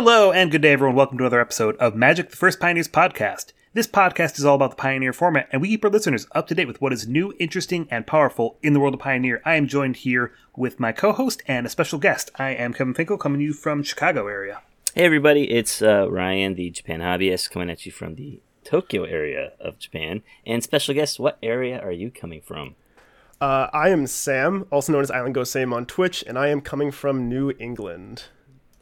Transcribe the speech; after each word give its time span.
Hello 0.00 0.30
and 0.30 0.52
good 0.52 0.62
day, 0.62 0.74
everyone. 0.74 0.94
Welcome 0.94 1.18
to 1.18 1.24
another 1.24 1.40
episode 1.40 1.76
of 1.78 1.96
Magic 1.96 2.30
the 2.30 2.36
First 2.36 2.60
Pioneers 2.60 2.86
podcast. 2.86 3.52
This 3.74 3.88
podcast 3.88 4.38
is 4.38 4.44
all 4.44 4.54
about 4.54 4.70
the 4.70 4.76
Pioneer 4.76 5.12
format, 5.12 5.48
and 5.50 5.60
we 5.60 5.66
keep 5.66 5.84
our 5.84 5.90
listeners 5.90 6.28
up 6.36 6.46
to 6.46 6.54
date 6.54 6.68
with 6.68 6.80
what 6.80 6.92
is 6.92 7.08
new, 7.08 7.34
interesting, 7.40 7.88
and 7.90 8.06
powerful 8.06 8.58
in 8.62 8.74
the 8.74 8.78
world 8.78 8.94
of 8.94 9.00
Pioneer. 9.00 9.42
I 9.44 9.56
am 9.56 9.66
joined 9.66 9.96
here 9.96 10.32
with 10.54 10.78
my 10.78 10.92
co 10.92 11.10
host 11.10 11.42
and 11.48 11.66
a 11.66 11.68
special 11.68 11.98
guest. 11.98 12.30
I 12.36 12.50
am 12.50 12.74
Kevin 12.74 12.94
Finkel, 12.94 13.18
coming 13.18 13.40
to 13.40 13.44
you 13.44 13.52
from 13.52 13.82
Chicago 13.82 14.28
area. 14.28 14.62
Hey, 14.94 15.04
everybody, 15.04 15.50
it's 15.50 15.82
uh, 15.82 16.08
Ryan, 16.08 16.54
the 16.54 16.70
Japan 16.70 17.00
hobbyist, 17.00 17.50
coming 17.50 17.68
at 17.68 17.84
you 17.84 17.90
from 17.90 18.14
the 18.14 18.40
Tokyo 18.62 19.02
area 19.02 19.50
of 19.58 19.80
Japan. 19.80 20.22
And 20.46 20.62
special 20.62 20.94
guest, 20.94 21.18
what 21.18 21.38
area 21.42 21.76
are 21.80 21.90
you 21.90 22.12
coming 22.12 22.40
from? 22.40 22.76
Uh, 23.40 23.66
I 23.72 23.88
am 23.88 24.06
Sam, 24.06 24.68
also 24.70 24.92
known 24.92 25.02
as 25.02 25.10
Island 25.10 25.34
Go 25.34 25.42
Sam 25.42 25.72
on 25.72 25.86
Twitch, 25.86 26.22
and 26.24 26.38
I 26.38 26.50
am 26.50 26.60
coming 26.60 26.92
from 26.92 27.28
New 27.28 27.52
England. 27.58 28.26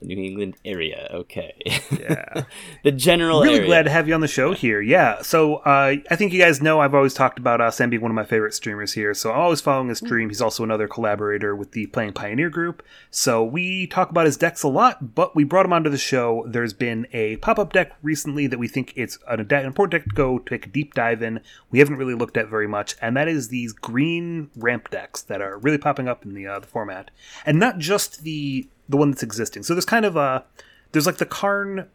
The 0.01 0.07
New 0.07 0.23
England 0.23 0.57
area. 0.65 1.09
Okay. 1.13 1.55
Yeah. 1.99 2.45
the 2.85 2.93
general 2.93 3.43
Really 3.43 3.57
area. 3.57 3.67
glad 3.67 3.83
to 3.85 3.91
have 3.91 4.07
you 4.07 4.15
on 4.15 4.21
the 4.21 4.29
show 4.29 4.53
here. 4.53 4.81
Yeah. 4.81 5.23
So 5.23 5.57
uh, 5.57 5.97
I 6.11 6.17
think 6.17 6.33
you 6.33 6.41
guys 6.41 6.61
know 6.61 6.81
I've 6.81 6.95
always 6.95 7.15
talked 7.15 7.39
about 7.39 7.61
uh, 7.61 7.71
Sam 7.71 7.89
being 7.91 8.03
one 8.03 8.11
of 8.11 8.15
my 8.15 8.25
favorite 8.25 8.53
streamers 8.53 8.93
here. 8.93 9.15
So 9.15 9.33
I'm 9.33 9.41
always 9.41 9.61
following 9.61 9.89
his 9.89 9.99
stream. 9.99 10.29
He's 10.29 10.43
also 10.43 10.63
another 10.65 10.87
collaborator 10.87 11.57
with 11.57 11.73
the 11.73 11.87
Playing 11.87 12.13
Pioneer 12.13 12.51
group. 12.51 12.83
So 13.11 13.43
we 13.43 13.87
talk 13.87 14.11
about 14.11 14.27
his 14.27 14.37
decks 14.37 14.63
a 14.63 14.69
lot, 14.69 15.15
but 15.15 15.35
we 15.35 15.45
brought 15.45 15.65
him 15.65 15.73
onto 15.73 15.89
the 15.91 15.99
show. 15.99 16.45
There's 16.47 16.75
been 16.75 17.07
a 17.13 17.37
pop 17.37 17.59
up 17.59 17.73
deck 17.73 17.93
recently 18.03 18.47
that 18.49 18.59
we 18.59 18.69
think 18.69 18.93
it's 18.97 19.19
an, 19.29 19.41
an 19.41 19.65
important 19.67 19.93
deck 19.93 20.09
to 20.11 20.15
go 20.15 20.39
take 20.39 20.67
a 20.67 20.71
deep 20.71 20.93
dive 20.95 21.23
in. 21.23 21.41
We 21.71 21.79
haven't 21.79 21.97
really 21.97 22.15
looked 22.15 22.37
at 22.37 22.49
very 22.49 22.69
much, 22.69 22.97
and 23.01 23.17
that 23.17 23.29
is 23.29 23.49
these 23.49 23.73
green 23.73 24.51
ramp 24.57 24.91
decks 24.91 25.23
that 25.23 25.41
are 25.41 25.59
really 25.59 25.79
popping 25.79 26.09
up 26.09 26.25
in 26.25 26.35
the 26.35 26.47
uh, 26.47 26.59
the 26.59 26.67
format, 26.67 27.11
and 27.47 27.59
not 27.59 27.79
just 27.79 28.23
the 28.23 28.69
the 28.89 28.97
one 28.97 29.11
that's 29.11 29.23
existing. 29.23 29.63
So 29.63 29.75
there's 29.75 29.85
kind 29.85 30.05
of 30.05 30.17
a 30.17 30.45
there's 30.93 31.07
like 31.07 31.19
the 31.19 31.27
Karn 31.27 31.89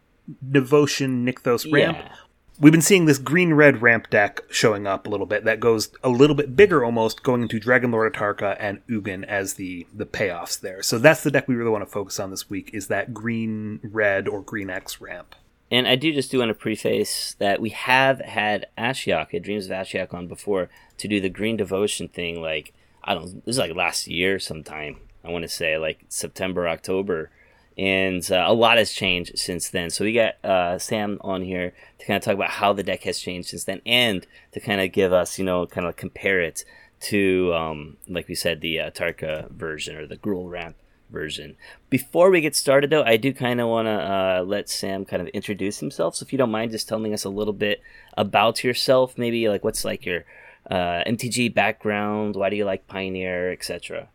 Devotion 0.52 1.26
Nykthos 1.26 1.72
ramp. 1.72 1.98
Yeah. 2.00 2.16
We've 2.60 2.72
been 2.72 2.82
seeing 2.82 3.06
this 3.06 3.18
green 3.18 3.56
red 3.56 3.82
ramp 3.82 4.12
deck 4.12 4.42
showing 4.52 4.86
up 4.86 5.08
a 5.08 5.10
little 5.10 5.26
bit 5.26 5.46
that 5.46 5.60
goes 5.60 5.90
a 6.04 6.10
little 6.10 6.36
bit 6.36 6.56
bigger 6.56 6.86
almost, 6.86 7.24
going 7.24 7.42
into 7.42 7.60
Dragon 7.60 7.90
Lord 7.90 8.14
Atarka 8.14 8.56
and 8.60 8.86
Ugin 8.88 9.24
as 9.24 9.56
the 9.56 9.88
the 9.94 10.06
payoffs 10.06 10.60
there. 10.60 10.84
So 10.84 11.00
that's 11.00 11.24
the 11.24 11.32
deck 11.32 11.48
we 11.48 11.56
really 11.56 11.72
want 11.72 11.84
to 11.84 11.92
focus 11.92 12.20
on 12.20 12.30
this 12.30 12.50
week 12.50 12.70
is 12.74 12.88
that 12.88 13.14
green 13.14 13.80
red 13.84 14.28
or 14.28 14.42
green 14.42 14.70
X 14.70 15.02
ramp. 15.02 15.36
And 15.72 15.88
I 15.88 15.96
do 15.96 16.14
just 16.14 16.30
do 16.30 16.40
want 16.40 16.50
to 16.50 16.54
preface 16.54 17.36
that 17.40 17.62
we 17.62 17.70
have 17.70 18.20
had 18.20 18.68
Ashiok, 18.78 19.42
Dreams 19.42 19.66
of 19.68 19.72
Ashiok, 19.72 20.14
on 20.14 20.28
before 20.28 20.70
to 20.98 21.08
do 21.08 21.22
the 21.22 21.30
Green 21.30 21.56
Devotion 21.56 22.10
thing. 22.10 22.42
Like 22.42 22.74
I 23.04 23.16
don't, 23.16 23.44
this 23.46 23.56
is 23.56 23.60
like 23.60 23.74
last 23.74 24.08
year 24.08 24.38
sometime. 24.38 24.98
I 25.24 25.30
want 25.30 25.44
to 25.44 25.50
say 25.50 25.78
like 25.78 26.06
September, 26.10 26.68
October, 26.68 27.30
and 27.78 28.30
uh, 28.32 28.44
a 28.48 28.54
lot 28.54 28.78
has 28.78 28.92
changed 28.92 29.38
since 29.38 29.70
then. 29.70 29.90
So 29.90 30.04
we 30.04 30.14
got 30.14 30.44
uh, 30.44 30.78
Sam 30.78 31.20
on 31.22 31.42
here 31.42 31.74
to 32.00 32.06
kind 32.06 32.18
of 32.18 32.24
talk 32.24 32.36
about 32.36 32.52
how 32.52 32.74
the 32.74 32.84
deck 32.84 33.04
has 33.04 33.20
changed 33.20 33.50
since 33.50 33.64
then, 33.64 33.82
and 33.86 34.26
to 34.52 34.60
kind 34.60 34.82
of 34.82 34.92
give 34.92 35.14
us, 35.14 35.40
you 35.40 35.46
know, 35.46 35.66
kind 35.66 35.88
of 35.88 35.96
compare 35.96 36.42
it 36.42 36.64
to, 37.02 37.54
um, 37.54 37.98
like 38.08 38.28
we 38.28 38.36
said, 38.36 38.62
the 38.62 38.80
uh, 38.80 38.92
Tarka 38.92 39.50
version 39.50 39.96
or 39.96 40.06
the 40.06 40.18
Gruul 40.18 40.50
Ramp 40.50 40.76
version. 41.10 41.56
Before 41.90 42.30
we 42.30 42.42
get 42.42 42.56
started, 42.56 42.90
though, 42.90 43.04
I 43.04 43.18
do 43.18 43.34
kind 43.34 43.60
of 43.60 43.68
want 43.68 43.88
to 43.88 43.92
uh, 43.92 44.44
let 44.46 44.70
Sam 44.70 45.06
kind 45.06 45.22
of 45.22 45.28
introduce 45.30 45.80
himself. 45.80 46.16
So 46.16 46.24
if 46.24 46.32
you 46.32 46.38
don't 46.38 46.52
mind, 46.52 46.72
just 46.72 46.88
telling 46.88 47.14
us 47.14 47.24
a 47.24 47.30
little 47.30 47.54
bit 47.54 47.82
about 48.18 48.64
yourself, 48.64 49.18
maybe 49.18 49.50
like 49.50 49.64
what's 49.64 49.84
like 49.84 50.06
your 50.06 50.26
uh, 50.70 51.04
MTG 51.08 51.54
background, 51.54 52.36
why 52.36 52.50
do 52.50 52.56
you 52.56 52.66
like 52.66 52.88
Pioneer, 52.88 53.52
etc. 53.52 54.08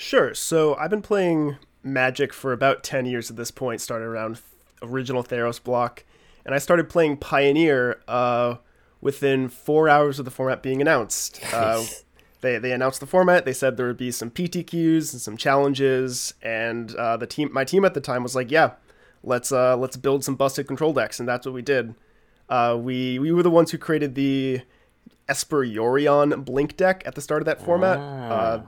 Sure. 0.00 0.32
So 0.32 0.76
I've 0.76 0.90
been 0.90 1.02
playing 1.02 1.56
Magic 1.82 2.32
for 2.32 2.52
about 2.52 2.84
10 2.84 3.04
years 3.04 3.30
at 3.30 3.36
this 3.36 3.50
point, 3.50 3.80
started 3.80 4.04
around 4.04 4.40
original 4.80 5.24
Theros 5.24 5.60
block, 5.60 6.04
and 6.46 6.54
I 6.54 6.58
started 6.58 6.88
playing 6.88 7.16
Pioneer 7.16 8.00
uh, 8.06 8.58
within 9.00 9.48
four 9.48 9.88
hours 9.88 10.20
of 10.20 10.24
the 10.24 10.30
format 10.30 10.62
being 10.62 10.80
announced. 10.80 11.42
Uh, 11.52 11.84
they, 12.42 12.58
they 12.58 12.70
announced 12.70 13.00
the 13.00 13.06
format. 13.06 13.44
They 13.44 13.52
said 13.52 13.76
there 13.76 13.88
would 13.88 13.96
be 13.96 14.12
some 14.12 14.30
PTQs 14.30 15.12
and 15.12 15.20
some 15.20 15.36
challenges, 15.36 16.32
and 16.42 16.94
uh, 16.94 17.16
the 17.16 17.26
team, 17.26 17.52
my 17.52 17.64
team 17.64 17.84
at 17.84 17.94
the 17.94 18.00
time 18.00 18.22
was 18.22 18.36
like, 18.36 18.52
"Yeah, 18.52 18.74
let's 19.24 19.50
uh, 19.50 19.76
let's 19.76 19.96
build 19.96 20.22
some 20.22 20.36
busted 20.36 20.68
control 20.68 20.92
decks," 20.92 21.18
and 21.18 21.28
that's 21.28 21.44
what 21.44 21.52
we 21.56 21.62
did. 21.62 21.96
Uh, 22.48 22.78
we 22.80 23.18
we 23.18 23.32
were 23.32 23.42
the 23.42 23.50
ones 23.50 23.72
who 23.72 23.78
created 23.78 24.14
the 24.14 24.60
Esper 25.28 25.66
Yorion 25.66 26.44
Blink 26.44 26.76
deck 26.76 27.02
at 27.04 27.16
the 27.16 27.20
start 27.20 27.42
of 27.42 27.46
that 27.46 27.60
format. 27.60 27.98
Uh, 27.98 28.62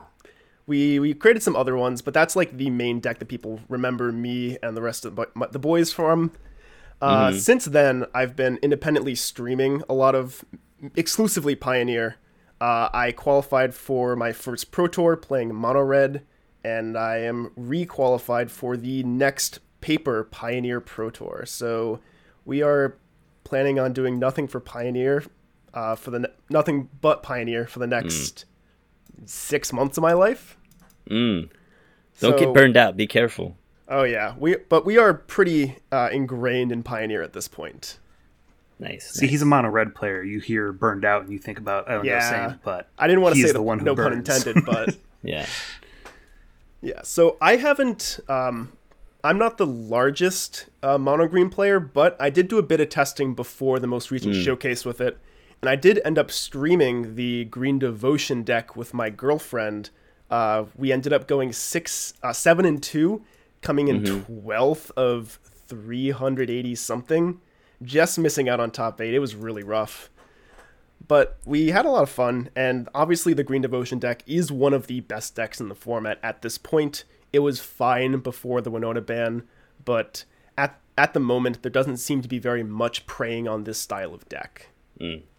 we 0.71 1.01
we 1.01 1.13
created 1.15 1.43
some 1.43 1.57
other 1.57 1.77
ones, 1.77 2.01
but 2.01 2.15
that's 2.15 2.37
like 2.37 2.57
the 2.57 2.71
main 2.71 3.01
deck 3.01 3.19
that 3.19 3.27
people 3.27 3.61
remember 3.69 4.13
me 4.13 4.57
and 4.63 4.77
the 4.77 4.83
rest 4.83 5.05
of 5.05 5.17
the, 5.17 5.27
the 5.51 5.59
boys 5.59 5.93
from. 5.93 6.31
Uh, 7.03 7.33
Since 7.33 7.65
then, 7.67 8.07
I've 8.15 8.37
been 8.37 8.59
independently 8.63 9.15
streaming 9.17 9.83
a 9.89 9.95
lot 9.95 10.15
of 10.15 10.45
exclusively 10.95 11.57
Pioneer. 11.57 12.17
Uh, 12.61 12.89
I 12.93 13.11
qualified 13.13 13.75
for 13.75 14.15
my 14.15 14.33
first 14.33 14.71
Pro 14.71 14.87
Tour 14.87 15.17
playing 15.17 15.55
Mono 15.55 15.81
Red, 15.81 16.23
and 16.63 16.97
I 16.97 17.17
am 17.31 17.51
re-qualified 17.57 18.51
for 18.51 18.77
the 18.77 19.03
next 19.03 19.59
paper 19.81 20.25
Pioneer 20.25 20.81
Pro 20.81 21.11
Tour. 21.11 21.45
So 21.47 22.01
we 22.45 22.63
are 22.63 22.97
planning 23.45 23.81
on 23.81 23.93
doing 23.93 24.19
nothing 24.19 24.47
for 24.47 24.61
Pioneer, 24.61 25.25
uh, 25.75 25.97
for 25.97 26.11
the 26.11 26.19
ne- 26.21 26.35
nothing 26.49 26.91
but 27.01 27.23
Pioneer 27.23 27.67
for 27.67 27.79
the 27.81 27.87
next 27.89 28.45
six 29.25 29.73
months 29.73 29.97
of 29.97 30.03
my 30.03 30.13
life. 30.13 30.57
Don't 31.11 31.51
So- 32.15 32.39
get 32.39 32.55
burned 32.55 32.77
out. 32.77 32.97
Be 32.97 33.07
careful. 33.07 33.57
Oh 33.89 34.05
yeah, 34.05 34.35
we 34.39 34.55
but 34.69 34.87
we 34.87 34.99
are 34.99 35.13
pretty 35.13 35.79
uh, 35.91 36.09
ingrained 36.13 36.71
in 36.71 36.83
Pioneer 36.85 37.23
at 37.23 37.33
this 37.33 37.49
point. 37.49 37.99
Nice. 38.79 39.11
See, 39.11 39.27
he's 39.27 39.43
a 39.43 39.45
mono 39.47 39.69
red 39.69 39.95
player. 39.95 40.23
You 40.23 40.39
hear 40.41 40.73
burned 40.73 41.05
out 41.05 41.23
and 41.25 41.33
you 41.33 41.39
think 41.41 41.59
about 41.59 41.89
I 41.89 41.95
don't 41.95 42.07
know 42.07 42.13
Yeah. 42.13 42.55
but 42.65 42.89
I 42.99 43.07
didn't 43.09 43.23
want 43.23 43.35
to 43.35 43.41
say 43.43 43.49
the, 43.49 43.55
the 43.55 43.63
one 43.63 43.79
who 43.81 43.85
no 43.85 43.97
pun 43.97 44.13
intended, 44.13 44.65
but 44.65 44.97
yeah. 45.25 45.45
yeah. 46.81 47.01
So 47.03 47.37
I 47.41 47.57
haven't. 47.57 48.21
Um, 48.29 48.73
I'm 49.23 49.39
not 49.39 49.59
the 49.59 49.67
largest 49.67 50.67
uh, 50.83 50.97
mono 50.97 51.27
green 51.29 51.51
player, 51.51 51.79
but 51.79 52.17
I 52.21 52.31
did 52.31 52.49
do 52.49 52.59
a 52.59 52.63
bit 52.63 52.81
of 52.81 52.89
testing 52.89 53.35
before 53.35 53.79
the 53.79 53.87
most 53.87 54.11
recent 54.11 54.35
showcase 54.35 54.85
with 54.87 55.01
it, 55.01 55.19
and 55.61 55.69
I 55.69 55.77
did 55.77 56.01
end 56.05 56.17
up 56.19 56.31
streaming 56.31 57.17
the 57.17 57.45
Green 57.47 57.79
Devotion 57.79 58.43
deck 58.45 58.77
with 58.77 58.95
my 58.95 59.11
girlfriend. 59.11 59.91
Uh, 60.31 60.65
we 60.77 60.93
ended 60.93 61.13
up 61.13 61.27
going 61.27 61.53
six, 61.53 62.15
uh, 62.23 62.33
seven, 62.33 62.65
and 62.65 62.83
two, 62.83 63.23
coming 63.63 63.89
in 63.89 64.25
twelfth 64.25 64.93
of 64.97 65.39
380 65.67 66.75
something, 66.75 67.41
just 67.83 68.19
missing 68.19 68.49
out 68.49 68.61
on 68.61 68.71
top 68.71 69.01
eight. 69.01 69.15
It 69.15 69.21
was 69.21 69.35
really 69.35 69.63
rough. 69.63 70.11
But 71.07 71.39
we 71.45 71.69
had 71.69 71.87
a 71.87 71.91
lot 71.91 72.03
of 72.03 72.11
fun, 72.11 72.51
and 72.55 72.89
obviously 72.95 73.33
the 73.33 73.43
Green 73.43 73.63
Devotion 73.63 73.99
deck 73.99 74.23
is 74.27 74.53
one 74.53 74.75
of 74.75 74.87
the 74.87 75.01
best 75.01 75.35
decks 75.35 75.61
in 75.61 75.69
the 75.69 75.75
format 75.75 76.19
at 76.23 76.43
this 76.43 76.59
point. 76.59 77.05
It 77.33 77.41
was 77.41 77.61
fine 77.61 78.19
before 78.21 78.61
the 78.61 78.71
Winota 78.71 79.05
ban, 79.05 79.45
but 79.85 80.25
at 80.59 80.79
at 80.99 81.15
the 81.15 81.21
moment 81.21 81.63
there 81.63 81.71
doesn't 81.71 81.97
seem 81.97 82.21
to 82.23 82.29
be 82.29 82.39
very 82.39 82.63
much 82.63 83.07
preying 83.07 83.49
on 83.49 83.65
this 83.65 83.79
style 83.79 84.13
of 84.13 84.29
deck. 84.29 84.69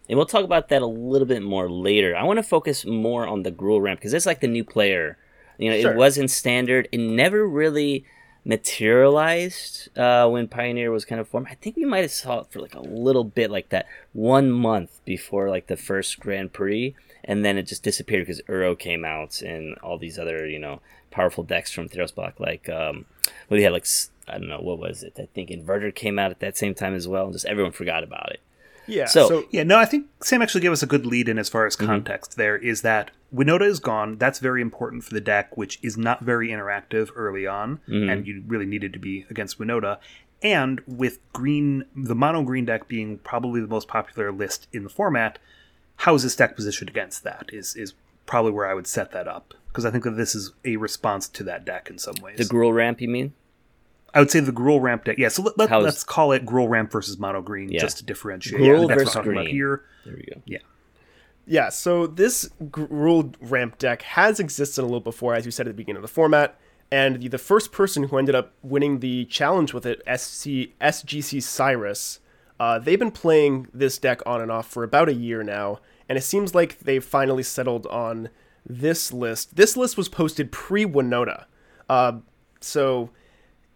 And 0.08 0.16
we'll 0.18 0.26
talk 0.26 0.44
about 0.44 0.68
that 0.68 0.82
a 0.82 0.86
little 0.86 1.26
bit 1.26 1.42
more 1.42 1.70
later. 1.70 2.14
I 2.16 2.24
want 2.24 2.38
to 2.38 2.42
focus 2.42 2.84
more 2.84 3.26
on 3.26 3.42
the 3.44 3.52
Gruul 3.52 3.80
ramp 3.80 4.00
because 4.00 4.12
it's 4.12 4.26
like 4.26 4.40
the 4.40 4.48
new 4.48 4.64
player. 4.64 5.16
You 5.58 5.70
know, 5.70 5.80
Sure. 5.80 5.92
it 5.92 5.96
was 5.96 6.18
in 6.18 6.28
standard. 6.28 6.88
It 6.92 6.98
never 6.98 7.46
really 7.46 8.04
materialized 8.44 9.96
uh, 9.96 10.28
when 10.28 10.48
Pioneer 10.48 10.90
was 10.90 11.04
kind 11.04 11.20
of 11.20 11.28
formed. 11.28 11.46
I 11.50 11.54
think 11.54 11.76
we 11.76 11.84
might 11.84 12.00
have 12.00 12.10
saw 12.10 12.40
it 12.40 12.46
for 12.50 12.60
like 12.60 12.74
a 12.74 12.80
little 12.80 13.24
bit, 13.24 13.50
like 13.50 13.68
that 13.70 13.86
one 14.12 14.50
month 14.50 15.00
before 15.04 15.48
like 15.48 15.66
the 15.68 15.76
first 15.76 16.18
Grand 16.20 16.52
Prix, 16.52 16.94
and 17.24 17.44
then 17.44 17.56
it 17.56 17.64
just 17.64 17.82
disappeared 17.82 18.26
because 18.26 18.42
Uro 18.42 18.78
came 18.78 19.04
out 19.04 19.40
and 19.42 19.78
all 19.78 19.98
these 19.98 20.18
other 20.18 20.46
you 20.46 20.58
know 20.58 20.80
powerful 21.10 21.44
decks 21.44 21.70
from 21.70 21.88
Theros 21.88 22.14
Block, 22.14 22.40
like 22.40 22.68
um, 22.68 23.04
well, 23.48 23.58
we 23.58 23.62
had 23.62 23.72
like 23.72 23.86
I 24.28 24.38
don't 24.38 24.48
know 24.48 24.60
what 24.60 24.78
was 24.78 25.02
it. 25.02 25.14
I 25.18 25.28
think 25.34 25.50
Inverter 25.50 25.94
came 25.94 26.18
out 26.18 26.30
at 26.30 26.40
that 26.40 26.56
same 26.56 26.74
time 26.74 26.94
as 26.94 27.06
well, 27.06 27.24
and 27.24 27.32
just 27.32 27.44
everyone 27.46 27.72
forgot 27.72 28.02
about 28.02 28.30
it. 28.32 28.40
Yeah. 28.86 29.06
So- 29.06 29.28
So, 29.28 29.44
Yeah, 29.50 29.62
no, 29.62 29.78
I 29.78 29.84
think 29.84 30.06
Sam 30.22 30.42
actually 30.42 30.60
gave 30.62 30.72
us 30.72 30.82
a 30.82 30.86
good 30.86 31.06
lead 31.06 31.28
in 31.28 31.38
as 31.38 31.48
far 31.48 31.62
Mm-hmm. 31.68 31.82
as 31.82 31.88
context 31.88 32.36
there 32.36 32.56
is 32.56 32.82
that 32.82 33.10
Winota 33.34 33.62
is 33.66 33.78
gone. 33.78 34.18
That's 34.18 34.38
very 34.38 34.60
important 34.60 35.04
for 35.04 35.14
the 35.14 35.20
deck, 35.20 35.56
which 35.56 35.78
is 35.82 35.96
not 35.96 36.20
very 36.22 36.48
interactive 36.48 37.10
early 37.16 37.46
on, 37.46 37.78
Mm-hmm. 37.88 38.10
and 38.10 38.26
you 38.26 38.42
really 38.46 38.66
needed 38.66 38.92
to 38.92 38.98
be 38.98 39.26
against 39.30 39.58
Winota. 39.58 39.98
And 40.42 40.80
with 40.86 41.18
green, 41.32 41.84
the 41.94 42.14
mono 42.16 42.42
green 42.42 42.64
deck 42.64 42.88
being 42.88 43.18
probably 43.18 43.60
the 43.60 43.68
most 43.68 43.86
popular 43.88 44.32
list 44.32 44.66
in 44.72 44.82
the 44.82 44.90
format, 44.90 45.38
how 45.98 46.14
is 46.16 46.24
this 46.24 46.34
deck 46.34 46.56
positioned 46.56 46.90
against 46.90 47.22
that? 47.22 47.50
Is 47.52 47.76
is 47.76 47.94
probably 48.26 48.50
where 48.52 48.66
I 48.66 48.74
would 48.74 48.86
set 48.88 49.12
that 49.12 49.28
up 49.28 49.54
because 49.68 49.84
I 49.84 49.90
think 49.92 50.02
that 50.04 50.16
this 50.16 50.34
is 50.34 50.52
a 50.64 50.76
response 50.76 51.28
to 51.28 51.44
that 51.44 51.64
deck 51.64 51.88
in 51.90 51.98
some 51.98 52.14
ways. 52.20 52.38
The 52.38 52.44
Gruul 52.44 52.74
ramp, 52.74 53.00
you 53.00 53.08
mean? 53.08 53.34
I 54.14 54.20
would 54.20 54.30
say 54.30 54.40
the 54.40 54.52
Gruul 54.52 54.80
ramp 54.80 55.04
deck. 55.04 55.16
Yeah, 55.18 55.28
so 55.28 55.42
let, 55.42 55.56
let, 55.58 55.68
How 55.70 55.80
is- 55.80 55.96
us 55.96 56.04
call 56.04 56.32
it 56.32 56.44
Gruul 56.44 56.68
ramp 56.68 56.92
versus 56.92 57.18
mono 57.18 57.40
green 57.40 57.70
Yeah. 57.70 57.80
just 57.80 57.98
to 57.98 58.04
differentiate. 58.04 58.60
Gruul 58.60 58.66
yeah, 58.66 58.72
I 58.72 58.76
that's 58.76 58.88
what 58.88 58.94
versus 58.98 59.06
we're 59.06 59.12
talking 59.20 59.32
about 59.32 59.42
green. 59.44 59.54
here. 59.54 59.82
There 60.04 60.14
we 60.14 60.22
go. 60.34 60.42
Yeah. 60.44 60.58
Yeah, 61.46 61.68
so 61.70 62.06
this 62.06 62.48
Gruul 62.62 63.34
ramp 63.40 63.78
deck 63.78 64.02
has 64.02 64.38
existed 64.38 64.82
a 64.82 64.84
little 64.84 65.00
before, 65.00 65.34
as 65.34 65.44
you 65.44 65.50
said 65.50 65.66
at 65.66 65.70
the 65.70 65.76
beginning 65.76 65.96
of 65.96 66.02
the 66.02 66.08
format, 66.08 66.56
and 66.90 67.20
the, 67.20 67.28
the 67.28 67.38
first 67.38 67.72
person 67.72 68.04
who 68.04 68.18
ended 68.18 68.34
up 68.34 68.52
winning 68.62 69.00
the 69.00 69.24
challenge 69.24 69.72
with 69.74 69.84
it, 69.86 70.00
SC, 70.06 70.70
SGC 70.80 71.42
Cyrus, 71.42 72.20
uh, 72.60 72.78
they've 72.78 72.98
been 72.98 73.10
playing 73.10 73.66
this 73.74 73.98
deck 73.98 74.20
on 74.24 74.40
and 74.40 74.52
off 74.52 74.68
for 74.68 74.84
about 74.84 75.08
a 75.08 75.14
year 75.14 75.42
now, 75.42 75.80
and 76.08 76.16
it 76.16 76.22
seems 76.22 76.54
like 76.54 76.78
they've 76.80 77.02
finally 77.04 77.42
settled 77.42 77.86
on 77.88 78.28
this 78.64 79.12
list. 79.12 79.56
This 79.56 79.76
list 79.76 79.96
was 79.96 80.08
posted 80.08 80.52
pre 80.52 80.84
Winota, 80.86 81.46
uh, 81.88 82.18
so 82.60 83.10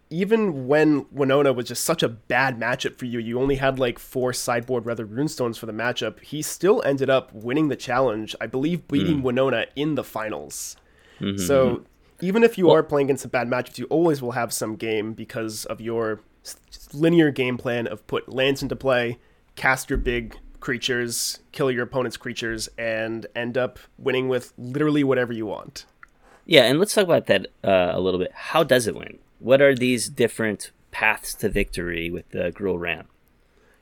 even 0.09 0.67
when 0.67 1.05
Winota 1.05 1.53
was 1.53 1.67
just 1.67 1.83
such 1.83 2.01
a 2.01 2.09
bad 2.09 2.59
matchup 2.59 2.97
for 2.97 3.05
you, 3.05 3.19
you 3.19 3.39
only 3.39 3.55
had 3.55 3.79
like 3.79 3.99
four 3.99 4.33
sideboard 4.33 4.85
Weathered 4.85 5.11
Runestones 5.11 5.57
for 5.57 5.65
the 5.65 5.73
matchup. 5.73 6.19
He 6.21 6.41
still 6.41 6.81
ended 6.83 7.09
up 7.09 7.33
winning 7.33 7.67
the 7.67 7.75
challenge, 7.75 8.35
I 8.39 8.47
believe, 8.47 8.87
beating 8.87 9.21
mm. 9.21 9.23
Winota 9.23 9.67
in 9.75 9.95
the 9.95 10.03
finals. 10.03 10.77
Mm-hmm. 11.19 11.37
So 11.37 11.83
even 12.21 12.43
if 12.43 12.57
you 12.57 12.67
well, 12.67 12.75
are 12.75 12.83
playing 12.83 13.07
against 13.07 13.23
some 13.23 13.31
bad 13.31 13.47
matchups, 13.47 13.77
you 13.77 13.85
always 13.85 14.21
will 14.21 14.31
have 14.31 14.53
some 14.53 14.75
game 14.75 15.13
because 15.13 15.65
of 15.65 15.81
your 15.81 16.21
linear 16.93 17.31
game 17.31 17.57
plan 17.57 17.87
of 17.87 18.05
put 18.07 18.29
lands 18.29 18.63
into 18.63 18.75
play, 18.75 19.17
cast 19.55 19.89
your 19.89 19.97
big 19.97 20.37
creatures, 20.59 21.39
kill 21.51 21.69
your 21.69 21.83
opponent's 21.83 22.17
creatures, 22.17 22.69
and 22.77 23.25
end 23.35 23.57
up 23.57 23.79
winning 23.97 24.29
with 24.29 24.53
literally 24.57 25.03
whatever 25.03 25.33
you 25.33 25.45
want. 25.45 25.85
Yeah, 26.45 26.63
and 26.63 26.79
let's 26.79 26.93
talk 26.93 27.03
about 27.03 27.25
that 27.25 27.47
uh, 27.63 27.91
a 27.91 27.99
little 27.99 28.19
bit. 28.19 28.31
How 28.33 28.63
does 28.63 28.87
it 28.87 28.95
win? 28.95 29.19
What 29.39 29.61
are 29.61 29.75
these 29.75 30.09
different 30.09 30.71
paths 30.91 31.33
to 31.35 31.49
victory 31.49 32.09
with 32.09 32.29
the 32.29 32.51
Gruul 32.51 32.79
Ramp? 32.79 33.09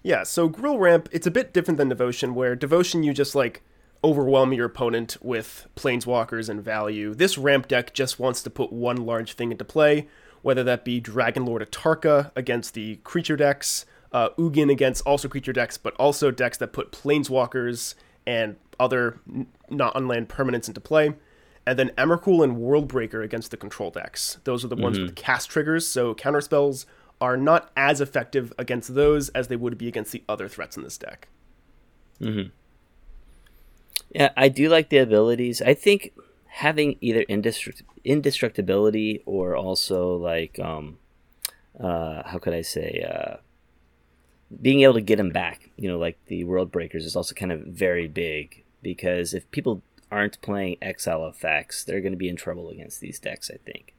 Yeah, 0.04 0.24
so 0.24 0.50
Gruul 0.50 0.80
Ramp, 0.80 1.10
it's 1.12 1.28
a 1.28 1.32
bit 1.32 1.54
different 1.54 1.78
than 1.78 1.90
Devotion, 1.90 2.36
where 2.36 2.56
Devotion 2.56 3.04
you 3.04 3.14
just 3.14 3.36
like 3.36 3.64
overwhelm 4.04 4.54
your 4.54 4.68
opponent 4.68 5.18
with 5.22 5.68
planeswalkers 5.76 6.48
and 6.48 6.64
value. 6.64 7.16
This 7.16 7.38
ramp 7.38 7.68
deck 7.68 7.94
just 7.94 8.20
wants 8.20 8.44
to 8.44 8.52
put 8.52 8.72
one 8.72 8.98
large 8.98 9.34
thing 9.34 9.52
into 9.52 9.66
play, 9.66 10.08
whether 10.44 10.64
that 10.64 10.86
be 10.86 11.00
Dragon 11.00 11.44
Lord 11.46 11.68
Atarka 11.68 12.32
against 12.36 12.76
the 12.76 12.98
creature 12.98 13.36
decks, 13.36 13.86
uh, 14.12 14.30
Ugin 14.38 14.72
against 14.72 15.04
also 15.08 15.28
creature 15.28 15.54
decks, 15.54 15.78
but 15.78 15.96
also 15.96 16.30
decks 16.30 16.58
that 16.60 16.72
put 16.72 16.92
planeswalkers 16.92 17.96
and 18.28 18.58
other 18.80 19.20
not 19.70 19.96
unland 19.96 20.30
permanents 20.30 20.68
into 20.68 20.82
play 20.82 21.14
and 21.66 21.80
then 21.80 21.90
Emrakul 21.98 22.44
and 22.44 22.58
Worldbreaker 22.58 23.24
against 23.24 23.52
the 23.52 23.58
control 23.58 23.92
decks. 23.92 24.38
Those 24.44 24.64
are 24.64 24.68
the 24.68 24.76
ones 24.76 24.98
mm-hmm. 24.98 25.08
with 25.08 25.16
cast 25.16 25.50
triggers, 25.50 25.88
so 25.88 26.14
counter 26.14 26.42
spells 26.42 26.86
are 27.20 27.38
not 27.38 27.72
as 27.76 28.02
effective 28.02 28.54
against 28.58 28.94
those 28.94 29.30
as 29.30 29.48
they 29.48 29.56
would 29.56 29.78
be 29.78 29.88
against 29.88 30.12
the 30.12 30.24
other 30.28 30.48
threats 30.48 30.78
in 30.78 30.84
this 30.84 30.98
deck. 30.98 31.28
Mm-hmm. 32.22 32.50
Yeah, 34.12 34.32
I 34.38 34.50
do 34.50 34.70
like 34.70 34.90
the 34.90 34.98
abilities. 34.98 35.62
I 35.62 35.74
think 35.74 36.14
having 36.48 36.98
either 37.02 37.24
indestruct- 37.26 37.82
indestructibility 38.06 39.22
or 39.26 39.58
also 39.58 40.16
like 40.16 40.58
um 40.60 40.98
uh 41.80 42.24
how 42.26 42.38
could 42.38 42.54
I 42.54 42.62
say 42.62 43.06
uh 43.06 43.38
being 44.62 44.82
able 44.82 44.94
to 44.94 45.02
get 45.02 45.18
them 45.18 45.32
back, 45.32 45.70
you 45.76 45.90
know, 45.90 45.98
like 45.98 46.18
the 46.28 46.44
world 46.46 46.72
breakers 46.72 47.06
is 47.06 47.16
also 47.16 47.36
kind 47.36 47.52
of 47.52 47.62
very 47.62 48.08
big 48.08 48.64
because 48.82 49.34
if 49.34 49.50
people 49.52 49.82
aren't 50.12 50.42
playing 50.42 50.78
exile 50.82 51.28
effects, 51.28 51.84
they're 51.84 52.02
going 52.02 52.14
to 52.14 52.18
be 52.18 52.30
in 52.30 52.36
trouble 52.36 52.70
against 52.70 53.02
these 53.02 53.20
decks. 53.20 53.52
I 53.54 53.58
think. 53.58 53.94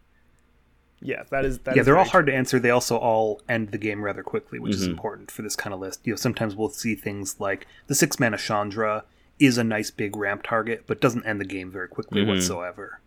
Yeah, 1.00 1.24
that 1.30 1.44
is. 1.44 1.58
That 1.60 1.76
yeah, 1.76 1.80
is 1.80 1.86
they're 1.86 1.98
all 1.98 2.04
hard 2.04 2.26
to 2.26 2.34
answer. 2.34 2.58
They 2.58 2.70
also 2.70 2.96
all 2.96 3.42
end 3.48 3.70
the 3.70 3.78
game 3.78 4.02
rather 4.02 4.22
quickly, 4.22 4.58
which 4.58 4.72
mm-hmm. 4.72 4.82
is 4.82 4.88
important 4.88 5.30
for 5.30 5.42
this 5.42 5.56
kind 5.56 5.74
of 5.74 5.80
list. 5.80 6.00
You 6.04 6.12
know, 6.12 6.16
sometimes 6.16 6.56
we'll 6.56 6.70
see 6.70 6.94
things 6.94 7.38
like 7.38 7.66
the 7.86 7.94
six 7.94 8.18
mana 8.18 8.38
Chandra 8.38 9.04
is 9.38 9.58
a 9.58 9.64
nice 9.64 9.90
big 9.90 10.16
ramp 10.16 10.42
target, 10.42 10.84
but 10.86 11.00
doesn't 11.00 11.26
end 11.26 11.40
the 11.40 11.44
game 11.44 11.70
very 11.70 11.88
quickly 11.88 12.22
mm-hmm. 12.22 12.30
whatsoever. 12.30 13.00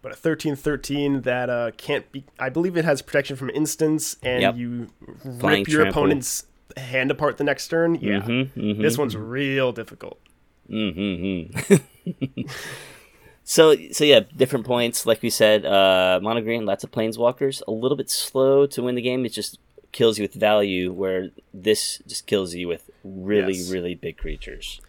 But 0.00 0.12
a 0.12 0.16
thirteen 0.16 0.54
thirteen 0.54 1.22
that 1.22 1.50
uh, 1.50 1.72
can't 1.76 2.10
be. 2.12 2.24
I 2.38 2.50
believe 2.50 2.76
it 2.76 2.84
has 2.84 3.02
protection 3.02 3.36
from 3.36 3.50
instance, 3.50 4.16
and 4.22 4.42
yep. 4.42 4.56
you 4.56 4.90
Flying 5.40 5.60
rip 5.60 5.68
your 5.68 5.82
trample. 5.82 6.02
opponent's 6.02 6.46
hand 6.76 7.10
apart 7.10 7.38
the 7.38 7.44
next 7.44 7.68
turn. 7.68 7.96
Yeah, 7.96 8.20
mm-hmm, 8.20 8.60
mm-hmm. 8.60 8.82
this 8.82 8.96
one's 8.96 9.16
real 9.16 9.72
difficult. 9.72 10.20
Mm-hmm. 10.70 11.74
so 13.44 13.76
so 13.92 14.04
yeah, 14.04 14.20
different 14.36 14.66
points. 14.66 15.06
Like 15.06 15.22
we 15.22 15.30
said, 15.30 15.64
uh, 15.64 16.20
mono 16.22 16.40
green, 16.40 16.66
lots 16.66 16.84
of 16.84 16.90
planeswalkers. 16.90 17.62
A 17.66 17.70
little 17.70 17.96
bit 17.96 18.10
slow 18.10 18.66
to 18.66 18.82
win 18.82 18.94
the 18.94 19.02
game. 19.02 19.24
It 19.24 19.32
just 19.32 19.58
kills 19.92 20.18
you 20.18 20.24
with 20.24 20.34
value, 20.34 20.92
where 20.92 21.30
this 21.52 22.02
just 22.06 22.26
kills 22.26 22.54
you 22.54 22.68
with 22.68 22.90
really 23.04 23.54
yes. 23.54 23.70
really 23.70 23.94
big 23.94 24.16
creatures. 24.16 24.80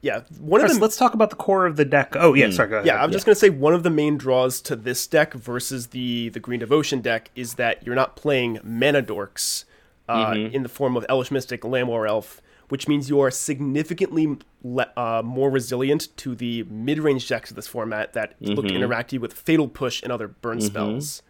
Yeah, 0.00 0.20
one 0.38 0.60
of 0.60 0.70
them. 0.70 0.78
Let's 0.78 0.96
talk 0.96 1.14
about 1.14 1.30
the 1.30 1.36
core 1.36 1.66
of 1.66 1.76
the 1.76 1.84
deck. 1.84 2.14
Oh 2.16 2.34
yeah, 2.34 2.46
mm. 2.46 2.54
sorry. 2.54 2.68
Go 2.68 2.76
ahead. 2.76 2.86
Yeah, 2.86 3.02
I'm 3.02 3.10
yeah. 3.10 3.14
just 3.14 3.26
gonna 3.26 3.34
say 3.34 3.50
one 3.50 3.74
of 3.74 3.82
the 3.82 3.90
main 3.90 4.16
draws 4.16 4.60
to 4.62 4.76
this 4.76 5.06
deck 5.06 5.34
versus 5.34 5.88
the 5.88 6.28
the 6.28 6.40
Green 6.40 6.60
Devotion 6.60 7.00
deck 7.00 7.30
is 7.34 7.54
that 7.54 7.84
you're 7.84 7.96
not 7.96 8.14
playing 8.14 8.60
mana 8.62 9.02
dorks 9.02 9.64
uh, 10.08 10.32
mm-hmm. 10.32 10.54
in 10.54 10.62
the 10.62 10.68
form 10.68 10.96
of 10.96 11.04
Elvish 11.08 11.32
Mystic, 11.32 11.62
Llanowar 11.62 12.08
Elf 12.08 12.40
which 12.68 12.88
means 12.88 13.08
you 13.08 13.20
are 13.20 13.30
significantly 13.30 14.36
le- 14.62 14.92
uh, 14.96 15.22
more 15.24 15.50
resilient 15.50 16.16
to 16.18 16.34
the 16.34 16.64
mid-range 16.64 17.28
decks 17.28 17.50
of 17.50 17.56
this 17.56 17.66
format 17.66 18.12
that 18.12 18.40
mm-hmm. 18.40 18.54
look 18.54 18.68
to 18.68 18.74
interact 18.74 19.12
you 19.12 19.20
with 19.20 19.32
Fatal 19.32 19.68
Push 19.68 20.02
and 20.02 20.12
other 20.12 20.28
burn 20.28 20.58
mm-hmm. 20.58 20.66
spells. 20.66 21.22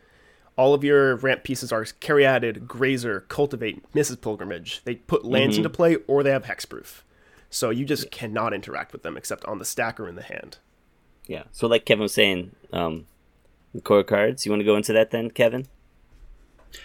All 0.57 0.75
of 0.75 0.83
your 0.83 1.17
ramp 1.17 1.45
pieces 1.45 1.71
are 1.71 1.85
Caryatid, 1.85 2.67
Grazer, 2.67 3.21
Cultivate, 3.29 3.83
Nissa's 3.95 4.17
Pilgrimage. 4.17 4.83
They 4.85 4.97
put 4.97 5.25
lands 5.25 5.55
mm-hmm. 5.55 5.61
into 5.61 5.71
play 5.71 5.97
or 6.09 6.23
they 6.23 6.31
have 6.31 6.45
hexproof. 6.45 7.03
So 7.51 7.71
you 7.71 7.85
just 7.85 8.11
cannot 8.11 8.53
interact 8.53 8.93
with 8.93 9.03
them 9.03 9.17
except 9.17 9.45
on 9.45 9.59
the 9.59 9.65
stack 9.65 10.01
or 10.01 10.09
in 10.09 10.17
the 10.17 10.23
hand. 10.23 10.59
Yeah. 11.27 11.45
So 11.53 11.69
like 11.69 11.85
Kevin 11.85 12.03
was 12.03 12.13
saying, 12.13 12.51
um, 12.73 13.07
the 13.75 13.81
core 13.81 14.05
cards. 14.05 14.45
You 14.45 14.53
want 14.53 14.61
to 14.61 14.65
go 14.65 14.77
into 14.77 14.93
that 14.93 15.11
then, 15.11 15.31
Kevin? 15.31 15.67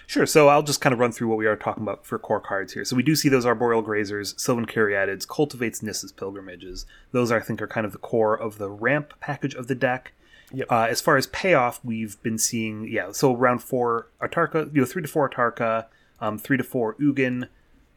Sure. 0.07 0.25
So 0.25 0.47
I'll 0.47 0.63
just 0.63 0.81
kind 0.81 0.94
of 0.94 1.00
run 1.00 1.12
through 1.12 1.27
what 1.27 1.38
we 1.38 1.45
are 1.45 1.56
talking 1.56 1.83
about 1.83 2.06
for 2.06 2.18
core 2.18 2.39
cards 2.39 2.74
here. 2.74 2.85
So 2.85 2.95
we 2.95 3.03
do 3.03 3.15
see 3.15 3.30
those 3.30 3.45
arboreal 3.45 3.83
grazers, 3.83 4.39
sylvan 4.39 4.65
caryatids, 4.65 5.27
cultivates 5.27 5.81
Nissa's 5.81 6.12
pilgrimages. 6.12 6.85
Those 7.12 7.31
I 7.31 7.39
think 7.39 7.62
are 7.62 7.68
kind 7.68 7.85
of 7.85 7.91
the 7.91 7.97
core 7.97 8.35
of 8.39 8.57
the 8.57 8.69
ramp 8.69 9.13
package 9.19 9.56
of 9.56 9.68
the 9.68 9.75
deck. 9.75 10.13
Yep. 10.53 10.71
Uh, 10.71 10.88
as 10.89 11.01
far 11.01 11.18
as 11.18 11.27
payoff, 11.27 11.83
we've 11.83 12.21
been 12.21 12.38
seeing 12.38 12.88
yeah. 12.88 13.12
So 13.12 13.35
around 13.35 13.59
four 13.59 14.07
Atarka, 14.21 14.74
you 14.74 14.81
know, 14.81 14.85
three 14.85 15.01
to 15.01 15.07
four 15.07 15.30
Atarka, 15.30 15.88
um, 16.19 16.38
three 16.38 16.57
to 16.57 16.63
four 16.63 16.95
Ugin, 16.95 17.47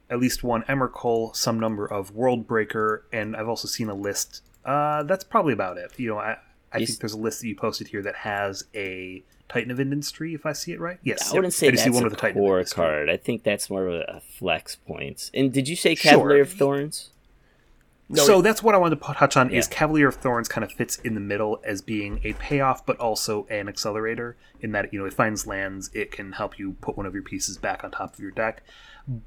at 0.09 0.19
least 0.19 0.43
one 0.43 0.63
Emrakul, 0.63 1.37
some 1.37 1.61
number 1.61 1.87
of 1.87 2.15
Worldbreaker, 2.15 3.03
and 3.13 3.37
I've 3.37 3.49
also 3.49 3.69
seen 3.69 3.89
a 3.89 3.95
list. 3.95 4.43
Uh, 4.65 5.03
that's 5.03 5.25
probably 5.25 5.53
about 5.53 5.79
it. 5.79 5.93
You 5.97 6.09
know, 6.09 6.19
I, 6.19 6.39
I 6.73 6.85
think 6.85 6.99
there's 6.99 7.13
a 7.13 7.19
list 7.19 7.41
that 7.41 7.49
you 7.49 7.57
posted 7.57 7.89
here 7.89 8.03
that 8.03 8.17
has 8.17 8.65
a 8.75 9.23
Titan 9.49 9.71
of 9.71 9.81
Industry, 9.81 10.35
if 10.35 10.45
I 10.45 10.53
see 10.53 10.73
it 10.73 10.81
right. 10.81 10.99
Yes, 11.03 11.31
I 11.31 11.37
wouldn't 11.37 11.55
say 11.55 11.69
I 11.69 11.71
that's 11.71 11.89
one 11.89 12.05
a 12.05 12.11
the 12.11 12.17
core 12.17 12.65
card. 12.65 13.09
I 13.09 13.17
think 13.17 13.45
that's 13.45 13.71
more 13.71 13.87
of 13.87 13.95
a 13.95 14.21
flex 14.21 14.77
points. 14.77 15.31
And 15.33 15.53
did 15.53 15.69
you 15.69 15.77
say 15.77 15.95
Cavalier 15.95 16.39
sure. 16.39 16.43
of 16.43 16.53
Thorns? 16.53 17.11
No, 18.09 18.25
so 18.25 18.39
it, 18.39 18.43
that's 18.43 18.63
what 18.63 18.75
I 18.75 18.79
wanted 18.79 19.01
to 19.01 19.15
touch 19.15 19.37
on. 19.37 19.51
Yeah. 19.51 19.59
Is 19.59 19.67
Cavalier 19.67 20.09
of 20.09 20.17
Thorns 20.17 20.49
kind 20.49 20.65
of 20.65 20.73
fits 20.73 20.97
in 20.99 21.15
the 21.15 21.21
middle 21.21 21.61
as 21.65 21.83
being 21.83 22.21
a 22.23 22.35
payoff, 22.35 22.87
but 22.87 22.99
also 22.99 23.47
an 23.51 23.69
accelerator 23.69 24.37
in 24.61 24.73
that 24.73 24.93
you 24.93 25.01
know 25.01 25.07
it 25.07 25.13
finds 25.13 25.47
lands, 25.47 25.91
it 25.93 26.13
can 26.13 26.33
help 26.33 26.59
you 26.59 26.77
put 26.81 26.97
one 26.97 27.07
of 27.07 27.15
your 27.15 27.23
pieces 27.23 27.59
back 27.59 27.83
on 27.83 27.91
top 27.91 28.15
of 28.15 28.21
your 28.21 28.31
deck. 28.31 28.63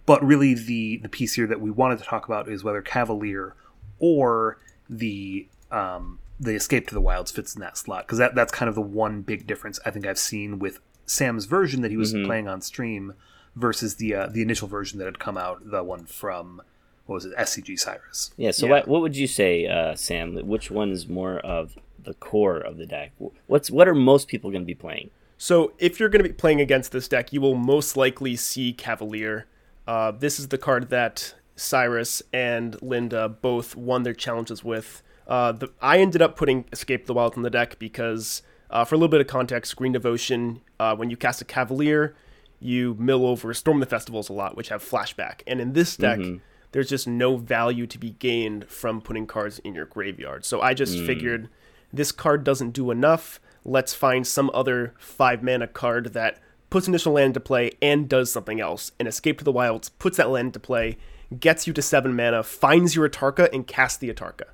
But 0.06 0.24
really, 0.24 0.54
the 0.54 0.98
the 0.98 1.10
piece 1.10 1.34
here 1.34 1.48
that 1.48 1.60
we 1.60 1.72
wanted 1.72 2.00
to 2.00 2.06
talk 2.06 2.26
about 2.26 2.48
is 2.48 2.64
whether 2.64 2.82
Cavalier 2.82 3.56
or 4.00 4.60
the 4.90 5.48
um, 5.72 6.20
the 6.40 6.56
Escape 6.56 6.88
to 6.88 6.94
the 6.94 7.02
Wilds 7.02 7.32
fits 7.32 7.56
in 7.56 7.62
that 7.62 7.78
slot 7.78 8.06
because 8.06 8.18
that 8.18 8.36
that's 8.36 8.52
kind 8.52 8.70
of 8.70 8.76
the 8.76 8.82
one 8.82 9.22
big 9.22 9.46
difference 9.46 9.80
I 9.86 9.92
think 9.92 10.08
I've 10.08 10.20
seen 10.20 10.60
with 10.60 10.80
Sam's 11.06 11.46
version 11.46 11.82
that 11.82 11.92
he 11.92 11.98
was 11.98 12.14
mm-hmm. 12.14 12.26
playing 12.26 12.48
on 12.48 12.62
stream 12.62 13.14
versus 13.56 13.96
the 13.96 14.16
uh, 14.16 14.28
the 14.28 14.42
initial 14.42 14.68
version 14.68 15.00
that 15.00 15.06
had 15.06 15.20
come 15.20 15.38
out, 15.38 15.70
the 15.70 15.84
one 15.84 16.06
from 16.06 16.62
what 17.06 17.16
was 17.16 17.26
it, 17.26 17.36
SCG 17.36 17.78
Cyrus. 17.80 18.32
Yeah. 18.38 18.52
So 18.52 18.68
yeah. 18.68 18.74
What, 18.74 18.88
what 18.88 19.02
would 19.02 19.18
you 19.18 19.28
say, 19.28 19.66
uh, 19.66 19.96
Sam? 19.96 20.36
Which 20.48 20.70
one 20.70 20.92
is 20.92 21.08
more 21.08 21.40
of 21.40 21.78
the 22.02 22.14
core 22.14 22.58
of 22.58 22.78
the 22.78 22.86
deck? 22.86 23.12
What's 23.48 23.70
what 23.72 23.88
are 23.88 23.96
most 23.96 24.28
people 24.28 24.52
going 24.52 24.62
to 24.62 24.68
be 24.68 24.76
playing? 24.76 25.10
So 25.38 25.74
if 25.78 26.00
you're 26.00 26.10
going 26.10 26.24
to 26.24 26.30
be 26.30 26.34
playing 26.34 26.62
against 26.62 26.92
this 26.92 27.08
deck, 27.08 27.34
you 27.34 27.42
will 27.42 27.56
most 27.56 27.98
likely 27.98 28.36
see 28.36 28.74
Cavalier. 28.74 29.48
Uh, 29.88 30.12
this 30.12 30.40
is 30.40 30.50
the 30.50 30.58
card 30.58 30.90
that 30.90 31.34
Cyrus 31.56 32.22
and 32.32 32.80
Linda 32.82 33.30
both 33.30 33.76
won 33.76 34.04
their 34.04 34.14
challenges 34.14 34.64
with. 34.64 35.02
Uh, 35.30 35.52
the, 35.52 35.72
I 35.80 36.00
ended 36.00 36.24
up 36.24 36.36
putting 36.36 36.66
Escape 36.74 37.06
the 37.06 37.14
Wild 37.14 37.36
on 37.38 37.44
the 37.44 37.52
deck 37.52 37.78
because, 37.78 38.42
uh, 38.72 38.84
for 38.84 38.96
a 38.96 38.98
little 38.98 39.12
bit 39.12 39.22
of 39.22 39.28
context, 39.28 39.76
Green 39.76 39.92
Devotion, 39.92 40.62
uh, 40.80 40.96
when 40.96 41.12
you 41.12 41.16
cast 41.16 41.40
a 41.40 41.46
Cavalier, 41.46 42.16
you 42.60 42.96
mill 43.00 43.26
over 43.28 43.54
Storm 43.54 43.80
the 43.80 43.86
Festivals 43.86 44.28
a 44.28 44.34
lot, 44.34 44.58
which 44.58 44.70
have 44.70 44.84
flashback. 44.84 45.42
And 45.46 45.62
in 45.62 45.74
this 45.74 45.96
deck, 45.96 46.18
mm-hmm. 46.18 46.38
there's 46.72 46.90
just 46.90 47.08
no 47.08 47.38
value 47.38 47.86
to 47.86 47.98
be 48.00 48.10
gained 48.10 48.68
from 48.68 49.02
putting 49.02 49.28
cards 49.28 49.60
in 49.60 49.76
your 49.76 49.86
graveyard. 49.86 50.46
So 50.46 50.62
I 50.62 50.74
just 50.74 50.98
mm. 50.98 51.06
figured 51.06 51.48
this 51.94 52.12
card 52.12 52.44
doesn't 52.44 52.72
do 52.72 52.90
enough. 52.90 53.40
Let's 53.64 53.94
find 53.94 54.26
some 54.26 54.50
other 54.52 54.96
five 54.98 55.44
mana 55.44 55.68
card 55.68 56.14
that 56.14 56.40
puts 56.72 56.88
initial 56.88 57.14
land 57.14 57.28
into 57.28 57.40
play 57.40 57.72
and 57.82 58.10
does 58.10 58.32
something 58.32 58.60
else. 58.60 58.92
And 59.00 59.08
Escape 59.08 59.38
to 59.38 59.46
the 59.46 59.52
Wilds 59.52 59.90
puts 59.90 60.18
that 60.18 60.32
land 60.32 60.48
into 60.48 60.60
play, 60.60 60.98
gets 61.40 61.68
you 61.68 61.74
to 61.74 61.82
seven 61.82 62.16
mana, 62.16 62.42
finds 62.42 62.96
your 62.96 63.08
Atarka, 63.08 63.48
and 63.54 63.68
casts 63.68 63.98
the 63.98 64.12
Atarka. 64.12 64.46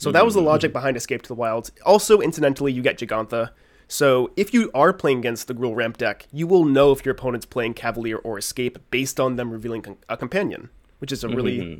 So 0.00 0.10
that 0.12 0.24
was 0.24 0.34
the 0.34 0.40
logic 0.40 0.72
behind 0.72 0.96
Escape 0.96 1.20
to 1.22 1.28
the 1.28 1.34
Wilds. 1.34 1.70
Also, 1.84 2.20
incidentally, 2.20 2.72
you 2.72 2.80
get 2.80 2.98
Jegantha. 2.98 3.50
So 3.86 4.30
if 4.34 4.54
you 4.54 4.70
are 4.72 4.94
playing 4.94 5.18
against 5.18 5.46
the 5.46 5.54
Gruul 5.54 5.76
ramp 5.76 5.98
deck, 5.98 6.26
you 6.32 6.46
will 6.46 6.64
know 6.64 6.90
if 6.90 7.04
your 7.04 7.12
opponent's 7.12 7.44
playing 7.44 7.74
Cavalier 7.74 8.16
or 8.16 8.38
Escape 8.38 8.78
based 8.90 9.20
on 9.20 9.36
them 9.36 9.50
revealing 9.50 9.98
a 10.08 10.16
companion, 10.16 10.70
which 11.00 11.12
is 11.12 11.22
a 11.22 11.28
really 11.28 11.58
Mm-hmm. 11.60 11.78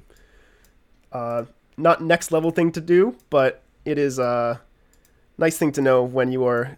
uh, 1.13 1.45
not 1.77 2.03
next 2.03 2.31
level 2.31 2.51
thing 2.51 2.73
to 2.73 2.81
do, 2.81 3.17
but 3.31 3.63
it 3.87 3.97
is 3.97 4.19
a 4.19 4.61
nice 5.39 5.57
thing 5.57 5.73
to 5.73 5.81
know 5.81 6.03
when 6.03 6.31
you 6.31 6.45
are 6.45 6.77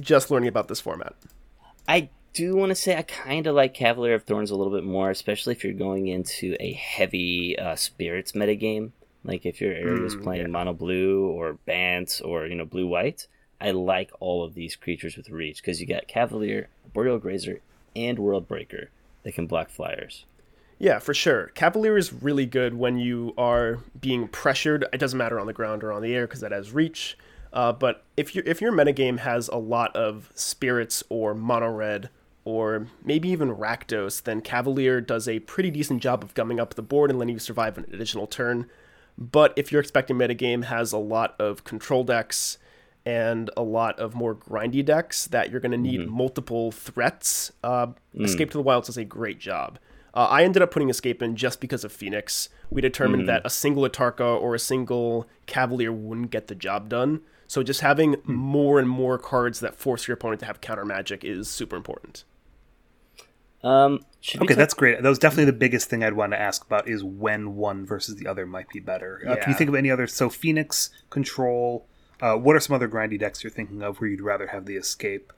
just 0.00 0.30
learning 0.30 0.48
about 0.48 0.68
this 0.68 0.80
format. 0.80 1.16
I 1.88 2.10
do 2.32 2.54
want 2.54 2.70
to 2.70 2.76
say 2.76 2.96
I 2.96 3.02
kind 3.02 3.46
of 3.48 3.56
like 3.56 3.74
Cavalier 3.74 4.14
of 4.14 4.22
Thorns 4.22 4.52
a 4.52 4.56
little 4.56 4.72
bit 4.72 4.84
more, 4.84 5.10
especially 5.10 5.54
if 5.54 5.64
you're 5.64 5.72
going 5.72 6.06
into 6.06 6.54
a 6.60 6.74
heavy 6.74 7.58
uh, 7.58 7.74
spirits 7.74 8.32
metagame. 8.32 8.92
Like 9.26 9.44
if 9.44 9.60
your 9.60 9.72
area 9.72 10.04
is 10.04 10.14
playing 10.14 10.50
mono 10.50 10.72
blue 10.72 11.26
or 11.26 11.54
Bant 11.66 12.20
or 12.24 12.46
you 12.46 12.54
know 12.54 12.64
blue 12.64 12.86
white, 12.86 13.26
I 13.60 13.72
like 13.72 14.10
all 14.20 14.44
of 14.44 14.54
these 14.54 14.76
creatures 14.76 15.16
with 15.16 15.30
reach 15.30 15.60
because 15.60 15.80
you 15.80 15.86
got 15.86 16.06
Cavalier, 16.06 16.68
Arboreal 16.84 17.18
Grazer, 17.18 17.60
and 17.94 18.18
World 18.18 18.46
Breaker 18.46 18.90
that 19.24 19.34
can 19.34 19.46
block 19.46 19.70
flyers. 19.70 20.24
Yeah, 20.78 20.98
for 20.98 21.14
sure. 21.14 21.48
Cavalier 21.54 21.96
is 21.96 22.12
really 22.12 22.46
good 22.46 22.74
when 22.74 22.98
you 22.98 23.32
are 23.38 23.78
being 23.98 24.28
pressured. 24.28 24.84
It 24.92 24.98
doesn't 24.98 25.18
matter 25.18 25.40
on 25.40 25.46
the 25.46 25.52
ground 25.52 25.82
or 25.82 25.90
on 25.90 26.02
the 26.02 26.14
air 26.14 26.26
because 26.26 26.40
that 26.40 26.52
has 26.52 26.70
reach. 26.70 27.16
Uh, 27.52 27.72
but 27.72 28.04
if 28.16 28.34
your 28.34 28.44
if 28.44 28.60
your 28.60 28.72
metagame 28.72 29.18
has 29.20 29.48
a 29.48 29.56
lot 29.56 29.96
of 29.96 30.30
spirits 30.34 31.02
or 31.08 31.34
mono 31.34 31.70
red 31.70 32.10
or 32.44 32.86
maybe 33.02 33.28
even 33.30 33.56
Rakdos, 33.56 34.22
then 34.22 34.40
Cavalier 34.40 35.00
does 35.00 35.26
a 35.26 35.40
pretty 35.40 35.70
decent 35.70 36.02
job 36.02 36.22
of 36.22 36.34
gumming 36.34 36.60
up 36.60 36.74
the 36.74 36.82
board 36.82 37.10
and 37.10 37.18
letting 37.18 37.34
you 37.34 37.40
survive 37.40 37.78
an 37.78 37.86
additional 37.92 38.26
turn. 38.26 38.68
But 39.18 39.52
if 39.56 39.72
you're 39.72 39.80
expecting 39.80 40.16
metagame 40.16 40.64
has 40.64 40.92
a 40.92 40.98
lot 40.98 41.34
of 41.40 41.64
control 41.64 42.04
decks 42.04 42.58
and 43.04 43.50
a 43.56 43.62
lot 43.62 43.98
of 43.98 44.14
more 44.14 44.34
grindy 44.34 44.84
decks 44.84 45.26
that 45.28 45.50
you're 45.50 45.60
going 45.60 45.72
to 45.72 45.78
need 45.78 46.08
multiple 46.08 46.72
threats, 46.72 47.52
uh, 47.64 47.88
Escape 48.18 48.50
to 48.50 48.58
the 48.58 48.62
Wilds 48.62 48.88
does 48.88 48.96
a 48.96 49.04
great 49.04 49.38
job. 49.38 49.78
Uh, 50.12 50.26
I 50.30 50.44
ended 50.44 50.62
up 50.62 50.70
putting 50.70 50.88
Escape 50.88 51.22
in 51.22 51.36
just 51.36 51.60
because 51.60 51.84
of 51.84 51.92
Phoenix. 51.92 52.48
We 52.70 52.80
determined 52.80 53.28
that 53.28 53.42
a 53.44 53.50
single 53.50 53.88
Atarka 53.88 54.40
or 54.40 54.54
a 54.54 54.58
single 54.58 55.28
Cavalier 55.46 55.92
wouldn't 55.92 56.30
get 56.30 56.48
the 56.48 56.54
job 56.54 56.88
done. 56.88 57.20
So 57.46 57.62
just 57.62 57.80
having 57.80 58.16
more 58.24 58.78
and 58.78 58.88
more 58.88 59.18
cards 59.18 59.60
that 59.60 59.76
force 59.76 60.08
your 60.08 60.14
opponent 60.14 60.40
to 60.40 60.46
have 60.46 60.60
counter 60.60 60.84
magic 60.84 61.22
is 61.22 61.48
super 61.48 61.76
important. 61.76 62.24
Um, 63.62 64.00
should 64.26 64.40
Okay, 64.42 64.48
talk- 64.54 64.56
that's 64.58 64.74
great. 64.74 65.02
That 65.02 65.08
was 65.08 65.18
definitely 65.18 65.44
the 65.46 65.52
biggest 65.52 65.88
thing 65.88 66.02
I'd 66.02 66.14
want 66.14 66.32
to 66.32 66.40
ask 66.40 66.64
about 66.64 66.88
is 66.88 67.04
when 67.04 67.54
one 67.56 67.86
versus 67.86 68.16
the 68.16 68.26
other 68.26 68.44
might 68.46 68.68
be 68.68 68.80
better. 68.80 69.20
Uh, 69.26 69.36
can 69.36 69.50
you 69.52 69.54
think 69.56 69.68
of 69.68 69.74
any 69.74 69.90
other? 69.90 70.06
So 70.06 70.28
Phoenix, 70.28 70.90
Control. 71.10 71.86
Uh, 72.20 72.34
what 72.34 72.56
are 72.56 72.60
some 72.60 72.74
other 72.74 72.88
grindy 72.88 73.18
decks 73.18 73.44
you're 73.44 73.50
thinking 73.50 73.82
of 73.82 74.00
where 74.00 74.08
you'd 74.10 74.20
rather 74.22 74.48
have 74.48 74.66
the 74.66 74.76
escape? 74.76 75.32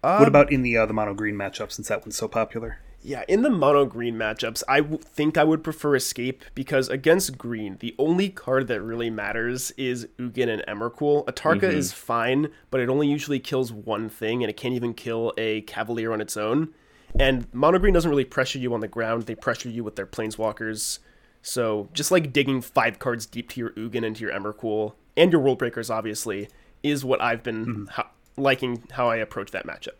what 0.00 0.28
about 0.28 0.52
in 0.52 0.62
the 0.62 0.76
uh, 0.76 0.86
the 0.86 0.92
mono 0.94 1.12
green 1.12 1.34
matchup 1.34 1.72
since 1.72 1.88
that 1.88 2.02
one's 2.02 2.16
so 2.16 2.28
popular? 2.28 2.78
Yeah, 3.02 3.24
in 3.28 3.42
the 3.42 3.50
mono 3.50 3.84
green 3.84 4.16
matchups, 4.16 4.62
I 4.68 4.80
w- 4.80 4.98
think 5.02 5.36
I 5.38 5.44
would 5.44 5.62
prefer 5.62 5.94
Escape 5.94 6.44
because 6.54 6.88
against 6.88 7.38
green, 7.38 7.76
the 7.80 7.94
only 7.98 8.28
card 8.28 8.66
that 8.68 8.80
really 8.82 9.08
matters 9.10 9.70
is 9.72 10.06
Ugin 10.18 10.48
and 10.48 10.62
Emrakul. 10.66 11.24
Atarka 11.26 11.64
is 11.64 11.92
fine, 11.92 12.48
but 12.70 12.80
it 12.80 12.88
only 12.88 13.06
usually 13.08 13.38
kills 13.38 13.72
one 13.72 14.08
thing, 14.08 14.42
and 14.42 14.50
it 14.50 14.56
can't 14.56 14.74
even 14.74 14.94
kill 14.94 15.32
a 15.38 15.60
Cavalier 15.62 16.12
on 16.12 16.20
its 16.20 16.36
own. 16.36 16.74
And 17.18 17.46
mono 17.52 17.78
green 17.78 17.94
doesn't 17.94 18.10
really 18.10 18.24
pressure 18.24 18.58
you 18.58 18.72
on 18.74 18.80
the 18.80 18.88
ground; 18.88 19.24
they 19.24 19.34
pressure 19.34 19.68
you 19.68 19.84
with 19.84 19.96
their 19.96 20.06
planeswalkers. 20.06 20.98
So 21.42 21.88
just 21.92 22.10
like 22.10 22.32
digging 22.32 22.60
five 22.60 22.98
cards 22.98 23.26
deep 23.26 23.48
to 23.50 23.60
your 23.60 23.70
Ugin 23.70 24.04
and 24.04 24.16
to 24.16 24.22
your 24.22 24.32
Emrakul 24.32 24.94
and 25.16 25.32
your 25.32 25.40
World 25.40 25.58
Breakers, 25.58 25.90
obviously, 25.90 26.48
is 26.82 27.04
what 27.04 27.20
I've 27.22 27.42
been 27.42 27.66
mm-hmm. 27.66 27.84
ho- 27.86 28.08
liking 28.36 28.84
how 28.92 29.08
I 29.08 29.16
approach 29.16 29.50
that 29.52 29.66
matchup. 29.66 29.96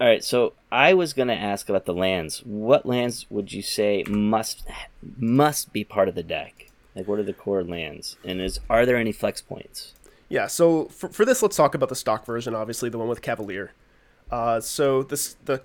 All 0.00 0.06
right, 0.06 0.22
so 0.22 0.52
I 0.70 0.94
was 0.94 1.12
gonna 1.12 1.34
ask 1.34 1.68
about 1.68 1.84
the 1.84 1.94
lands. 1.94 2.44
What 2.44 2.86
lands 2.86 3.26
would 3.30 3.52
you 3.52 3.62
say 3.62 4.04
must 4.08 4.66
must 5.16 5.72
be 5.72 5.82
part 5.84 6.08
of 6.08 6.14
the 6.14 6.22
deck? 6.22 6.70
Like, 6.94 7.08
what 7.08 7.18
are 7.18 7.24
the 7.24 7.32
core 7.32 7.64
lands? 7.64 8.16
And 8.24 8.40
is 8.40 8.60
are 8.70 8.86
there 8.86 8.96
any 8.96 9.12
flex 9.12 9.40
points? 9.40 9.94
Yeah, 10.28 10.46
so 10.46 10.86
for, 10.86 11.08
for 11.08 11.24
this, 11.24 11.42
let's 11.42 11.56
talk 11.56 11.74
about 11.74 11.88
the 11.88 11.96
stock 11.96 12.26
version, 12.26 12.54
obviously, 12.54 12.90
the 12.90 12.98
one 12.98 13.08
with 13.08 13.22
Cavalier. 13.22 13.72
Uh, 14.30 14.60
so 14.60 15.02
this 15.02 15.36
the 15.44 15.62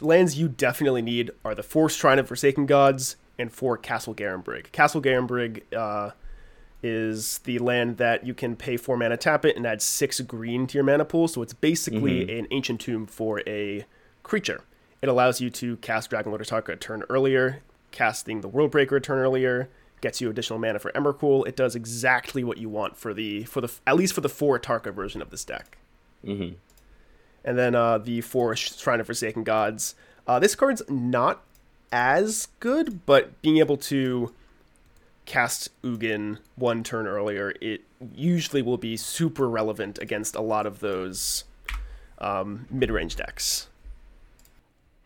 lands 0.00 0.38
you 0.38 0.48
definitely 0.48 1.02
need 1.02 1.30
are 1.44 1.54
the 1.54 1.62
four 1.62 1.88
Shrine 1.88 2.18
of 2.18 2.28
Forsaken 2.28 2.66
Gods 2.66 3.16
and 3.38 3.52
four 3.52 3.76
Castle 3.76 4.14
Garenbrig. 4.14 4.72
Castle 4.72 5.02
Garenbrig 5.02 5.62
uh, 5.76 6.10
is 6.82 7.38
the 7.38 7.58
land 7.58 7.96
that 7.96 8.24
you 8.24 8.34
can 8.34 8.56
pay 8.56 8.76
four 8.76 8.96
mana, 8.96 9.16
tap 9.16 9.44
it, 9.44 9.56
and 9.56 9.66
add 9.66 9.82
six 9.82 10.20
green 10.20 10.66
to 10.68 10.78
your 10.78 10.84
mana 10.84 11.04
pool. 11.04 11.28
So 11.28 11.42
it's 11.42 11.54
basically 11.54 12.38
an 12.38 12.46
ancient 12.50 12.80
tomb 12.80 13.06
for 13.06 13.42
a 13.46 13.84
creature. 14.22 14.60
It 15.02 15.08
allows 15.08 15.40
you 15.40 15.50
to 15.50 15.76
cast 15.78 16.10
Dragon 16.10 16.30
Lord 16.30 16.42
Atarka 16.42 16.70
a 16.70 16.76
turn 16.76 17.02
earlier, 17.10 17.62
casting 17.90 18.40
the 18.40 18.48
World 18.48 18.70
Breaker 18.70 18.96
a 18.96 19.00
turn 19.00 19.18
earlier, 19.18 19.68
gets 20.00 20.20
you 20.20 20.30
additional 20.30 20.58
mana 20.58 20.78
for 20.78 20.92
Emrakul. 20.92 21.46
It 21.46 21.56
does 21.56 21.74
exactly 21.74 22.44
what 22.44 22.58
you 22.58 22.68
want 22.68 22.96
for 22.96 23.12
the 23.12 23.44
for 23.44 23.60
the 23.60 23.72
at 23.86 23.96
least 23.96 24.14
for 24.14 24.20
the 24.20 24.28
four 24.28 24.58
Tarka 24.58 24.94
version 24.94 25.20
of 25.20 25.30
this 25.30 25.44
deck. 25.44 25.78
Mm-hmm. 26.24 26.54
And 27.44 27.58
then 27.58 27.74
uh, 27.74 27.98
the 27.98 28.20
four 28.22 28.56
Shrine 28.56 29.00
of 29.00 29.06
Forsaken 29.06 29.44
Gods. 29.44 29.94
Uh, 30.26 30.38
this 30.38 30.54
card's 30.54 30.82
not 30.88 31.42
as 31.92 32.48
good, 32.60 33.04
but 33.06 33.40
being 33.42 33.58
able 33.58 33.76
to 33.76 34.32
cast 35.26 35.70
Ugin 35.82 36.38
one 36.56 36.82
turn 36.82 37.06
earlier, 37.06 37.54
it 37.60 37.82
usually 38.14 38.62
will 38.62 38.78
be 38.78 38.96
super 38.96 39.48
relevant 39.48 39.98
against 39.98 40.34
a 40.34 40.40
lot 40.40 40.66
of 40.66 40.80
those 40.80 41.44
um, 42.18 42.66
mid-range 42.70 43.16
decks. 43.16 43.68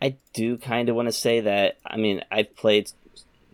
I 0.01 0.15
do 0.33 0.57
kind 0.57 0.89
of 0.89 0.95
want 0.95 1.07
to 1.07 1.13
say 1.13 1.41
that. 1.41 1.77
I 1.85 1.97
mean, 1.97 2.23
I've 2.31 2.55
played 2.55 2.91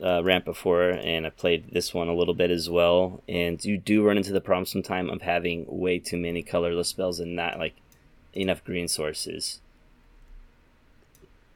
uh, 0.04 0.24
Ramp 0.24 0.46
before, 0.46 0.90
and 0.90 1.26
I 1.26 1.30
played 1.30 1.74
this 1.74 1.94
one 1.94 2.08
a 2.08 2.16
little 2.16 2.34
bit 2.34 2.52
as 2.52 2.70
well. 2.70 3.24
And 3.28 3.64
you 3.64 3.78
do 3.78 4.04
run 4.04 4.18
into 4.18 4.32
the 4.32 4.42
problem 4.42 4.66
sometime 4.66 5.10
of 5.10 5.22
having 5.22 5.66
way 5.68 6.00
too 6.00 6.18
many 6.18 6.44
colorless 6.44 6.90
spells 6.90 7.20
and 7.20 7.36
not 7.36 7.58
like 7.58 7.76
enough 8.36 8.64
green 8.64 8.88
sources. 8.88 9.62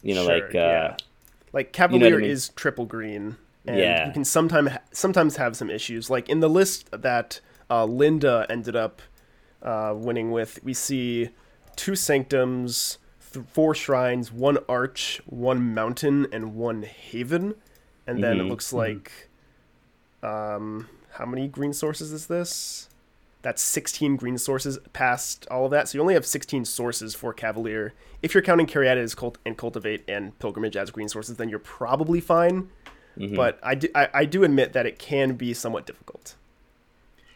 You 0.01 0.15
know, 0.15 0.23
Sure, 0.25 0.39
like 0.39 0.55
uh, 0.55 0.57
yeah. 0.57 0.97
Like 1.51 1.73
Cavalier 1.73 2.17
I 2.17 2.21
mean? 2.21 2.31
is 2.31 2.49
triple 2.49 2.85
green, 2.85 3.37
and 3.67 3.77
Yeah. 3.77 4.07
you 4.07 4.13
can 4.13 4.23
sometimes 4.25 4.71
sometimes 4.91 5.35
have 5.37 5.55
some 5.57 5.69
issues. 5.69 6.09
Like 6.09 6.29
in 6.29 6.39
the 6.39 6.49
list 6.49 6.89
that 6.91 7.41
uh, 7.69 7.85
Linda 7.85 8.45
ended 8.49 8.75
up 8.75 9.01
uh, 9.61 9.93
winning 9.95 10.31
with, 10.31 10.63
we 10.63 10.73
see 10.73 11.29
two 11.75 11.95
sanctums, 11.95 12.97
th- 13.33 13.45
four 13.47 13.75
shrines, 13.75 14.31
one 14.31 14.57
arch, 14.69 15.21
one 15.25 15.73
mountain, 15.73 16.27
and 16.31 16.55
one 16.55 16.83
haven. 16.83 17.55
And 18.07 18.23
then 18.23 18.39
it 18.39 18.43
Mhm, 18.43 18.49
looks 18.49 18.73
like, 18.73 19.29
um, 20.23 20.87
how 21.11 21.25
many 21.25 21.47
green 21.47 21.73
sources 21.73 22.11
is 22.11 22.27
this? 22.27 22.88
That's 23.41 23.61
16 23.61 24.17
green 24.17 24.37
sources 24.37 24.79
past 24.91 25.47
all 25.49 25.65
of 25.65 25.71
that. 25.71 25.87
So 25.87 25.97
you 25.97 26.01
only 26.01 26.13
have 26.13 26.25
16 26.25 26.65
sources 26.65 27.15
for 27.15 27.33
Cavalier. 27.33 27.93
If 28.21 28.33
you're 28.33 28.43
counting 28.43 28.67
Caryatid 28.67 28.97
as 29.03 29.15
cult- 29.15 29.37
and 29.45 29.57
Cultivate 29.57 30.03
and 30.09 30.37
Pilgrimage 30.39 30.75
as 30.75 30.91
green 30.91 31.07
sources, 31.07 31.37
then 31.37 31.47
you're 31.49 31.59
probably 31.59 32.19
fine. 32.19 32.69
mhm. 33.17 33.35
But 33.35 33.57
I 33.63 33.75
do, 33.75 33.87
I, 33.95 34.09
I 34.13 34.25
do 34.25 34.43
admit 34.43 34.73
that 34.73 34.85
it 34.85 34.99
can 34.99 35.35
be 35.35 35.53
somewhat 35.53 35.85
difficult. 35.85 36.35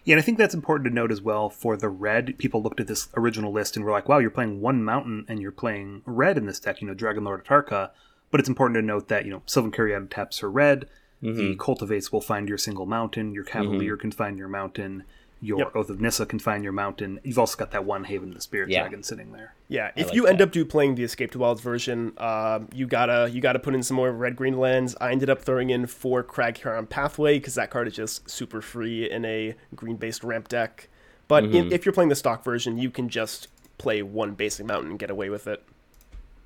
Yeah, 0.03 0.15
and 0.15 0.19
I 0.19 0.23
think 0.25 0.37
that's 0.37 0.53
important 0.53 0.89
to 0.89 0.93
note 0.93 1.11
as 1.13 1.21
well 1.21 1.49
for 1.49 1.77
the 1.77 1.87
red. 1.87 2.37
People 2.37 2.61
looked 2.61 2.81
at 2.81 2.87
this 2.87 3.07
original 3.15 3.53
list 3.53 3.77
and 3.77 3.85
were 3.85 3.91
like, 3.91 4.09
wow, 4.09 4.17
you're 4.17 4.29
playing 4.29 4.59
one 4.59 4.83
mountain 4.83 5.23
and 5.29 5.41
you're 5.41 5.53
playing 5.53 6.01
red 6.05 6.37
in 6.37 6.45
this 6.45 6.59
deck, 6.59 6.81
you 6.81 6.87
know, 6.87 6.93
Dragon 6.93 7.23
Lord 7.23 7.45
Atarka. 7.45 7.91
But 8.29 8.41
it's 8.41 8.49
important 8.49 8.75
to 8.75 8.81
note 8.81 9.07
that, 9.07 9.23
you 9.23 9.31
know, 9.31 9.41
Sylvan 9.45 9.71
Caryatid 9.71 10.09
taps 10.09 10.39
for 10.39 10.51
red. 10.51 10.89
The 11.21 11.55
Cultivates 11.55 12.11
will 12.11 12.19
find 12.19 12.49
your 12.49 12.57
single 12.57 12.85
mountain. 12.85 13.33
Your 13.33 13.45
Cavalier 13.45 13.95
can 13.95 14.11
find 14.11 14.37
your 14.37 14.49
mountain. 14.49 15.03
Your 15.45 15.57
Yep. 15.59 15.75
Oath 15.75 15.89
of 15.89 15.99
Nissa 15.99 16.25
can 16.25 16.39
find 16.39 16.63
your 16.63 16.71
mountain. 16.71 17.19
You've 17.23 17.37
also 17.37 17.57
got 17.57 17.71
that 17.71 17.83
one 17.83 18.05
Haven, 18.05 18.29
of 18.29 18.35
the 18.35 18.41
Spirit 18.41 18.69
Yeah. 18.69 18.81
Dragon, 18.83 19.03
sitting 19.03 19.33
there. 19.33 19.53
Yeah, 19.67 19.91
if 19.97 20.07
like 20.07 20.15
you 20.15 20.25
end 20.25 20.41
up 20.41 20.51
do 20.51 20.63
playing 20.63 20.95
the 20.95 21.03
Escape 21.03 21.31
to 21.31 21.39
Wilds 21.39 21.59
version, 21.59 22.13
um, 22.17 22.69
you 22.73 22.87
gotta 22.87 23.29
you 23.29 23.41
gotta 23.41 23.59
put 23.59 23.75
in 23.75 23.83
some 23.83 23.97
more 23.97 24.11
red 24.13 24.37
green 24.37 24.57
lands. 24.57 24.95
I 25.01 25.11
ended 25.11 25.29
up 25.29 25.41
throwing 25.41 25.69
in 25.69 25.85
four 25.87 26.23
Cragcrown 26.23 26.87
Pathway 26.87 27.39
because 27.39 27.55
that 27.55 27.69
card 27.71 27.87
is 27.89 27.93
just 27.95 28.29
super 28.29 28.61
free 28.61 29.09
in 29.11 29.25
a 29.25 29.55
green 29.75 29.97
based 29.97 30.23
ramp 30.23 30.47
deck. 30.47 30.87
But 31.27 31.43
Mm-hmm. 31.43 31.55
in, 31.55 31.71
if 31.73 31.85
you're 31.85 31.93
playing 31.93 32.09
the 32.09 32.15
stock 32.15 32.43
version, 32.43 32.77
you 32.77 32.89
can 32.89 33.09
just 33.09 33.49
play 33.77 34.01
one 34.01 34.35
basic 34.35 34.65
mountain 34.65 34.91
and 34.91 34.99
get 34.99 35.09
away 35.09 35.29
with 35.29 35.45
it. 35.47 35.61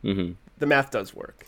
Mhm. 0.03 0.35
The 0.57 0.65
math 0.65 0.89
does 0.89 1.13
work. 1.13 1.45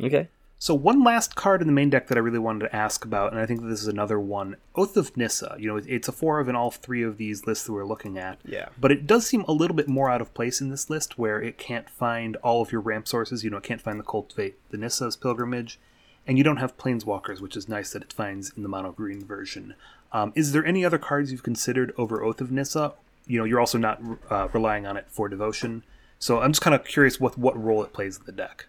okay. 0.00 0.28
So 0.58 0.74
one 0.74 1.04
last 1.04 1.34
card 1.34 1.60
in 1.60 1.66
the 1.66 1.72
main 1.72 1.90
deck 1.90 2.06
that 2.08 2.16
I 2.16 2.20
really 2.20 2.38
wanted 2.38 2.66
to 2.66 2.74
ask 2.74 3.04
about, 3.04 3.32
and 3.32 3.40
I 3.40 3.44
think 3.44 3.62
this 3.62 3.82
is 3.82 3.88
another 3.88 4.18
one, 4.18 4.56
Oath 4.74 4.96
of 4.96 5.14
Nissa. 5.16 5.54
You 5.58 5.68
know, 5.68 5.82
it's 5.86 6.08
a 6.08 6.12
four 6.12 6.40
of 6.40 6.48
in 6.48 6.56
all 6.56 6.70
three 6.70 7.02
of 7.02 7.18
these 7.18 7.46
lists 7.46 7.66
that 7.66 7.72
we're 7.72 7.84
looking 7.84 8.16
at. 8.16 8.38
Yeah. 8.44 8.68
But 8.80 8.90
it 8.90 9.06
does 9.06 9.26
seem 9.26 9.42
a 9.42 9.52
little 9.52 9.76
bit 9.76 9.86
more 9.86 10.10
out 10.10 10.22
of 10.22 10.32
place 10.32 10.60
in 10.60 10.70
this 10.70 10.88
list, 10.88 11.18
where 11.18 11.42
it 11.42 11.58
can't 11.58 11.90
find 11.90 12.36
all 12.36 12.62
of 12.62 12.72
your 12.72 12.80
ramp 12.80 13.06
sources. 13.06 13.44
You 13.44 13.50
know, 13.50 13.58
it 13.58 13.64
can't 13.64 13.82
find 13.82 14.00
the 14.00 14.04
Cultivate, 14.04 14.56
the 14.70 14.78
Nissa's 14.78 15.16
Pilgrimage, 15.16 15.78
and 16.26 16.38
you 16.38 16.44
don't 16.44 16.56
have 16.56 16.78
Planeswalkers, 16.78 17.40
which 17.40 17.56
is 17.56 17.68
nice 17.68 17.92
that 17.92 18.02
it 18.02 18.12
finds 18.12 18.50
in 18.56 18.62
the 18.62 18.68
mono 18.68 18.92
green 18.92 19.26
version. 19.26 19.74
Um, 20.12 20.32
is 20.34 20.52
there 20.52 20.64
any 20.64 20.84
other 20.84 20.98
cards 20.98 21.30
you've 21.30 21.42
considered 21.42 21.92
over 21.98 22.24
Oath 22.24 22.40
of 22.40 22.50
Nissa, 22.50 22.94
you 23.26 23.38
know 23.38 23.44
you're 23.44 23.60
also 23.60 23.78
not 23.78 24.00
uh, 24.30 24.48
relying 24.52 24.86
on 24.86 24.96
it 24.96 25.06
for 25.08 25.28
devotion. 25.28 25.82
So 26.18 26.40
I'm 26.40 26.52
just 26.52 26.62
kind 26.62 26.74
of 26.74 26.84
curious 26.84 27.20
what 27.20 27.36
what 27.36 27.62
role 27.62 27.82
it 27.82 27.92
plays 27.92 28.16
in 28.16 28.24
the 28.24 28.32
deck. 28.32 28.66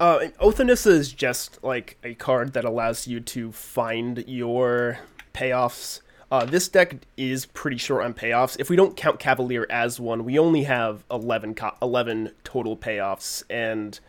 Uh, 0.00 0.28
Oath 0.40 0.58
is 0.60 1.12
just 1.12 1.62
like 1.62 1.98
a 2.02 2.14
card 2.14 2.54
that 2.54 2.64
allows 2.64 3.06
you 3.06 3.20
to 3.20 3.52
find 3.52 4.24
your 4.26 4.98
payoffs. 5.34 6.00
Uh, 6.30 6.46
this 6.46 6.68
deck 6.68 6.96
is 7.18 7.44
pretty 7.44 7.76
short 7.76 8.02
on 8.02 8.14
payoffs. 8.14 8.56
If 8.58 8.70
we 8.70 8.76
don't 8.76 8.96
count 8.96 9.18
Cavalier 9.18 9.66
as 9.68 10.00
one, 10.00 10.24
we 10.24 10.38
only 10.38 10.62
have 10.62 11.04
11, 11.10 11.54
co- 11.54 11.76
11 11.82 12.32
total 12.44 12.78
payoffs, 12.78 13.42
and 13.50 14.00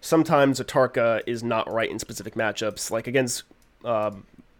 sometimes 0.00 0.60
Atarka 0.60 1.20
is 1.26 1.42
not 1.42 1.70
right 1.70 1.90
in 1.90 1.98
specific 1.98 2.36
matchups. 2.36 2.90
Like 2.90 3.06
against 3.06 3.42
uh, 3.84 4.12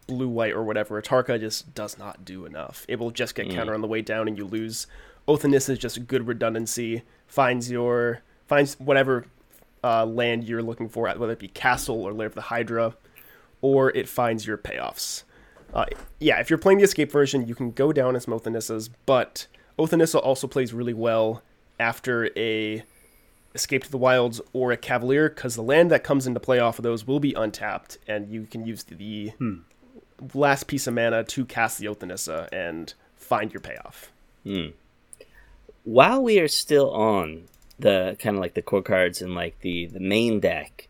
blue 0.06 0.28
white 0.28 0.52
or 0.52 0.64
whatever, 0.64 1.00
Atarka 1.00 1.40
just 1.40 1.74
does 1.74 1.96
not 1.96 2.26
do 2.26 2.44
enough. 2.44 2.84
It 2.88 2.98
will 2.98 3.10
just 3.10 3.34
get 3.34 3.48
counter 3.48 3.72
on 3.72 3.80
the 3.80 3.88
way 3.88 4.02
down, 4.02 4.28
and 4.28 4.36
you 4.36 4.44
lose. 4.44 4.86
Oath 5.26 5.44
of 5.44 5.50
Nissa 5.50 5.72
is 5.72 5.78
just 5.78 5.96
a 5.96 6.00
good 6.00 6.26
redundancy. 6.26 7.04
Finds 7.26 7.70
your 7.70 8.20
finds 8.46 8.78
whatever 8.78 9.24
uh, 9.84 10.06
land 10.06 10.44
you're 10.44 10.62
looking 10.62 10.88
for, 10.88 11.06
whether 11.08 11.32
it 11.32 11.38
be 11.38 11.48
Castle 11.48 12.02
or 12.02 12.12
Lair 12.12 12.26
of 12.28 12.34
the 12.34 12.40
Hydra, 12.40 12.94
or 13.60 13.90
it 13.90 14.08
finds 14.08 14.46
your 14.46 14.56
payoffs. 14.56 15.22
Uh, 15.72 15.84
yeah, 16.20 16.40
if 16.40 16.48
you're 16.48 16.58
playing 16.58 16.78
the 16.78 16.84
escape 16.84 17.12
version, 17.12 17.46
you 17.46 17.54
can 17.54 17.70
go 17.70 17.92
down 17.92 18.16
as 18.16 18.26
Oath 18.28 18.46
of 18.46 18.52
Nissa's, 18.52 18.88
but 19.06 19.46
Oath 19.78 19.92
of 19.92 19.98
Nissa 19.98 20.18
also 20.18 20.46
plays 20.46 20.72
really 20.72 20.94
well 20.94 21.42
after 21.78 22.30
a 22.36 22.82
Escape 23.54 23.84
to 23.84 23.90
the 23.90 23.98
Wilds 23.98 24.40
or 24.52 24.72
a 24.72 24.76
Cavalier, 24.76 25.28
because 25.28 25.54
the 25.54 25.62
land 25.62 25.90
that 25.90 26.02
comes 26.02 26.26
into 26.26 26.40
play 26.40 26.58
off 26.58 26.78
of 26.78 26.82
those 26.82 27.06
will 27.06 27.20
be 27.20 27.34
untapped, 27.34 27.98
and 28.08 28.28
you 28.28 28.46
can 28.46 28.66
use 28.66 28.82
the 28.84 29.28
Hmm. 29.38 29.58
last 30.32 30.66
piece 30.66 30.86
of 30.86 30.94
mana 30.94 31.22
to 31.24 31.44
cast 31.44 31.78
the 31.78 31.86
Oath 31.88 32.02
of 32.02 32.08
Nissa 32.08 32.48
and 32.52 32.94
find 33.16 33.52
your 33.52 33.60
payoff. 33.60 34.10
While 35.84 36.22
we 36.22 36.38
are 36.40 36.48
still 36.48 36.90
on 36.90 37.44
the 37.78 38.16
kind 38.18 38.36
of 38.36 38.40
like 38.40 38.54
the 38.54 38.62
core 38.62 38.82
cards 38.82 39.20
and 39.20 39.34
like 39.34 39.60
the 39.60 39.86
the 39.86 40.00
main 40.00 40.40
deck, 40.40 40.88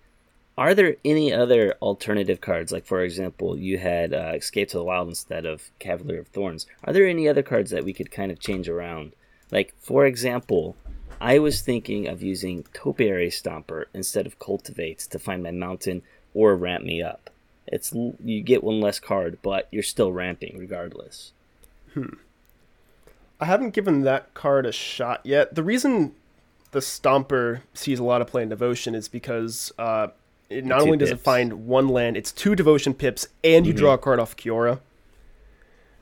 are 0.57 0.75
there 0.75 0.97
any 1.05 1.33
other 1.33 1.75
alternative 1.83 2.41
cards? 2.41 2.73
Like 2.73 2.87
for 2.87 3.03
example, 3.03 3.57
you 3.59 3.79
had 3.79 4.13
uh, 4.13 4.33
Escape 4.35 4.69
to 4.71 4.79
the 4.79 4.85
Wild 4.85 5.09
instead 5.09 5.47
of 5.47 5.71
Cavalier 5.79 6.21
of 6.21 6.29
Thorns. 6.29 6.67
Are 6.85 6.93
there 6.93 7.07
any 7.07 7.29
other 7.29 7.43
cards 7.43 7.71
that 7.71 7.85
we 7.85 7.93
could 7.93 8.11
kind 8.11 8.31
of 8.31 8.39
change 8.39 8.69
around? 8.69 9.15
Like 9.51 9.75
for 9.81 10.07
example, 10.07 10.77
I 11.21 11.39
was 11.39 11.61
thinking 11.61 12.07
of 12.07 12.23
using 12.23 12.65
Topiary 12.75 13.29
Stomper 13.29 13.87
instead 13.95 14.27
of 14.27 14.39
Cultivates 14.39 15.07
to 15.09 15.19
find 15.19 15.43
my 15.43 15.51
mountain 15.51 16.03
or 16.35 16.55
ramp 16.57 16.85
me 16.85 17.03
up. 17.03 17.31
It's 17.67 17.93
you 17.93 18.43
get 18.43 18.63
one 18.63 18.81
less 18.81 19.01
card, 19.01 19.39
but 19.43 19.69
you're 19.71 19.83
still 19.83 20.13
ramping 20.13 20.59
regardless. 20.59 21.33
Hmm. 21.95 22.15
I 23.41 23.47
haven't 23.47 23.75
given 23.75 24.03
that 24.03 24.35
card 24.35 24.67
a 24.67 24.73
shot 24.73 25.21
yet. 25.25 25.55
The 25.55 25.63
reason 25.63 26.15
the 26.75 26.81
Stomper 26.81 27.63
sees 27.73 27.99
a 27.99 28.05
lot 28.05 28.21
of 28.21 28.27
play 28.27 28.43
in 28.43 28.51
Devotion 28.51 28.95
is 28.95 29.09
because 29.09 29.73
uh, 29.79 30.09
it 30.51 30.65
not 30.65 30.81
Two 30.81 30.87
only 30.87 30.99
does 30.99 31.11
it 31.11 31.21
find 31.21 31.67
one 31.67 31.89
land, 31.89 32.19
it's 32.19 32.33
two 32.33 32.55
Devotion 32.55 32.93
pips, 32.93 33.27
and 33.43 33.67
you 33.67 33.73
draw 33.73 33.95
a 33.95 33.99
card 33.99 34.21
off 34.21 34.37
Kiora. 34.37 34.81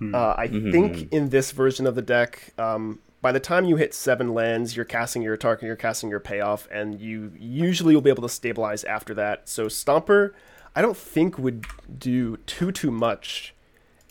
Uh, 0.02 0.34
I 0.36 0.48
think 0.48 1.12
in 1.12 1.28
this 1.28 1.52
version 1.52 1.86
of 1.86 1.94
the 1.94 2.02
deck, 2.02 2.52
um, 2.58 2.98
by 3.20 3.30
the 3.30 3.38
time 3.38 3.64
you 3.66 3.76
hit 3.76 3.94
seven 3.94 4.34
lands, 4.34 4.74
you're 4.74 4.84
casting 4.84 5.22
your 5.22 5.36
target, 5.36 5.64
you're 5.66 5.76
casting 5.76 6.10
your 6.10 6.18
payoff, 6.18 6.66
and 6.72 7.00
you 7.00 7.30
usually 7.38 7.94
will 7.94 8.02
be 8.02 8.10
able 8.10 8.24
to 8.24 8.28
stabilize 8.28 8.82
after 8.82 9.14
that. 9.14 9.48
So 9.48 9.66
Stomper, 9.66 10.32
I 10.74 10.82
don't 10.82 10.96
think 10.96 11.38
would 11.38 11.66
do 11.98 12.38
too 12.38 12.72
too 12.72 12.90
much 12.90 13.54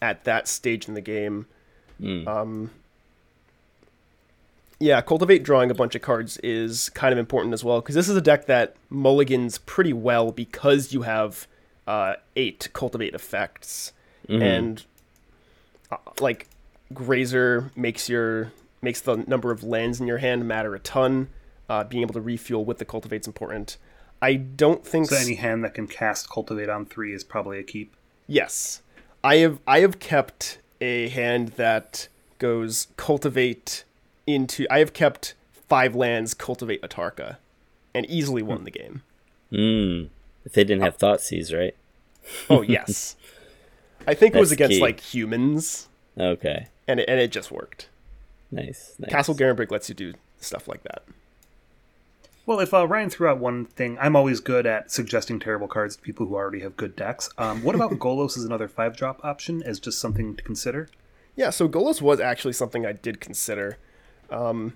at 0.02 0.24
that 0.24 0.48
stage 0.48 0.88
in 0.88 0.94
the 0.94 1.02
game. 1.02 1.48
Um, 2.26 2.72
yeah, 4.82 5.00
cultivate 5.02 5.44
drawing 5.44 5.70
a 5.70 5.76
bunch 5.76 5.94
of 5.94 6.02
cards 6.02 6.38
is 6.38 6.90
kind 6.90 7.14
of 7.14 7.20
important 7.20 7.54
as 7.54 7.64
well 7.64 7.82
because 7.82 7.94
this 7.94 8.10
is 8.10 8.16
a 8.16 8.22
deck 8.22 8.48
that 8.48 8.76
mulligans 8.90 9.60
pretty 9.60 9.94
well 9.94 10.32
because 10.32 10.92
you 10.92 11.04
have 11.04 11.48
uh, 11.86 12.16
eight 12.36 12.68
cultivate 12.74 13.14
effects 13.14 13.94
and 14.28 14.86
uh, 15.92 15.98
like 16.20 16.48
grazer 16.94 17.72
makes 17.76 18.10
your 18.10 18.52
makes 18.82 19.02
the 19.02 19.18
number 19.18 19.52
of 19.52 19.64
lands 19.64 20.00
in 20.00 20.08
your 20.08 20.18
hand 20.18 20.48
matter 20.48 20.74
a 20.74 20.80
ton. 20.80 21.30
Uh, 21.70 21.84
being 21.86 22.02
able 22.02 22.14
to 22.14 22.20
refuel 22.20 22.66
with 22.66 22.80
the 22.80 22.86
cultivate's 22.86 23.28
important. 23.28 23.78
I 24.22 24.34
don't 24.34 24.86
think 24.86 25.08
So 25.08 25.16
any 25.16 25.36
hand 25.36 25.64
that 25.64 25.74
can 25.74 25.88
cast 25.88 26.30
cultivate 26.30 26.68
on 26.68 26.86
three 26.86 27.14
is 27.14 27.24
probably 27.24 27.60
a 27.60 27.64
keep. 27.64 27.96
Yes, 28.28 28.82
I 29.24 29.38
have. 29.38 29.60
I 29.68 29.80
have 29.80 30.00
kept 30.00 30.58
a 30.82 31.10
hand 31.10 31.50
that 31.50 32.08
goes 32.40 32.88
cultivate 32.98 33.86
into. 34.36 34.66
I 34.72 34.80
have 34.80 34.94
kept 34.94 35.36
five 35.68 35.96
lands 35.96 36.34
cultivate 36.34 36.82
Atarka, 36.82 37.38
and 37.94 38.06
easily 38.08 38.42
won 38.42 38.64
the 38.64 38.72
game. 38.72 39.04
Mm. 39.52 40.10
If 40.46 40.54
they 40.54 40.64
didn't 40.64 40.82
have 40.84 40.98
Thoughtseize, 40.98 41.56
right? 41.58 41.76
Oh 42.50 42.62
yes, 42.62 43.16
I 44.08 44.14
think 44.14 44.36
it 44.36 44.40
was 44.40 44.52
against 44.52 44.76
key. 44.78 44.82
like 44.82 45.00
humans, 45.00 45.88
Okay. 46.20 46.68
and 46.88 47.00
it, 47.00 47.10
and 47.10 47.20
it 47.20 47.32
just 47.32 47.52
worked. 47.52 47.90
Nice. 48.52 48.96
nice. 49.00 49.10
Castle 49.10 49.36
Garenbrig 49.36 49.72
lets 49.72 49.88
you 49.88 49.96
do 49.96 50.14
stuff 50.40 50.68
like 50.68 50.84
that. 50.84 51.04
Well, 52.46 52.60
if 52.60 52.74
uh, 52.74 52.88
Ryan 52.88 53.10
threw 53.10 53.28
out 53.30 53.38
one 53.38 53.66
thing, 53.66 53.98
I'm 54.02 54.16
always 54.16 54.40
good 54.40 54.66
at 54.66 54.92
suggesting 54.92 55.40
terrible 55.40 55.68
cards 55.68 55.96
to 55.96 56.02
people 56.02 56.26
who 56.26 56.36
already 56.36 56.60
have 56.62 56.76
good 56.76 56.96
decks. 56.96 57.30
Um, 57.38 57.64
what 57.64 57.76
about 57.76 57.92
Golos 58.00 58.36
as 58.36 58.44
another 58.44 58.68
five 58.68 58.98
drop 58.98 59.24
option 59.24 59.62
as 59.64 59.80
just 59.80 60.00
something 60.00 60.36
to 60.36 60.44
consider? 60.44 60.90
Yeah, 61.36 61.50
so 61.52 61.70
Golos 61.70 62.02
was 62.02 62.20
actually 62.20 62.54
something 62.54 62.86
I 62.86 62.92
did 62.94 63.22
consider. 63.22 63.78
Um, 64.32 64.74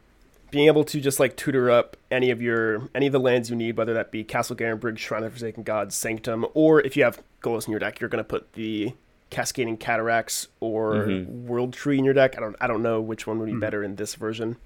being 0.52 0.68
able 0.68 0.84
to 0.86 1.02
just 1.02 1.20
like 1.20 1.36
tutor 1.36 1.70
up 1.70 1.98
any 2.12 2.30
of 2.32 2.42
your 2.42 2.90
any 2.94 3.08
of 3.08 3.14
the 3.14 3.20
lands 3.20 3.50
you 3.50 3.56
need, 3.56 3.78
whether 3.78 3.94
that 3.94 4.12
be 4.12 4.24
Castle 4.24 4.56
Garenbrig, 4.56 4.98
Shrine 4.98 5.24
of 5.24 5.34
the 5.34 5.40
Forsaken 5.40 5.64
Gods, 5.64 5.96
Sanctum, 5.96 6.46
or 6.54 6.82
if 6.82 6.96
you 6.96 7.04
have 7.04 7.22
Golos 7.42 7.68
in 7.68 7.72
your 7.72 7.80
deck, 7.80 8.00
you're 8.00 8.10
going 8.10 8.24
to 8.24 8.28
put 8.28 8.54
the 8.54 8.94
Cascading 9.30 9.78
Cataracts 9.78 10.48
or 10.60 11.26
World 11.28 11.74
Tree 11.74 11.98
in 11.98 12.06
your 12.06 12.14
deck. 12.14 12.38
I 12.38 12.42
don't 12.42 12.56
I 12.62 12.68
don't 12.68 12.82
know 12.82 13.02
which 13.02 13.28
one 13.28 13.40
would 13.40 13.48
be 13.48 13.58
better 13.58 13.84
in 13.84 13.96
this 13.96 14.16
version. 14.16 14.58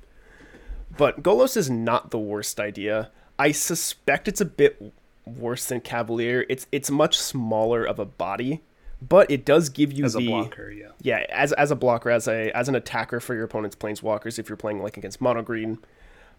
But 0.95 1.23
Golos 1.23 1.55
is 1.55 1.69
not 1.69 2.11
the 2.11 2.19
worst 2.19 2.59
idea. 2.59 3.09
I 3.37 3.51
suspect 3.51 4.27
it's 4.27 4.41
a 4.41 4.45
bit 4.45 4.93
worse 5.25 5.65
than 5.65 5.81
Cavalier. 5.81 6.45
It's 6.49 6.67
it's 6.71 6.91
much 6.91 7.17
smaller 7.17 7.83
of 7.83 7.99
a 7.99 8.05
body, 8.05 8.61
but 9.01 9.29
it 9.31 9.45
does 9.45 9.69
give 9.69 9.93
you 9.93 10.05
As 10.05 10.15
a 10.15 10.19
the 10.19 10.27
blocker, 10.27 10.71
yeah. 10.71 10.89
yeah, 11.01 11.25
as 11.29 11.53
as 11.53 11.71
a 11.71 11.75
blocker, 11.75 12.09
as 12.09 12.27
a 12.27 12.51
as 12.51 12.67
an 12.67 12.75
attacker 12.75 13.19
for 13.19 13.33
your 13.33 13.45
opponent's 13.45 13.75
planeswalkers, 13.75 14.37
if 14.37 14.49
you're 14.49 14.57
playing 14.57 14.81
like 14.81 14.97
against 14.97 15.21
mono 15.21 15.41
green, 15.41 15.79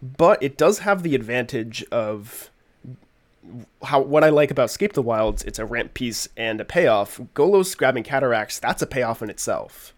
but 0.01 0.41
it 0.43 0.57
does 0.57 0.79
have 0.79 1.03
the 1.03 1.15
advantage 1.15 1.83
of 1.91 2.51
how 3.83 4.01
what 4.01 4.23
I 4.23 4.29
like 4.29 4.51
about 4.51 4.65
Escape 4.65 4.93
the 4.93 5.01
Wilds. 5.01 5.43
It's 5.43 5.59
a 5.59 5.65
ramp 5.65 5.93
piece 5.93 6.27
and 6.37 6.61
a 6.61 6.65
payoff. 6.65 7.19
Golos 7.33 7.75
grabbing 7.75 8.03
cataracts, 8.03 8.59
that's 8.59 8.81
a 8.81 8.87
payoff 8.87 9.21
in 9.21 9.29
itself. 9.29 9.93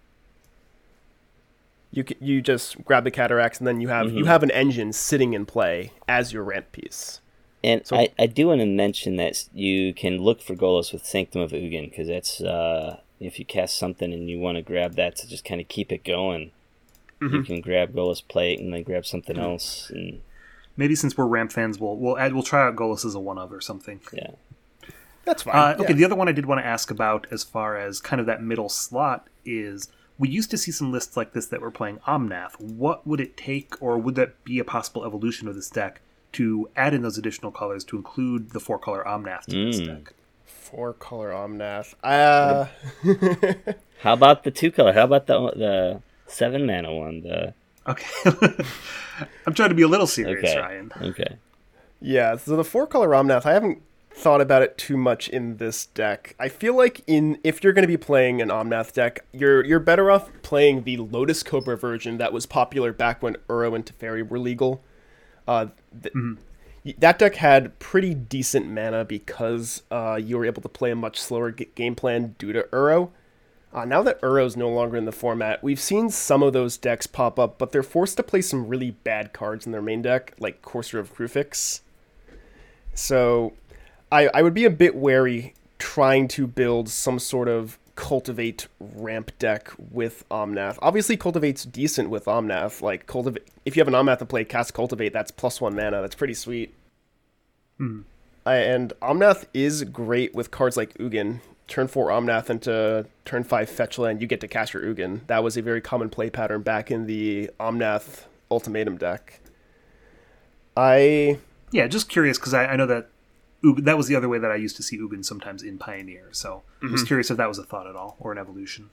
You 1.92 2.06
you 2.20 2.42
just 2.42 2.84
grab 2.86 3.04
the 3.04 3.12
cataracts 3.12 3.60
and 3.60 3.68
then 3.68 3.82
you 3.82 3.90
have 3.90 4.08
you 4.08 4.20
mm-hmm. 4.20 4.28
have 4.28 4.44
an 4.44 4.52
engine 4.52 4.94
sitting 4.94 5.34
in 5.34 5.46
play 5.46 5.92
as 6.08 6.32
your 6.32 6.44
ramp 6.44 6.72
piece. 6.72 7.20
And 7.64 7.86
So- 7.86 7.96
I, 7.96 8.10
I 8.20 8.26
do 8.28 8.48
want 8.48 8.60
to 8.62 8.66
mention 8.66 9.16
that 9.18 9.46
you 9.54 9.94
can 9.94 10.18
look 10.18 10.42
for 10.42 10.56
Golos 10.56 10.92
with 10.92 11.06
Sanctum 11.06 11.42
of 11.42 11.52
Ugin 11.52 11.90
because 11.90 12.08
that's 12.08 12.42
uh, 12.42 13.00
if 13.20 13.40
you 13.40 13.46
cast 13.46 13.78
something 13.78 14.12
and 14.12 14.30
you 14.30 14.40
want 14.40 14.58
to 14.58 14.62
grab 14.62 14.96
that 14.96 15.16
to 15.18 15.28
just 15.28 15.46
kind 15.46 15.62
of 15.62 15.68
keep 15.68 15.92
it 15.92 16.04
going, 16.04 16.52
you 17.22 17.42
can 17.44 17.62
grab 17.62 17.94
Golos 17.94 18.22
plate 18.28 18.60
and 18.60 18.74
then 18.74 18.84
grab 18.84 19.06
something 19.06 19.38
else. 19.38 19.90
And 19.92 20.20
Maybe 20.76 20.94
since 20.96 21.16
we're 21.16 21.26
Ramp 21.26 21.54
fans, 21.54 21.80
we'll 21.80 21.96
we'll 21.96 22.18
add 22.18 22.34
we'll 22.34 22.44
try 22.44 22.68
out 22.68 22.76
Golos 22.76 23.06
as 23.06 23.16
a 23.16 23.20
one 23.20 23.38
of 23.38 23.54
or 23.54 23.62
something. 23.62 24.02
yeah, 24.12 24.32
That's 25.24 25.44
fine. 25.44 25.56
Uh, 25.56 25.76
okay, 25.80 25.90
yeah. 25.94 25.96
the 25.96 26.06
other 26.06 26.16
one 26.16 26.28
I 26.28 26.34
did 26.34 26.46
want 26.46 26.60
to 26.60 26.66
ask 26.66 26.92
about 26.92 27.28
as 27.32 27.44
far 27.46 27.78
as 27.78 28.02
kind 28.02 28.20
of 28.20 28.26
that 28.26 28.44
middle 28.44 28.68
slot 28.68 29.28
is 29.46 29.90
we 30.18 30.28
used 30.28 30.52
to 30.52 30.58
see 30.58 30.72
some 30.72 30.92
lists 30.92 31.16
like 31.16 31.32
this 31.34 31.46
that 31.48 31.62
were 31.62 31.72
playing 31.72 32.00
Omnath. 32.08 32.60
What 32.60 33.08
would 33.08 33.22
it 33.22 33.38
take, 33.38 33.82
or 33.82 33.98
would 33.98 34.16
that 34.16 34.44
be 34.44 34.60
a 34.60 34.64
possible 34.66 35.06
evolution 35.06 35.48
of 35.48 35.56
this 35.56 35.70
deck 35.70 36.02
to 36.34 36.70
add 36.76 36.94
in 36.94 37.02
those 37.02 37.18
additional 37.18 37.52
colors 37.52 37.84
to 37.86 37.98
include 37.98 38.52
the 38.52 38.60
four 38.60 38.78
color 38.80 39.04
Omnath 39.06 39.46
to 39.46 39.66
this 39.66 39.80
Mm. 39.82 39.88
deck? 40.06 40.14
Four 40.46 40.94
color 40.94 41.30
Omnath. 41.32 41.94
Uh, 42.04 42.66
how 44.02 44.14
about 44.14 44.44
the 44.44 44.52
two 44.52 44.72
color? 44.72 44.94
How 44.94 45.04
about 45.04 45.28
the 45.28 45.40
the 45.52 46.02
seven 46.28 46.66
mana 46.66 46.94
one? 46.94 47.22
The 47.22 47.54
Okay. 47.88 48.06
I'm 49.46 49.54
trying 49.54 49.70
to 49.70 49.76
be 49.76 49.82
a 49.84 49.88
little 49.88 50.08
serious, 50.08 50.40
okay, 50.50 50.58
Ryan. 50.60 50.92
okay. 51.02 51.36
Yeah, 52.02 52.38
so 52.38 52.56
the 52.56 52.64
four 52.64 52.88
color 52.88 53.10
Omnath, 53.10 53.46
I 53.46 53.54
haven't 53.54 53.82
thought 54.12 54.42
about 54.42 54.62
it 54.62 54.78
too 54.78 54.96
much 54.96 55.28
in 55.28 55.58
this 55.58 55.88
deck. 55.88 56.36
I 56.40 56.48
feel 56.48 56.76
like 56.78 57.02
in 57.08 57.40
if 57.44 57.64
you're 57.64 57.74
going 57.74 57.84
to 57.84 57.88
be 57.88 57.98
playing 57.98 58.42
an 58.42 58.50
Omnath 58.50 58.94
deck, 58.94 59.26
you're 59.34 59.64
you're 59.66 59.80
better 59.80 60.10
off 60.12 60.30
playing 60.44 60.84
the 60.84 60.98
Lotus 60.98 61.44
Cobra 61.44 61.78
version 61.78 62.18
that 62.20 62.32
was 62.34 62.46
popular 62.46 62.94
back 62.94 63.22
when 63.22 63.36
Uro 63.50 63.76
and 63.76 63.86
Teferi 63.86 64.28
were 64.28 64.40
legal. 64.40 64.82
Uh, 65.48 65.68
th- 66.02 66.14
y- 66.86 66.96
That 67.00 67.20
deck 67.20 67.36
had 67.36 67.78
pretty 67.80 68.14
decent 68.14 68.68
mana 68.68 69.06
because 69.06 69.84
uh, 69.92 70.20
you 70.22 70.38
were 70.38 70.46
able 70.46 70.62
to 70.62 70.70
play 70.70 70.92
a 70.92 70.96
much 70.96 71.20
slower 71.22 71.52
g- 71.52 71.70
game 71.76 71.96
plan 71.96 72.36
due 72.38 72.54
to 72.54 72.64
Uro. 72.72 73.10
Uh, 73.74 73.86
now 73.86 74.04
that 74.04 74.22
Uro's 74.22 74.56
no 74.56 74.70
longer 74.70 74.96
in 74.98 75.06
the 75.06 75.12
format, 75.12 75.64
we've 75.64 75.80
seen 75.80 76.10
some 76.12 76.44
of 76.44 76.54
those 76.54 76.78
decks 76.78 77.08
pop 77.08 77.40
up, 77.40 77.58
but 77.58 77.72
they're 77.72 77.82
forced 77.82 78.18
to 78.18 78.24
play 78.24 78.42
some 78.42 78.68
really 78.68 78.92
bad 78.92 79.34
cards 79.34 79.66
in 79.66 79.72
their 79.72 79.82
main 79.82 80.02
deck, 80.02 80.34
like 80.40 80.62
Courser 80.62 81.00
of 81.00 81.16
Kruphix. 81.16 81.82
So 82.94 83.54
I, 84.12 84.30
I 84.34 84.42
would 84.44 84.54
be 84.54 84.66
a 84.66 84.70
bit 84.70 84.96
wary 84.96 85.56
trying 85.80 86.28
to 86.30 86.46
build 86.48 86.88
some 86.88 87.18
sort 87.18 87.48
of 87.48 87.80
cultivate 87.96 88.68
ramp 88.80 89.32
deck 89.40 89.72
with 89.78 90.28
Omnath. 90.30 90.78
Obviously, 90.82 91.18
cultivate's 91.18 91.64
decent 91.64 92.10
with 92.10 92.26
Omnath. 92.26 92.82
Like 92.82 93.08
cultivate, 93.08 93.48
if 93.66 93.76
you 93.76 93.82
have 93.82 93.88
an 93.88 93.94
Omnath 93.94 94.20
to 94.20 94.26
play, 94.26 94.44
cast 94.46 94.74
cultivate. 94.74 95.14
That's 95.14 95.32
plus 95.32 95.62
one 95.62 95.76
mana. 95.76 96.02
That's 96.02 96.16
pretty 96.16 96.34
sweet. 96.34 96.74
Hmm. 97.78 98.02
I, 98.46 98.56
and 98.56 98.92
Omnath 99.02 99.46
is 99.54 99.84
great 99.86 100.36
with 100.36 100.52
cards 100.52 100.76
like 100.76 100.94
Ugin. 100.98 101.40
Turn 101.68 101.88
four 101.88 102.10
Omnath 102.10 102.50
into 102.50 103.06
turn 103.26 103.44
five 103.44 103.70
fetch 103.70 103.98
land. 103.98 104.22
You 104.22 104.28
get 104.28 104.42
to 104.42 104.48
cast 104.48 104.74
your 104.74 104.84
Ugin. 104.84 105.26
That 105.28 105.44
was 105.44 105.56
a 105.56 105.62
very 105.62 105.82
common 105.82 106.10
play 106.10 106.30
pattern 106.30 106.62
back 106.62 106.92
in 106.92 107.08
the 107.08 107.50
Omnath 107.60 108.26
Ultimatum 108.52 108.98
deck. 108.98 109.40
I 110.76 111.40
yeah, 111.72 111.88
just 111.88 112.10
curious 112.10 112.38
because 112.38 112.54
I, 112.54 112.66
I 112.66 112.76
know 112.76 112.86
that 112.88 113.10
Ugin, 113.64 113.86
that 113.86 113.98
was 113.98 114.08
the 114.08 114.16
other 114.16 114.30
way 114.30 114.40
that 114.40 114.52
I 114.52 114.56
used 114.56 114.76
to 114.78 114.84
see 114.84 114.98
Ugin 115.00 115.24
sometimes 115.24 115.64
in 115.64 115.78
Pioneer. 115.78 116.28
So 116.32 116.64
I 116.82 116.88
was 116.88 117.02
mm-hmm. 117.02 117.08
curious 117.08 117.32
if 117.32 117.38
that 117.38 117.48
was 117.48 117.58
a 117.58 117.64
thought 117.64 117.88
at 117.88 117.96
all 117.96 118.18
or 118.20 118.32
an 118.32 118.38
evolution. 118.38 118.90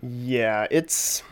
Yeah, 0.00 0.66
it's. 0.70 1.22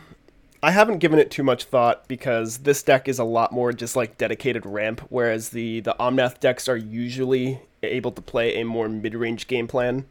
I 0.63 0.69
haven't 0.71 0.99
given 0.99 1.17
it 1.17 1.31
too 1.31 1.41
much 1.41 1.63
thought 1.63 2.07
because 2.07 2.59
this 2.59 2.83
deck 2.83 3.07
is 3.07 3.17
a 3.17 3.23
lot 3.23 3.51
more 3.51 3.73
just 3.73 3.95
like 3.95 4.17
dedicated 4.17 4.65
ramp, 4.65 5.01
whereas 5.09 5.49
the 5.49 5.79
the 5.79 5.95
Omnath 5.99 6.39
decks 6.39 6.69
are 6.69 6.77
usually 6.77 7.61
able 7.81 8.11
to 8.11 8.21
play 8.21 8.61
a 8.61 8.65
more 8.65 8.87
mid 8.87 9.15
range 9.15 9.47
game 9.47 9.67
plan. 9.67 10.05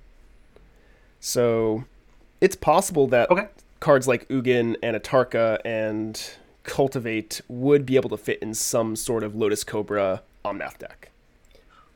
So, 1.21 1.85
it's 2.41 2.57
possible 2.57 3.07
that 3.09 3.31
Okay. 3.31 3.47
cards 3.79 4.09
like 4.09 4.27
Ugin 4.29 4.77
and 4.83 4.97
Atarka 4.97 5.59
and 5.65 6.21
Cultivate 6.65 7.41
would 7.47 7.87
be 7.87 7.97
able 7.97 8.11
to 8.11 8.17
fit 8.17 8.39
in 8.41 8.55
some 8.55 8.97
sort 8.97 9.23
of 9.23 9.37
Lotus 9.37 9.63
Cobra 9.63 10.23
Omnath 10.45 10.79
deck. 10.79 11.11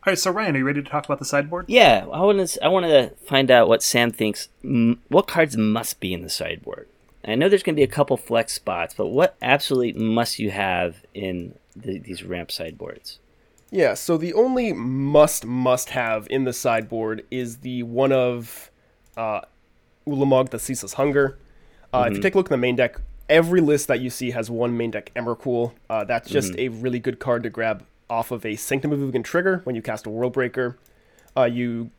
All 0.07 0.11
right, 0.11 0.19
so 0.19 0.31
Ryan, 0.31 0.55
are 0.55 0.59
you 0.59 0.65
ready 0.67 0.83
to 0.83 0.89
talk 0.91 1.07
about 1.07 1.19
the 1.19 1.25
sideboard? 1.25 1.65
Yeah, 1.67 2.05
I 2.13 2.21
want 2.21 2.47
to. 2.47 2.65
I 2.65 2.69
want 2.69 2.85
to 2.87 3.11
find 3.27 3.51
out 3.51 3.69
what 3.69 3.83
Sam 3.83 4.11
thinks. 4.11 4.49
m- 4.63 5.01
What 5.09 5.27
cards 5.27 5.57
must 5.57 5.99
be 5.99 6.13
in 6.13 6.21
the 6.23 6.29
sideboard? 6.29 6.89
I 7.25 7.37
know 7.37 7.49
there's 7.49 7.63
going 7.63 7.75
to 7.75 7.81
be 7.81 7.85
a 7.85 7.87
couple 7.87 8.19
flex 8.19 8.53
spots, 8.53 8.93
but 8.93 9.07
what 9.07 9.35
absolutely 9.41 9.95
must 9.99 10.39
you 10.39 10.51
have 10.51 10.97
in 11.15 11.55
the, 11.75 11.99
these 11.99 12.23
ramp 12.23 12.53
sideboards? 12.53 13.19
Yeah, 13.71 13.95
so 13.95 14.19
the 14.19 14.35
only 14.35 14.75
must 14.75 15.47
must 15.47 15.91
have 15.91 16.27
in 16.29 16.45
the 16.45 16.53
sideboard 16.53 17.25
is 17.31 17.59
the 17.59 17.83
one 17.85 18.13
of 18.13 18.71
uh, 19.17 19.41
Ulamog, 20.07 20.51
the 20.51 20.59
Ceaseless 20.59 20.93
Hunger. 20.95 21.39
Uh, 21.95 22.09
If 22.11 22.17
you 22.19 22.23
take 22.23 22.35
a 22.35 22.37
look 22.37 22.49
at 22.49 22.51
the 22.51 22.59
main 22.59 22.77
deck, 22.77 23.01
every 23.31 23.63
list 23.63 23.89
that 23.89 24.01
you 24.01 24.11
see 24.11 24.33
has 24.33 24.51
one 24.51 24.77
main 24.77 24.91
deck 24.91 25.11
Emrakul. 25.17 25.73
Uh, 25.89 26.05
that's 26.05 26.29
just 26.29 26.55
a 26.59 26.69
really 26.69 26.99
good 26.99 27.19
card 27.19 27.43
to 27.45 27.49
grab 27.49 27.87
off 28.15 28.31
of 28.31 28.47
a 28.47 28.55
Sanctum 28.55 28.93
of 28.93 29.01
Ugin 29.01 29.25
trigger 29.25 29.61
when 29.65 29.75
you 29.75 29.83
cast 29.83 30.07
a 30.07 30.11
Worldbreaker. 30.11 30.77
Uh, 31.37 31.45
you 31.45 31.91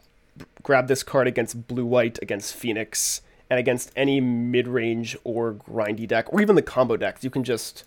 grab 0.63 0.88
this 0.88 1.04
card 1.04 1.28
against 1.28 1.67
Blue 1.67 1.86
White, 1.86 2.17
against 2.21 2.56
Phoenix, 2.56 3.21
and 3.49 3.60
against 3.60 3.91
any 3.95 4.21
mid 4.21 4.67
range 4.67 5.17
or 5.23 5.54
grindy 5.54 6.08
deck, 6.08 6.32
or 6.34 6.41
even 6.41 6.56
the 6.56 6.62
combo 6.62 6.95
decks. 6.95 7.23
You 7.23 7.30
can 7.30 7.43
just 7.43 7.84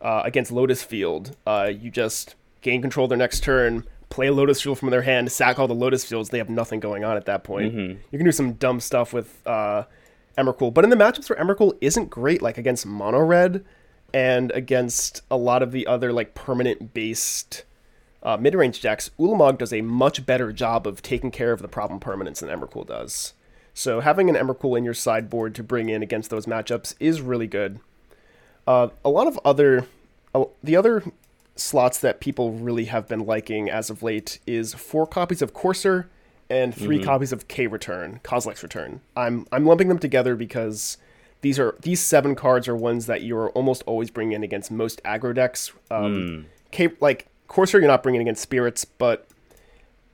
uh, 0.00 0.22
against 0.24 0.50
Lotus 0.50 0.82
Field, 0.82 1.36
uh, 1.46 1.70
you 1.70 1.90
just 1.90 2.34
gain 2.62 2.80
control 2.80 3.06
their 3.06 3.18
next 3.18 3.42
turn, 3.42 3.84
play 4.08 4.30
Lotus 4.30 4.62
Field 4.62 4.78
from 4.78 4.90
their 4.90 5.02
hand, 5.02 5.30
sack 5.30 5.58
all 5.58 5.68
the 5.68 5.74
Lotus 5.74 6.04
Fields. 6.04 6.30
They 6.30 6.38
have 6.38 6.48
nothing 6.48 6.80
going 6.80 7.04
on 7.04 7.16
at 7.16 7.26
that 7.26 7.44
point. 7.44 7.74
You 8.10 8.18
can 8.18 8.24
do 8.24 8.32
some 8.32 8.54
dumb 8.54 8.80
stuff 8.80 9.12
with 9.12 9.42
uh, 9.46 9.84
Emrakul, 10.38 10.72
but 10.72 10.84
in 10.84 10.90
the 10.90 10.96
matchups 10.96 11.28
where 11.28 11.38
Emrakul 11.38 11.76
isn't 11.80 12.08
great, 12.08 12.40
like 12.40 12.56
against 12.58 12.86
Mono 12.86 13.20
Red 13.20 13.64
and 14.12 14.50
against 14.52 15.22
a 15.30 15.36
lot 15.36 15.62
of 15.62 15.72
the 15.72 15.86
other 15.86 16.12
like 16.12 16.34
permanent 16.34 16.94
based 16.94 17.64
uh, 18.22 18.36
mid 18.36 18.54
range 18.54 18.80
decks, 18.80 19.10
Ulamog 19.18 19.58
does 19.58 19.72
a 19.72 19.80
much 19.80 20.26
better 20.26 20.52
job 20.52 20.86
of 20.86 21.02
taking 21.02 21.30
care 21.30 21.52
of 21.52 21.62
the 21.62 21.68
problem 21.68 22.00
permanents 22.00 22.40
than 22.40 22.48
Emrakul 22.48 22.86
does. 22.86 23.34
So 23.74 24.00
having 24.00 24.28
an 24.28 24.34
Emrakul 24.34 24.76
in 24.76 24.84
your 24.84 24.94
sideboard 24.94 25.54
to 25.54 25.62
bring 25.62 25.88
in 25.88 26.02
against 26.02 26.30
those 26.30 26.46
matchups 26.46 26.94
is 26.98 27.20
really 27.20 27.46
good. 27.46 27.78
Uh, 28.66 28.88
a 29.04 29.08
lot 29.08 29.28
of 29.28 29.38
other, 29.44 29.86
uh, 30.34 30.46
the 30.62 30.76
other 30.76 31.04
slots 31.54 31.98
that 32.00 32.20
people 32.20 32.52
really 32.52 32.86
have 32.86 33.06
been 33.08 33.24
liking 33.24 33.70
as 33.70 33.88
of 33.88 34.02
late 34.02 34.40
is 34.46 34.74
four 34.74 35.06
copies 35.06 35.42
of 35.42 35.54
Courser 35.54 36.08
and 36.50 36.74
3 36.74 37.02
copies 37.02 37.32
of 37.32 37.46
K 37.46 37.66
Return, 37.66 38.20
Kozilek's 38.24 38.62
Return. 38.62 39.00
I'm 39.16 39.46
I'm 39.52 39.66
lumping 39.66 39.88
them 39.88 39.98
together 39.98 40.34
because 40.34 40.96
these 41.40 41.58
are 41.58 41.76
these 41.82 42.00
seven 42.00 42.34
cards 42.34 42.68
are 42.68 42.76
ones 42.76 43.06
that 43.06 43.22
you 43.22 43.36
are 43.36 43.50
almost 43.50 43.82
always 43.86 44.10
bringing 44.10 44.32
in 44.32 44.42
against 44.42 44.70
most 44.70 45.02
aggro 45.04 45.34
decks. 45.34 45.72
Um, 45.90 46.46
K 46.70 46.90
like 47.00 47.26
Courser, 47.46 47.78
you're 47.78 47.88
not 47.88 48.02
bringing 48.02 48.20
against 48.20 48.42
spirits, 48.42 48.84
but 48.84 49.26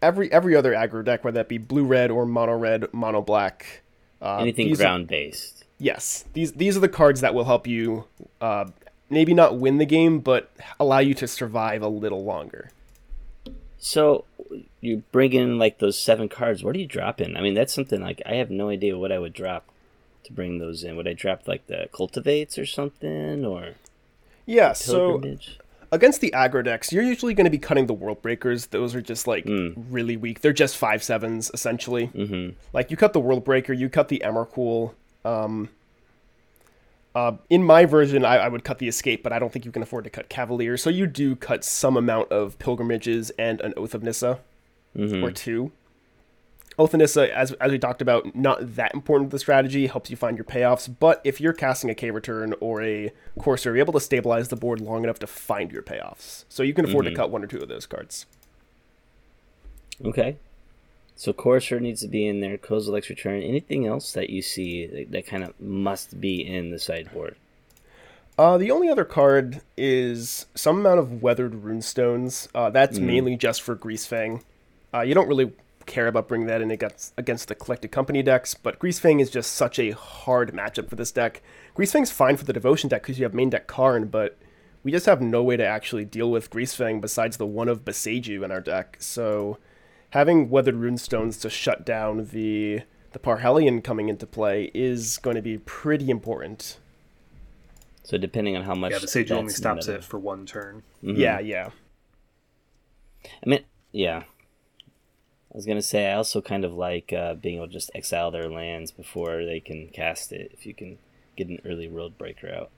every 0.02 0.30
every 0.30 0.54
other 0.54 0.72
aggro 0.72 1.04
deck, 1.04 1.24
whether 1.24 1.36
that 1.36 1.48
be 1.48 1.58
blue 1.58 1.84
red 1.84 2.10
or 2.10 2.26
mono 2.26 2.56
red, 2.56 2.92
mono 2.92 3.22
black, 3.22 3.82
uh, 4.20 4.36
Anything 4.36 4.72
ground 4.74 5.08
based. 5.08 5.64
Yes, 5.78 6.24
these 6.34 6.52
these 6.52 6.76
are 6.76 6.80
the 6.80 6.88
cards 6.88 7.20
that 7.22 7.34
will 7.34 7.44
help 7.44 7.66
you 7.66 8.04
uh, 8.40 8.66
maybe 9.10 9.34
not 9.34 9.58
win 9.58 9.78
the 9.78 9.86
game, 9.86 10.20
but 10.20 10.50
allow 10.78 10.98
you 10.98 11.14
to 11.14 11.26
survive 11.26 11.82
a 11.82 11.88
little 11.88 12.24
longer. 12.24 12.70
So 13.78 14.24
you 14.80 15.02
bring 15.12 15.32
in 15.32 15.58
like 15.58 15.78
those 15.78 15.98
seven 15.98 16.28
cards. 16.28 16.62
What 16.62 16.74
do 16.74 16.80
you 16.80 16.86
drop 16.86 17.20
in? 17.20 17.36
I 17.36 17.40
mean, 17.40 17.54
that's 17.54 17.72
something 17.72 18.00
like 18.00 18.22
I 18.24 18.34
have 18.34 18.50
no 18.50 18.68
idea 18.68 18.96
what 18.96 19.12
I 19.12 19.18
would 19.18 19.32
drop 19.32 19.66
to 20.24 20.32
bring 20.32 20.58
those 20.58 20.84
in. 20.84 20.96
Would 20.96 21.08
I 21.08 21.12
drop 21.12 21.46
like 21.46 21.66
the 21.66 21.88
cultivates 21.92 22.58
or 22.58 22.66
something 22.66 23.44
or 23.44 23.74
Yeah, 24.46 24.72
so 24.72 25.22
against 25.92 26.20
the 26.20 26.32
aggro 26.32 26.64
decks, 26.64 26.92
you're 26.92 27.04
usually 27.04 27.34
going 27.34 27.44
to 27.44 27.50
be 27.50 27.58
cutting 27.58 27.86
the 27.86 27.94
world 27.94 28.20
breakers. 28.20 28.66
Those 28.66 28.94
are 28.94 29.00
just 29.00 29.26
like 29.26 29.44
really 29.46 30.16
weak. 30.16 30.40
They're 30.40 30.52
just 30.52 30.76
five 30.76 31.02
sevens 31.02 31.50
essentially. 31.54 32.08
Mm-hmm. 32.08 32.56
Like 32.72 32.90
you 32.90 32.96
cut 32.96 33.12
the 33.12 33.20
world 33.20 33.44
breaker, 33.44 33.72
you 33.72 33.88
cut 33.88 34.08
the 34.08 34.22
Emrakul. 34.24 34.94
Um, 35.24 35.70
uh, 37.14 37.36
in 37.48 37.62
my 37.62 37.84
version, 37.84 38.24
I, 38.24 38.38
I 38.38 38.48
would 38.48 38.64
cut 38.64 38.78
the 38.78 38.88
escape, 38.88 39.22
but 39.22 39.32
I 39.32 39.38
don't 39.38 39.52
think 39.52 39.64
you 39.64 39.70
can 39.70 39.82
afford 39.82 40.04
to 40.04 40.10
cut 40.10 40.28
Cavalier. 40.28 40.76
So 40.76 40.90
you 40.90 41.06
do 41.06 41.36
cut 41.36 41.64
some 41.64 41.96
amount 41.96 42.32
of 42.32 42.58
pilgrimages 42.58 43.30
and 43.38 43.60
an 43.60 43.72
Oath 43.76 43.94
of 43.94 44.02
Nissa 44.02 44.40
or 45.22 45.30
two. 45.30 45.70
Oath 46.78 46.92
of 46.92 46.98
Nissa, 46.98 47.36
as, 47.36 47.52
as 47.52 47.70
we 47.70 47.78
talked 47.78 48.02
about, 48.02 48.34
not 48.34 48.74
that 48.74 48.92
important 48.94 49.30
to 49.30 49.34
the 49.34 49.38
strategy, 49.38 49.86
helps 49.86 50.10
you 50.10 50.16
find 50.16 50.36
your 50.36 50.44
payoffs. 50.44 50.92
But 50.98 51.20
if 51.22 51.40
you're 51.40 51.52
casting 51.52 51.88
a 51.88 51.94
K 51.94 52.10
return 52.10 52.54
or 52.60 52.82
a 52.82 53.12
Courser, 53.38 53.70
you're 53.70 53.78
able 53.78 53.92
to 53.92 54.00
stabilize 54.00 54.48
the 54.48 54.56
board 54.56 54.80
long 54.80 55.04
enough 55.04 55.18
to 55.20 55.26
find 55.26 55.70
your 55.70 55.82
payoffs. 55.82 56.44
So 56.48 56.62
you 56.62 56.74
can 56.74 56.84
afford 56.84 57.04
to 57.06 57.14
cut 57.14 57.30
one 57.30 57.44
or 57.44 57.46
two 57.46 57.58
of 57.58 57.68
those 57.68 57.86
cards. 57.86 58.26
Okay. 60.04 60.36
So 61.14 61.32
Courser 61.32 61.78
needs 61.78 62.00
to 62.00 62.08
be 62.08 62.26
in 62.26 62.40
there. 62.40 62.58
Kozilek's 62.58 63.08
Return. 63.08 63.40
Anything 63.40 63.86
else 63.86 64.12
that 64.12 64.30
you 64.30 64.42
see 64.42 64.86
that, 64.86 65.12
that 65.12 65.26
kind 65.26 65.44
of 65.44 65.58
must 65.60 66.20
be 66.20 66.44
in 66.44 66.70
the 66.70 66.78
sideboard? 66.80 67.36
Uh, 68.36 68.58
the 68.58 68.72
only 68.72 68.88
other 68.88 69.04
card 69.04 69.60
is 69.76 70.46
some 70.56 70.80
amount 70.80 70.98
of 70.98 71.22
Weathered 71.22 71.52
Runestones. 71.62 72.48
Uh, 72.52 72.68
that's 72.68 72.98
mainly 72.98 73.36
just 73.36 73.62
for 73.62 73.76
Greasefang. 73.76 74.42
Uh, 74.92 75.02
you 75.02 75.14
don't 75.14 75.28
really 75.28 75.52
care 75.86 76.06
about 76.06 76.28
bringing 76.28 76.46
that 76.46 76.60
in 76.60 76.70
against, 76.70 77.12
against 77.16 77.48
the 77.48 77.54
Collected 77.54 77.88
Company 77.92 78.22
decks, 78.22 78.54
but 78.54 78.78
Greasefang 78.78 79.20
is 79.20 79.30
just 79.30 79.52
such 79.52 79.78
a 79.78 79.90
hard 79.92 80.52
matchup 80.52 80.88
for 80.88 80.96
this 80.96 81.12
deck. 81.12 81.42
Greasefang's 81.76 82.10
fine 82.10 82.36
for 82.36 82.44
the 82.44 82.52
Devotion 82.52 82.88
deck 82.88 83.02
because 83.02 83.18
you 83.18 83.24
have 83.24 83.34
main 83.34 83.50
deck 83.50 83.66
Karn, 83.66 84.06
but 84.06 84.38
we 84.82 84.92
just 84.92 85.06
have 85.06 85.20
no 85.20 85.42
way 85.42 85.56
to 85.56 85.66
actually 85.66 86.04
deal 86.04 86.30
with 86.30 86.50
Greasefang 86.50 87.00
besides 87.00 87.36
the 87.36 87.46
one 87.46 87.68
of 87.68 87.84
Boseiju 87.84 88.44
in 88.44 88.50
our 88.52 88.60
deck. 88.60 88.96
So 89.00 89.58
having 90.10 90.50
Weathered 90.50 90.76
Runestones 90.76 91.40
to 91.40 91.50
shut 91.50 91.84
down 91.84 92.28
the 92.32 92.82
the 93.12 93.18
Parhelion 93.20 93.82
coming 93.82 94.08
into 94.08 94.26
play 94.26 94.72
is 94.74 95.18
going 95.18 95.36
to 95.36 95.42
be 95.42 95.58
pretty 95.58 96.10
important. 96.10 96.78
So 98.02 98.18
depending 98.18 98.56
on 98.56 98.64
how 98.64 98.74
much 98.74 98.92
Yeah, 98.92 98.98
the 98.98 99.08
Sage 99.08 99.30
only 99.30 99.44
that's 99.44 99.58
in 99.60 99.76
the 99.76 99.82
stops 99.82 99.88
it 99.88 100.04
for 100.04 100.18
one 100.18 100.44
turn. 100.46 100.82
Mm-hmm. 101.02 101.20
Yeah, 101.20 101.38
yeah. 101.38 101.70
I 103.24 103.48
mean, 103.48 103.64
yeah. 103.92 104.24
I 105.54 105.56
was 105.56 105.66
gonna 105.66 105.82
say 105.82 106.10
I 106.10 106.14
also 106.14 106.40
kind 106.42 106.64
of 106.64 106.72
like 106.74 107.12
uh, 107.12 107.34
being 107.34 107.56
able 107.56 107.68
to 107.68 107.72
just 107.72 107.90
exile 107.94 108.30
their 108.32 108.48
lands 108.48 108.90
before 108.90 109.44
they 109.44 109.60
can 109.60 109.86
cast 109.88 110.32
it. 110.32 110.50
If 110.52 110.66
you 110.66 110.74
can 110.74 110.98
get 111.36 111.48
an 111.48 111.60
early 111.64 111.86
world 111.88 112.18
breaker 112.18 112.52
out. 112.52 112.70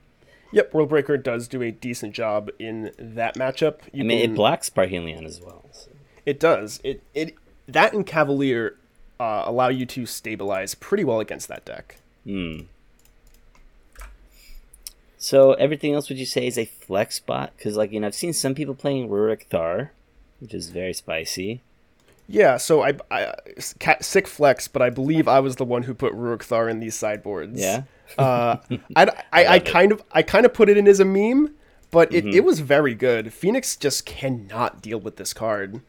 Yep, 0.52 0.72
World 0.74 0.88
Breaker 0.90 1.16
does 1.16 1.48
do 1.48 1.60
a 1.62 1.72
decent 1.72 2.14
job 2.14 2.50
in 2.58 2.92
that 2.98 3.34
matchup. 3.34 3.78
You 3.92 4.04
I 4.04 4.06
mean, 4.06 4.20
can- 4.22 4.30
it 4.32 4.34
blocks 4.36 4.70
Parhelion 4.70 5.24
as 5.24 5.40
well. 5.40 5.64
so- 5.72 5.90
It 6.24 6.38
does. 6.38 6.78
It 6.84 7.02
it 7.14 7.34
that 7.66 7.92
and 7.94 8.06
Cavalier 8.06 8.76
uh, 9.18 9.42
allow 9.46 9.68
you 9.68 9.86
to 9.86 10.06
stabilize 10.06 10.74
pretty 10.74 11.02
well 11.02 11.18
against 11.20 11.48
that 11.48 11.64
deck. 11.64 11.96
Hmm. 12.24 12.60
So 15.18 15.54
everything 15.54 15.94
else 15.94 16.08
would 16.08 16.18
you 16.18 16.26
say 16.26 16.46
is 16.46 16.58
a 16.58 16.64
flex 16.66 17.16
spot? 17.16 17.52
Because 17.56 17.76
like 17.76 17.90
you 17.90 18.00
know 18.00 18.06
I've 18.06 18.14
seen 18.14 18.32
some 18.32 18.54
people 18.54 18.74
playing 18.74 19.08
Ruric 19.08 19.46
Thar, 19.46 19.92
which 20.40 20.54
is 20.54 20.68
very 20.70 20.92
spicy. 20.92 21.60
Yeah, 22.28 22.56
so 22.56 22.82
I, 22.82 22.94
I 23.10 23.34
sick 24.00 24.26
flex, 24.26 24.66
but 24.68 24.82
I 24.82 24.90
believe 24.90 25.28
I 25.28 25.38
was 25.40 25.56
the 25.56 25.64
one 25.64 25.84
who 25.84 25.94
put 25.94 26.12
Ruric 26.12 26.42
Thar 26.42 26.68
in 26.68 26.80
these 26.80 26.94
sideboards. 26.96 27.60
Yeah. 27.60 27.82
uh, 28.18 28.56
I, 28.96 29.02
I, 29.04 29.06
I, 29.32 29.46
I 29.46 29.58
kind 29.60 29.92
of 29.92 30.02
I 30.12 30.22
kind 30.22 30.44
of 30.44 30.52
put 30.52 30.68
it 30.68 30.76
in 30.76 30.88
as 30.88 30.98
a 31.00 31.04
meme, 31.04 31.54
but 31.92 32.12
it, 32.12 32.24
Mm-hmm. 32.24 32.36
it 32.36 32.44
was 32.44 32.60
very 32.60 32.94
good. 32.94 33.32
Phoenix 33.32 33.76
just 33.76 34.06
cannot 34.06 34.82
deal 34.82 34.98
with 34.98 35.16
this 35.16 35.32
card. 35.32 35.82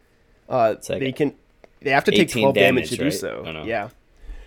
Uh, 0.47 0.75
like 0.89 0.99
they 0.99 1.11
can 1.11 1.33
they 1.81 1.89
have 1.89 2.03
to 2.05 2.11
take 2.11 2.31
twelve 2.31 2.53
damage, 2.55 2.89
damage, 2.89 2.89
to 2.91 2.97
do 2.97 3.11
so. 3.11 3.43
I 3.45 3.51
know. 3.51 3.63
Yeah. 3.65 3.89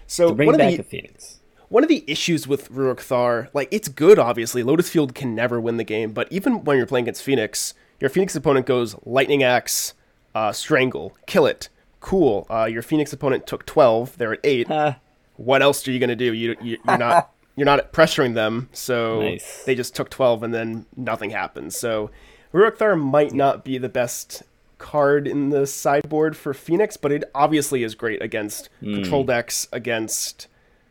So 0.07 0.33
Bring 0.33 0.47
one 0.47 0.55
of 0.55 0.59
back 0.61 0.75
the 0.75 0.81
a 0.81 0.85
Phoenix. 0.85 1.41
one 1.69 1.83
of 1.83 1.89
the 1.89 2.05
issues 2.07 2.47
with 2.47 2.71
Ruric 2.73 3.01
Thar, 3.01 3.49
like 3.53 3.67
it's 3.73 3.89
good 3.89 4.19
obviously. 4.19 4.63
Lotus 4.63 4.89
Field 4.89 5.15
can 5.15 5.35
never 5.35 5.61
win 5.61 5.77
the 5.77 5.85
game, 5.85 6.13
but 6.13 6.29
even 6.31 6.63
when 6.65 6.77
you're 6.77 6.87
playing 6.87 7.05
against 7.07 7.23
Phoenix, 7.25 7.75
your 8.01 8.11
Phoenix 8.11 8.35
opponent 8.37 8.67
goes 8.67 8.95
Lightning 9.05 9.43
Axe, 9.43 9.95
uh, 10.37 10.53
Strangle, 10.53 11.17
kill 11.27 11.47
it. 11.47 11.69
Cool. 12.01 12.47
Uh, 12.51 12.65
your 12.65 12.83
Phoenix 12.83 13.13
opponent 13.13 13.47
took 13.47 13.67
twelve. 13.67 14.17
They're 14.19 14.33
at 14.33 14.41
eight. 14.45 14.67
Ah, 14.71 14.99
What 15.37 15.63
else 15.63 15.87
are 15.87 15.93
you 15.93 15.99
gonna 15.99 16.17
do? 16.17 16.33
You, 16.33 16.57
you 16.63 16.79
you're 16.87 16.99
not 16.99 17.33
you're 17.57 17.67
not 17.67 17.93
pressuring 17.93 18.35
them, 18.35 18.69
so 18.73 19.21
Nice. 19.21 19.65
they 19.65 19.75
just 19.75 19.95
took 19.95 20.09
twelve, 20.11 20.43
and 20.43 20.53
then 20.55 20.87
nothing 20.97 21.31
happens. 21.31 21.77
So 21.77 22.11
Ruric 22.55 22.77
Thar 22.79 22.97
might 22.97 23.33
not 23.33 23.65
be 23.65 23.77
the 23.79 23.89
best 23.91 24.43
card 24.79 25.29
in 25.29 25.51
the 25.51 25.67
sideboard 25.67 26.37
for 26.39 26.55
Phoenix, 26.55 26.97
but 26.97 27.13
it 27.13 27.25
obviously 27.35 27.83
is 27.83 27.95
great 27.95 28.23
against 28.23 28.71
Hmm. 28.81 28.95
control 28.95 29.25
decks, 29.25 29.69
against 29.73 30.47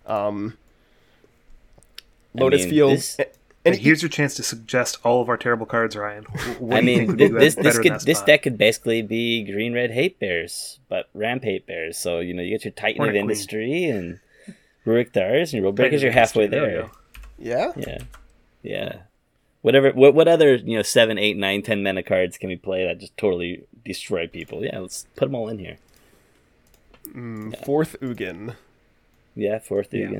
um, 0.05 0.57
Lotus 2.35 2.61
mean, 2.61 2.69
Field. 2.69 2.91
this- 2.93 3.17
and 3.65 3.73
And 3.73 3.75
it- 3.75 3.81
here's 3.81 4.01
your 4.01 4.09
chance 4.09 4.35
to 4.35 4.43
suggest 4.43 4.97
all 5.03 5.21
of 5.21 5.29
our 5.29 5.37
terrible 5.37 5.65
cards, 5.65 5.95
Ryan. 5.95 6.23
What 6.59 6.77
I 6.77 6.81
mean, 6.81 6.97
think 6.99 7.09
would 7.09 7.17
thi- 7.19 7.27
be 7.29 7.33
this 7.39 7.55
this 7.55 7.77
could 7.79 7.99
this 8.01 8.21
deck 8.21 8.43
could 8.43 8.57
basically 8.57 9.01
be 9.01 9.43
green 9.43 9.73
red 9.73 9.91
hate 9.91 10.19
bears, 10.19 10.79
but 10.89 11.09
ramp 11.13 11.43
hate 11.43 11.65
bears. 11.65 11.97
So 11.97 12.19
you 12.19 12.33
know 12.33 12.41
you 12.43 12.49
get 12.51 12.63
your 12.65 12.71
Titan 12.71 12.97
Hornet 12.97 13.15
of 13.15 13.19
Queen. 13.19 13.29
Industry 13.31 13.83
and 13.85 14.19
Ruric 14.85 15.11
Thars 15.11 15.53
and 15.53 15.61
your 15.61 15.63
Road 15.69 15.75
Titan 15.77 15.89
Breakers. 15.91 16.03
You're 16.03 16.11
halfway 16.13 16.47
there 16.47 16.65
there. 16.65 16.89
yeah, 17.37 17.73
Yeah, 17.75 17.97
yeah. 18.63 18.95
Whatever. 19.61 19.91
What 19.91 20.13
what 20.13 20.27
other 20.29 20.55
you 20.55 20.77
know 20.77 20.81
seven, 20.83 21.17
eight, 21.17 21.35
nine, 21.35 21.61
ten 21.61 21.83
mana 21.83 22.01
cards 22.01 22.37
can 22.37 22.47
we 22.49 22.55
play 22.55 22.85
that 22.85 22.99
just 22.99 23.15
totally 23.17 23.63
destroy 23.83 24.25
people? 24.27 24.63
Yeah, 24.63 24.79
let's 24.79 25.05
put 25.17 25.25
them 25.25 25.35
all 25.35 25.49
in 25.49 25.59
here. 25.59 25.77
Mm, 27.07 27.65
fourth 27.65 27.95
Ugin. 28.01 28.55
Yeah, 29.35 29.59
fourth 29.59 29.93
Yeah. 29.93 30.11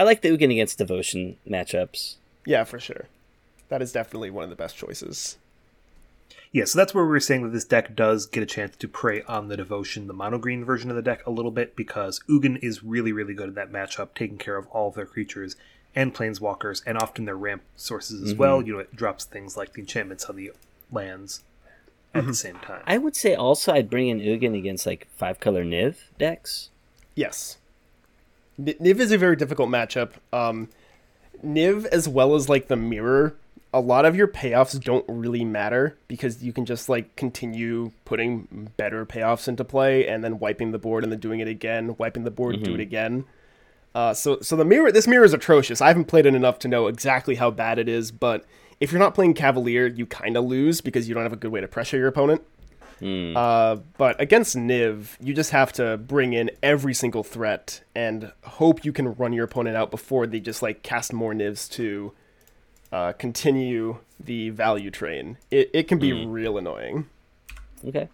Ugin. 0.00 0.04
I 0.04 0.04
like 0.04 0.22
the 0.22 0.30
Ugin 0.30 0.50
against 0.50 0.78
Devotion 0.78 1.36
matchups. 1.48 2.16
Yeah, 2.46 2.64
for 2.64 2.80
sure. 2.80 3.06
That 3.68 3.82
is 3.82 3.92
definitely 3.92 4.30
one 4.30 4.44
of 4.44 4.50
the 4.50 4.56
best 4.56 4.76
choices. 4.76 5.38
Yeah, 6.52 6.64
so 6.64 6.78
that's 6.78 6.92
where 6.92 7.04
we 7.04 7.10
were 7.10 7.20
saying 7.20 7.44
that 7.44 7.52
this 7.52 7.64
deck 7.64 7.94
does 7.94 8.26
get 8.26 8.42
a 8.42 8.46
chance 8.46 8.74
to 8.76 8.88
prey 8.88 9.22
on 9.22 9.46
the 9.46 9.56
devotion, 9.56 10.08
the 10.08 10.12
mono 10.12 10.38
green 10.38 10.64
version 10.64 10.90
of 10.90 10.96
the 10.96 11.02
deck 11.02 11.24
a 11.24 11.30
little 11.30 11.52
bit, 11.52 11.76
because 11.76 12.20
Ugin 12.28 12.58
is 12.60 12.82
really, 12.82 13.12
really 13.12 13.34
good 13.34 13.48
at 13.48 13.54
that 13.54 13.70
matchup, 13.70 14.14
taking 14.14 14.38
care 14.38 14.56
of 14.56 14.66
all 14.68 14.88
of 14.88 14.94
their 14.94 15.06
creatures 15.06 15.54
and 15.94 16.12
planeswalkers, 16.12 16.82
and 16.84 16.98
often 16.98 17.24
their 17.24 17.36
ramp 17.36 17.62
sources 17.76 18.22
as 18.22 18.34
well. 18.34 18.58
Mm-hmm. 18.58 18.66
You 18.66 18.72
know, 18.72 18.78
it 18.80 18.96
drops 18.96 19.24
things 19.24 19.56
like 19.56 19.74
the 19.74 19.80
enchantments 19.80 20.24
on 20.24 20.34
the 20.34 20.50
lands 20.90 21.44
at 22.14 22.22
the 22.24 22.32
mm-hmm. 22.32 22.32
same 22.32 22.58
time. 22.58 22.82
I 22.86 22.98
would 22.98 23.14
say 23.14 23.34
also 23.34 23.72
I'd 23.72 23.90
bring 23.90 24.08
in 24.08 24.18
Ugin 24.18 24.58
against 24.58 24.86
like 24.86 25.06
five 25.16 25.38
color 25.38 25.64
Niv 25.64 25.96
decks. 26.18 26.70
Yes. 27.14 27.58
Niv 28.60 28.98
is 28.98 29.12
a 29.12 29.18
very 29.18 29.36
difficult 29.36 29.68
matchup. 29.68 30.12
Um, 30.32 30.68
Niv, 31.44 31.86
as 31.86 32.08
well 32.08 32.34
as 32.34 32.48
like 32.48 32.68
the 32.68 32.76
mirror, 32.76 33.36
a 33.72 33.80
lot 33.80 34.04
of 34.04 34.16
your 34.16 34.28
payoffs 34.28 34.82
don't 34.82 35.04
really 35.08 35.44
matter 35.44 35.96
because 36.08 36.42
you 36.42 36.52
can 36.52 36.64
just 36.64 36.88
like 36.88 37.14
continue 37.16 37.92
putting 38.04 38.72
better 38.76 39.06
payoffs 39.06 39.46
into 39.48 39.64
play 39.64 40.06
and 40.06 40.24
then 40.24 40.38
wiping 40.38 40.72
the 40.72 40.78
board 40.78 41.04
and 41.04 41.12
then 41.12 41.20
doing 41.20 41.40
it 41.40 41.48
again, 41.48 41.94
wiping 41.98 42.24
the 42.24 42.30
board, 42.30 42.62
do 42.62 42.74
it 42.74 42.80
again. 42.80 43.24
Uh, 43.94 44.12
so 44.14 44.40
so 44.40 44.56
the 44.56 44.64
mirror, 44.64 44.92
this 44.92 45.06
mirror 45.06 45.24
is 45.24 45.32
atrocious. 45.32 45.80
I 45.80 45.88
haven't 45.88 46.06
played 46.06 46.26
it 46.26 46.34
enough 46.34 46.58
to 46.60 46.68
know 46.68 46.86
exactly 46.88 47.36
how 47.36 47.50
bad 47.50 47.78
it 47.78 47.88
is, 47.88 48.10
but 48.12 48.44
if 48.80 48.92
you're 48.92 49.00
not 49.00 49.14
playing 49.14 49.34
Cavalier, 49.34 49.86
you 49.86 50.06
kind 50.06 50.36
of 50.36 50.44
lose 50.44 50.80
because 50.80 51.08
you 51.08 51.14
don't 51.14 51.22
have 51.22 51.32
a 51.32 51.36
good 51.36 51.52
way 51.52 51.60
to 51.60 51.68
pressure 51.68 51.96
your 51.96 52.08
opponent. 52.08 52.42
Uh, 53.02 53.76
but 53.96 54.20
against 54.20 54.56
Niv, 54.56 55.16
you 55.20 55.32
just 55.32 55.50
have 55.52 55.72
to 55.74 55.96
bring 55.96 56.32
in 56.32 56.50
every 56.62 56.92
single 56.94 57.22
threat 57.24 57.82
and 57.94 58.32
hope 58.44 58.84
you 58.84 58.92
can 58.92 59.14
run 59.14 59.32
your 59.32 59.44
opponent 59.44 59.76
out 59.76 59.90
before 59.90 60.26
they 60.26 60.40
just 60.40 60.60
like 60.62 60.82
cast 60.82 61.12
more 61.12 61.32
Nivs 61.32 61.70
to 61.72 62.12
uh, 62.92 63.12
continue 63.12 63.98
the 64.18 64.50
value 64.50 64.90
train. 64.90 65.38
It, 65.50 65.70
it 65.72 65.88
can 65.88 65.98
be 65.98 66.26
real 66.26 66.58
annoying. 66.58 67.06
Okay. 67.86 68.08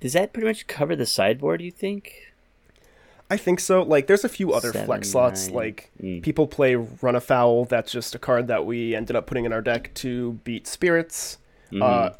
Does 0.00 0.12
that 0.14 0.32
pretty 0.32 0.46
much 0.48 0.66
cover 0.66 0.96
the 0.96 1.06
sideboard? 1.06 1.60
You 1.62 1.70
think? 1.70 2.32
I 3.30 3.36
think 3.36 3.60
so. 3.60 3.82
Like, 3.82 4.08
there's 4.08 4.24
a 4.24 4.28
few 4.28 4.52
other 4.52 4.72
Seven, 4.72 4.86
flex 4.86 5.10
slots. 5.10 5.46
nine. 5.46 5.54
Like, 5.56 5.90
Mm. 6.02 6.22
people 6.22 6.46
play 6.46 6.74
Run 6.74 7.16
Afoul. 7.16 7.64
That's 7.64 7.90
just 7.90 8.14
a 8.14 8.18
card 8.18 8.46
that 8.48 8.66
we 8.66 8.94
ended 8.94 9.16
up 9.16 9.26
putting 9.26 9.44
in 9.44 9.52
our 9.52 9.62
deck 9.62 9.94
to 9.94 10.32
beat 10.44 10.66
spirits. 10.66 11.38
Mm-hmm. 11.70 11.82
Uh, 11.82 12.10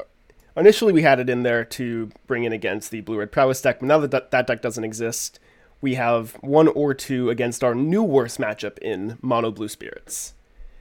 initially, 0.55 0.93
we 0.93 1.01
had 1.03 1.19
it 1.19 1.29
in 1.29 1.43
there 1.43 1.63
to 1.65 2.09
bring 2.27 2.43
in 2.43 2.53
against 2.53 2.91
the 2.91 3.01
Blue 3.01 3.17
Red 3.19 3.31
Prowess 3.31 3.61
deck, 3.61 3.79
but 3.79 3.87
now 3.87 3.99
that 3.99 4.11
that, 4.11 4.31
that 4.31 4.47
deck 4.47 4.61
doesn't 4.61 4.83
exist, 4.83 5.39
we 5.81 5.95
have 5.95 6.31
one 6.41 6.67
or 6.69 6.93
two 6.93 7.29
against 7.29 7.63
our 7.63 7.75
new 7.75 8.03
worst 8.03 8.39
matchup 8.39 8.77
in 8.79 9.17
Mono 9.21 9.51
Blue 9.51 9.67
Spirits. 9.67 10.33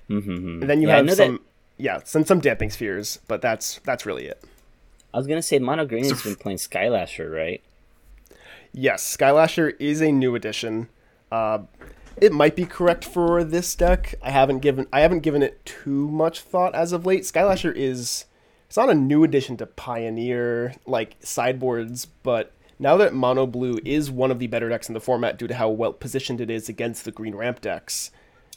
Mm-hmm. 0.08 0.60
And 0.62 0.62
then 0.70 0.82
you 0.82 0.88
Yeah, 0.88 0.96
have 0.98 1.12
some, 1.12 1.32
that- 1.34 1.40
yeah, 1.78 2.00
some 2.04 2.24
some 2.24 2.40
damping 2.40 2.70
spheres, 2.70 3.18
but 3.28 3.40
that's 3.42 3.80
that's 3.84 4.04
really 4.06 4.26
it. 4.26 4.42
I 5.14 5.18
was 5.18 5.26
gonna 5.26 5.42
say 5.42 5.58
Mono 5.58 5.84
Green 5.86 6.04
has 6.04 6.22
been 6.22 6.36
playing 6.36 6.58
Skylasher, 6.58 7.32
right? 7.34 7.62
Yes, 8.72 9.16
Skylasher 9.16 9.74
is 9.78 10.00
a 10.00 10.10
new 10.12 10.34
addition. 10.34 10.88
Uh, 11.30 11.60
it 12.20 12.32
might 12.32 12.56
be 12.56 12.64
correct 12.66 13.04
for 13.04 13.42
this 13.44 13.74
deck. 13.74 14.14
I 14.22 14.30
haven't 14.30 14.60
given 14.60 14.86
I 14.92 15.00
haven't 15.00 15.20
given 15.20 15.42
it 15.42 15.64
too 15.64 16.08
much 16.08 16.40
thought 16.40 16.74
as 16.74 16.92
of 16.92 17.04
late. 17.06 17.22
Skylasher 17.22 17.72
is 17.74 18.26
it's 18.72 18.78
not 18.78 18.88
a 18.88 18.94
new 18.94 19.22
addition 19.22 19.58
to 19.58 19.66
Pioneer 19.66 20.72
like 20.86 21.16
sideboards, 21.20 22.06
but 22.06 22.54
now 22.78 22.96
that 22.96 23.12
Mono 23.12 23.46
Blue 23.46 23.78
is 23.84 24.10
one 24.10 24.30
of 24.30 24.38
the 24.38 24.46
better 24.46 24.70
decks 24.70 24.88
in 24.88 24.94
the 24.94 25.00
format 25.00 25.38
due 25.38 25.46
to 25.46 25.54
how 25.54 25.68
well 25.68 25.92
positioned 25.92 26.40
it 26.40 26.48
is 26.48 26.70
against 26.70 27.04
the 27.04 27.10
green 27.10 27.34
ramp 27.34 27.60
decks, 27.60 28.10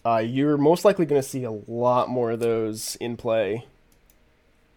uh, 0.06 0.20
you're 0.20 0.56
most 0.56 0.86
likely 0.86 1.06
going 1.06 1.22
to 1.22 1.28
see 1.28 1.44
a 1.44 1.52
lot 1.52 2.08
more 2.08 2.32
of 2.32 2.40
those 2.40 2.96
in 3.02 3.18
play. 3.18 3.66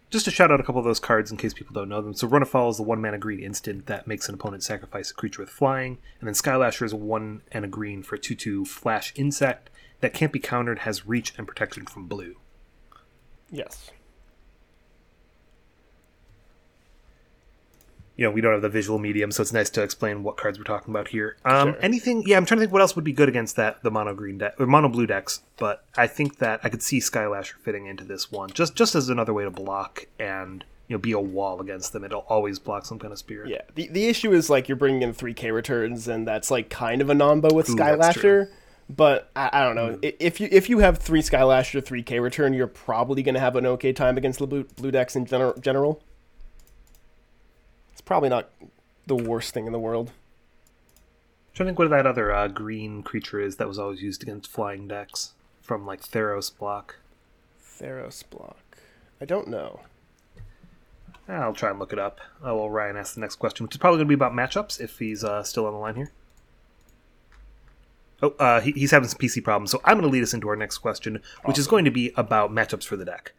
Just 0.09 0.25
to 0.25 0.31
shout 0.31 0.51
out 0.51 0.59
a 0.59 0.63
couple 0.63 0.79
of 0.79 0.85
those 0.85 0.99
cards 0.99 1.31
in 1.31 1.37
case 1.37 1.53
people 1.53 1.73
don't 1.73 1.87
know 1.87 2.01
them. 2.01 2.13
So 2.13 2.27
Run 2.27 2.41
Afoul 2.41 2.71
is 2.71 2.75
the 2.75 2.83
one 2.83 3.01
mana 3.01 3.17
green 3.17 3.39
instant 3.39 3.85
that 3.85 4.07
makes 4.07 4.27
an 4.27 4.35
opponent 4.35 4.63
sacrifice 4.63 5.09
a 5.09 5.13
creature 5.13 5.41
with 5.41 5.49
flying, 5.49 5.99
and 6.19 6.27
then 6.27 6.33
Skylasher 6.33 6.83
is 6.83 6.91
a 6.91 6.97
one 6.97 7.43
and 7.53 7.63
a 7.63 7.69
green 7.69 8.03
for 8.03 8.17
two 8.17 8.35
two 8.35 8.65
flash 8.65 9.13
insect 9.15 9.69
that 10.01 10.13
can't 10.13 10.33
be 10.33 10.39
countered, 10.39 10.79
has 10.79 11.07
reach 11.07 11.31
and 11.37 11.47
protection 11.47 11.85
from 11.85 12.07
blue. 12.07 12.35
Yes. 13.49 13.91
You 18.19 18.25
know, 18.25 18.31
we 18.31 18.41
don't 18.41 18.51
have 18.51 18.61
the 18.61 18.67
visual 18.67 18.99
medium, 18.99 19.31
so 19.31 19.41
it's 19.41 19.53
nice 19.53 19.69
to 19.69 19.81
explain 19.81 20.23
what 20.23 20.35
cards 20.35 20.57
we're 20.57 20.65
talking 20.65 20.93
about 20.93 21.07
here. 21.07 21.37
Um, 21.45 21.69
Sure. 21.69 21.81
Anything? 21.81 22.23
Yeah, 22.25 22.35
I'm 22.35 22.45
trying 22.45 22.57
to 22.57 22.63
think 22.63 22.73
what 22.73 22.81
else 22.81 22.93
would 22.97 23.05
be 23.05 23.13
good 23.13 23.29
against 23.29 23.55
that 23.55 23.81
the 23.81 23.89
mono 23.89 24.13
green 24.13 24.37
deck 24.37 24.55
or 24.59 24.65
mono 24.67 24.89
blue 24.89 25.07
decks, 25.07 25.41
but 25.55 25.85
I 25.95 26.07
think 26.07 26.39
that 26.39 26.59
I 26.61 26.67
could 26.67 26.83
see 26.83 26.99
Skylasher 26.99 27.53
fitting 27.63 27.85
into 27.85 28.03
this 28.03 28.29
one 28.29 28.49
just 28.49 28.75
just 28.75 28.93
as 28.93 29.07
another 29.07 29.33
way 29.33 29.45
to 29.45 29.49
block 29.49 30.07
and 30.19 30.65
you 30.89 30.95
know 30.97 30.99
be 30.99 31.13
a 31.13 31.19
wall 31.19 31.61
against 31.61 31.93
them. 31.93 32.03
It'll 32.03 32.25
always 32.27 32.59
block 32.59 32.85
some 32.85 32.99
kind 32.99 33.13
of 33.13 33.19
spirit. 33.19 33.51
Yeah. 33.51 33.61
The 33.75 33.87
the 33.87 34.07
issue 34.07 34.33
is 34.33 34.49
like 34.49 34.67
you're 34.67 34.75
bringing 34.75 35.01
in 35.01 35.13
three 35.13 35.33
K 35.33 35.51
returns, 35.51 36.09
and 36.09 36.27
that's 36.27 36.51
like 36.51 36.69
kind 36.69 37.01
of 37.01 37.09
a 37.09 37.13
nombo 37.13 37.53
with 37.53 37.69
Ooh. 37.69 37.75
Skylasher. 37.75 38.49
But 38.89 39.29
I, 39.33 39.49
I 39.53 39.63
don't 39.63 39.75
know 39.75 39.99
I 40.03 40.13
if 40.19 40.41
you 40.41 40.49
if 40.51 40.67
you 40.67 40.79
have 40.79 40.97
three 40.97 41.21
Skylasher, 41.21 41.85
three 41.85 42.03
K 42.03 42.19
return, 42.19 42.53
you're 42.53 42.67
probably 42.67 43.23
gonna 43.23 43.39
have 43.39 43.55
an 43.55 43.65
okay 43.65 43.93
time 43.93 44.17
against 44.17 44.39
the 44.39 44.47
blue, 44.47 44.65
blue 44.75 44.91
decks 44.91 45.15
in 45.15 45.25
gener- 45.25 45.61
general. 45.61 46.03
It's 47.99 48.05
probably 48.05 48.29
not 48.29 48.49
the 49.07 49.15
worst 49.17 49.53
thing 49.53 49.65
in 49.65 49.73
the 49.73 49.79
world. 49.79 50.13
trying 51.53 51.65
to 51.65 51.71
think 51.71 51.79
what 51.79 51.89
that 51.89 52.07
other 52.07 52.31
uh, 52.31 52.47
green 52.47 53.03
creature 53.03 53.41
is 53.41 53.57
that 53.57 53.67
was 53.67 53.77
always 53.77 54.01
used 54.01 54.23
against 54.23 54.49
flying 54.49 54.87
decks 54.87 55.33
from 55.61 55.85
like 55.85 56.01
Theros 56.01 56.49
block. 56.57 56.95
Theros 57.61 58.23
block. 58.29 58.77
I 59.19 59.25
don't 59.25 59.49
know. 59.49 59.81
I'll 61.27 61.51
try 61.51 61.71
and 61.71 61.77
look 61.77 61.91
it 61.91 61.99
up. 61.99 62.21
Oh, 62.41 62.55
well, 62.55 62.69
Ryan 62.69 62.95
asked 62.95 63.15
the 63.15 63.21
next 63.21 63.35
question, 63.35 63.65
which 63.65 63.75
is 63.75 63.79
probably 63.79 63.97
going 63.97 64.07
to 64.07 64.15
be 64.15 64.23
about 64.23 64.31
matchups 64.31 64.79
if 64.79 64.97
he's 64.99 65.25
uh, 65.25 65.43
still 65.43 65.65
on 65.65 65.73
the 65.73 65.79
line 65.79 65.95
here. 65.95 66.11
Oh, 68.23 68.33
uh, 68.39 68.61
he, 68.61 68.71
he's 68.71 68.91
having 68.91 69.09
some 69.09 69.19
PC 69.19 69.43
problems, 69.43 69.71
so 69.71 69.81
I'm 69.83 69.97
going 69.97 70.09
to 70.09 70.11
lead 70.11 70.23
us 70.23 70.33
into 70.33 70.47
our 70.47 70.55
next 70.55 70.77
question, 70.77 71.21
which 71.43 71.59
is 71.59 71.67
going 71.67 71.83
to 71.83 71.91
be 71.91 72.13
about 72.15 72.49
matchups 72.49 72.85
for 72.85 72.95
the 72.95 73.03
deck. 73.03 73.33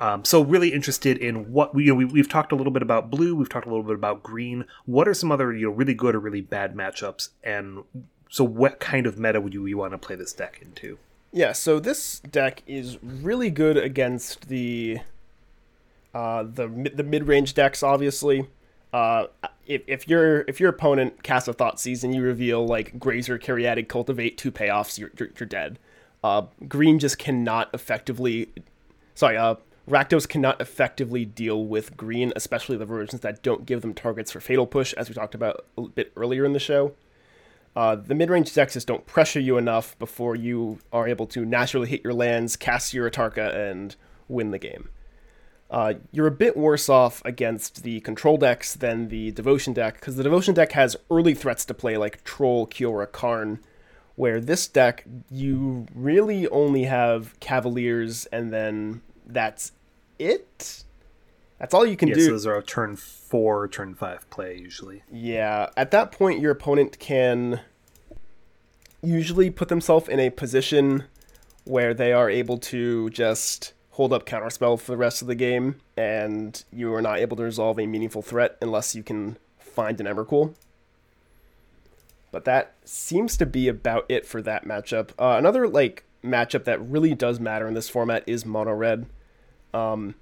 Um, 0.00 0.24
so, 0.24 0.42
really 0.42 0.72
interested 0.72 1.18
in 1.18 1.52
what 1.52 1.74
we, 1.74 1.84
you 1.84 1.90
know, 1.90 1.94
we 1.96 2.04
we've 2.04 2.28
talked 2.28 2.50
a 2.50 2.56
little 2.56 2.72
bit 2.72 2.82
about 2.82 3.10
blue, 3.10 3.36
we've 3.36 3.48
talked 3.48 3.66
a 3.66 3.68
little 3.68 3.84
bit 3.84 3.94
about 3.94 4.22
green. 4.22 4.64
What 4.84 5.06
are 5.06 5.14
some 5.14 5.30
other 5.30 5.52
you 5.52 5.66
know 5.66 5.72
really 5.72 5.94
good 5.94 6.14
or 6.14 6.20
really 6.20 6.40
bad 6.40 6.74
matchups, 6.74 7.28
and 7.44 7.84
so 8.28 8.42
what 8.44 8.80
kind 8.80 9.06
of 9.06 9.18
meta 9.18 9.40
would 9.40 9.54
you, 9.54 9.66
you 9.66 9.78
want 9.78 9.92
to 9.92 9.98
play 9.98 10.16
this 10.16 10.32
deck 10.32 10.58
into? 10.60 10.98
Yeah, 11.32 11.52
so 11.52 11.78
this 11.78 12.20
deck 12.20 12.62
is 12.66 12.98
really 13.02 13.50
good 13.50 13.76
against 13.76 14.48
the 14.48 15.00
Uh, 16.14 16.42
the 16.42 16.90
the 16.94 17.02
mid 17.02 17.26
range 17.26 17.54
decks, 17.54 17.82
obviously. 17.82 18.46
Uh, 18.92 19.26
if, 19.66 19.82
if 19.86 20.06
your 20.06 20.42
if 20.42 20.60
your 20.60 20.68
opponent 20.68 21.22
casts 21.22 21.48
a 21.48 21.54
Thoughtseize, 21.54 22.14
you 22.14 22.22
reveal 22.22 22.66
like 22.66 22.98
Grazer, 22.98 23.38
Caryatid, 23.38 23.88
Cultivate, 23.88 24.36
two 24.36 24.52
payoffs, 24.52 24.98
you're 24.98 25.10
you're, 25.18 25.30
you're 25.38 25.46
dead. 25.46 25.78
Uh, 26.22 26.42
green 26.68 26.98
just 26.98 27.18
cannot 27.18 27.70
effectively. 27.72 28.50
Sorry, 29.14 29.36
uh, 29.38 29.54
Rakdos 29.88 30.28
cannot 30.28 30.60
effectively 30.60 31.24
deal 31.24 31.64
with 31.64 31.96
green, 31.96 32.32
especially 32.36 32.76
the 32.76 32.86
versions 32.86 33.20
that 33.22 33.42
don't 33.42 33.66
give 33.66 33.82
them 33.82 33.94
targets 33.94 34.30
for 34.30 34.40
Fatal 34.40 34.66
Push, 34.66 34.92
as 34.94 35.08
we 35.08 35.14
talked 35.14 35.34
about 35.34 35.64
a 35.76 35.82
bit 35.82 36.12
earlier 36.16 36.44
in 36.44 36.52
the 36.52 36.60
show. 36.60 36.94
Uh, 37.74 37.96
the 37.96 38.14
mid-range 38.14 38.52
decks 38.54 38.74
just 38.74 38.86
don't 38.86 39.06
pressure 39.06 39.40
you 39.40 39.56
enough 39.56 39.98
before 39.98 40.36
you 40.36 40.78
are 40.92 41.08
able 41.08 41.26
to 41.26 41.44
naturally 41.44 41.88
hit 41.88 42.04
your 42.04 42.12
lands, 42.12 42.54
cast 42.54 42.94
your 42.94 43.10
Atarka, 43.10 43.54
and 43.54 43.96
win 44.28 44.50
the 44.50 44.58
game. 44.58 44.88
Uh, 45.70 45.94
you're 46.12 46.26
a 46.26 46.30
bit 46.30 46.54
worse 46.54 46.90
off 46.90 47.22
against 47.24 47.82
the 47.82 48.00
control 48.00 48.36
decks 48.36 48.74
than 48.74 49.08
the 49.08 49.30
devotion 49.32 49.72
deck, 49.72 49.94
because 49.94 50.16
the 50.16 50.22
devotion 50.22 50.52
deck 50.54 50.72
has 50.72 50.96
early 51.10 51.34
threats 51.34 51.64
to 51.64 51.72
play 51.72 51.96
like 51.96 52.22
Troll, 52.24 52.66
Kiora, 52.66 53.10
Karn, 53.10 53.58
where 54.14 54.38
this 54.38 54.68
deck 54.68 55.04
you 55.30 55.86
really 55.94 56.46
only 56.48 56.84
have 56.84 57.40
Cavaliers 57.40 58.26
and 58.26 58.52
then 58.52 59.00
that's 59.26 59.72
it. 60.18 60.84
That's 61.58 61.74
all 61.74 61.86
you 61.86 61.96
can 61.96 62.08
Yes, 62.08 62.18
do. 62.18 62.30
those 62.30 62.46
are 62.46 62.56
a 62.56 62.62
turn 62.62 62.96
four, 62.96 63.68
turn 63.68 63.94
five 63.94 64.28
play 64.30 64.56
usually. 64.58 65.02
Yeah, 65.12 65.70
at 65.76 65.90
that 65.92 66.10
point, 66.12 66.40
your 66.40 66.50
opponent 66.50 66.98
can 66.98 67.60
usually 69.02 69.50
put 69.50 69.68
themselves 69.68 70.08
in 70.08 70.18
a 70.20 70.30
position 70.30 71.04
where 71.64 71.94
they 71.94 72.12
are 72.12 72.28
able 72.28 72.58
to 72.58 73.10
just 73.10 73.72
hold 73.90 74.12
up 74.12 74.26
counterspell 74.26 74.80
for 74.80 74.90
the 74.90 74.96
rest 74.96 75.22
of 75.22 75.28
the 75.28 75.34
game, 75.34 75.76
and 75.96 76.64
you 76.72 76.92
are 76.94 77.02
not 77.02 77.18
able 77.18 77.36
to 77.36 77.42
resolve 77.44 77.78
a 77.78 77.86
meaningful 77.86 78.22
threat 78.22 78.56
unless 78.60 78.94
you 78.94 79.02
can 79.02 79.36
find 79.58 80.00
an 80.00 80.06
Emrakul. 80.06 80.54
But 82.32 82.44
that 82.46 82.74
seems 82.84 83.36
to 83.36 83.46
be 83.46 83.68
about 83.68 84.06
it 84.08 84.26
for 84.26 84.40
that 84.42 84.64
matchup. 84.64 85.10
Uh, 85.18 85.36
another 85.38 85.68
like 85.68 86.04
matchup 86.24 86.64
that 86.64 86.80
really 86.80 87.14
does 87.14 87.40
matter 87.40 87.66
in 87.66 87.74
this 87.74 87.88
format 87.88 88.22
is 88.26 88.46
mono 88.46 88.72
red. 88.72 89.06
Um, 89.74 90.14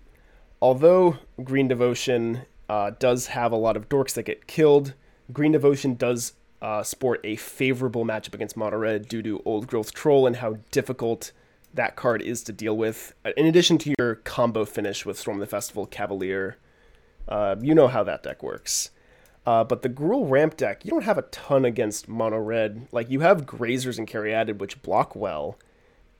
although 0.62 1.18
Green 1.42 1.68
Devotion 1.68 2.42
uh, 2.68 2.92
does 2.98 3.28
have 3.28 3.52
a 3.52 3.56
lot 3.56 3.76
of 3.76 3.88
dorks 3.88 4.14
that 4.14 4.24
get 4.24 4.46
killed, 4.46 4.94
Green 5.32 5.52
Devotion 5.52 5.94
does 5.94 6.34
uh, 6.62 6.82
sport 6.82 7.20
a 7.24 7.36
favorable 7.36 8.04
matchup 8.04 8.34
against 8.34 8.56
Mono 8.56 8.76
Red 8.76 9.08
due 9.08 9.22
to 9.22 9.42
Old 9.44 9.66
Growth 9.66 9.94
Troll 9.94 10.26
and 10.26 10.36
how 10.36 10.58
difficult 10.70 11.32
that 11.72 11.96
card 11.96 12.20
is 12.20 12.42
to 12.44 12.52
deal 12.52 12.76
with. 12.76 13.14
Uh, 13.24 13.30
In 13.36 13.46
addition 13.46 13.78
to 13.78 13.94
your 13.98 14.16
combo 14.16 14.64
finish 14.64 15.06
with 15.06 15.18
Storm 15.18 15.38
the 15.38 15.46
Festival 15.46 15.86
Cavalier, 15.86 16.58
uh, 17.28 17.56
you 17.60 17.74
know 17.74 17.88
how 17.88 18.02
that 18.02 18.22
deck 18.22 18.42
works. 18.42 18.90
Uh, 19.46 19.64
but 19.64 19.82
the 19.82 19.88
Gruul 19.88 20.28
ramp 20.28 20.56
deck, 20.56 20.84
you 20.84 20.90
don't 20.90 21.04
have 21.04 21.16
a 21.16 21.22
ton 21.22 21.64
against 21.64 22.08
Mono 22.08 22.38
Red. 22.38 22.88
Like, 22.92 23.10
you 23.10 23.20
have 23.20 23.46
Grazers 23.46 23.98
and 23.98 24.06
Caryatid, 24.06 24.58
which 24.58 24.82
block 24.82 25.16
well, 25.16 25.58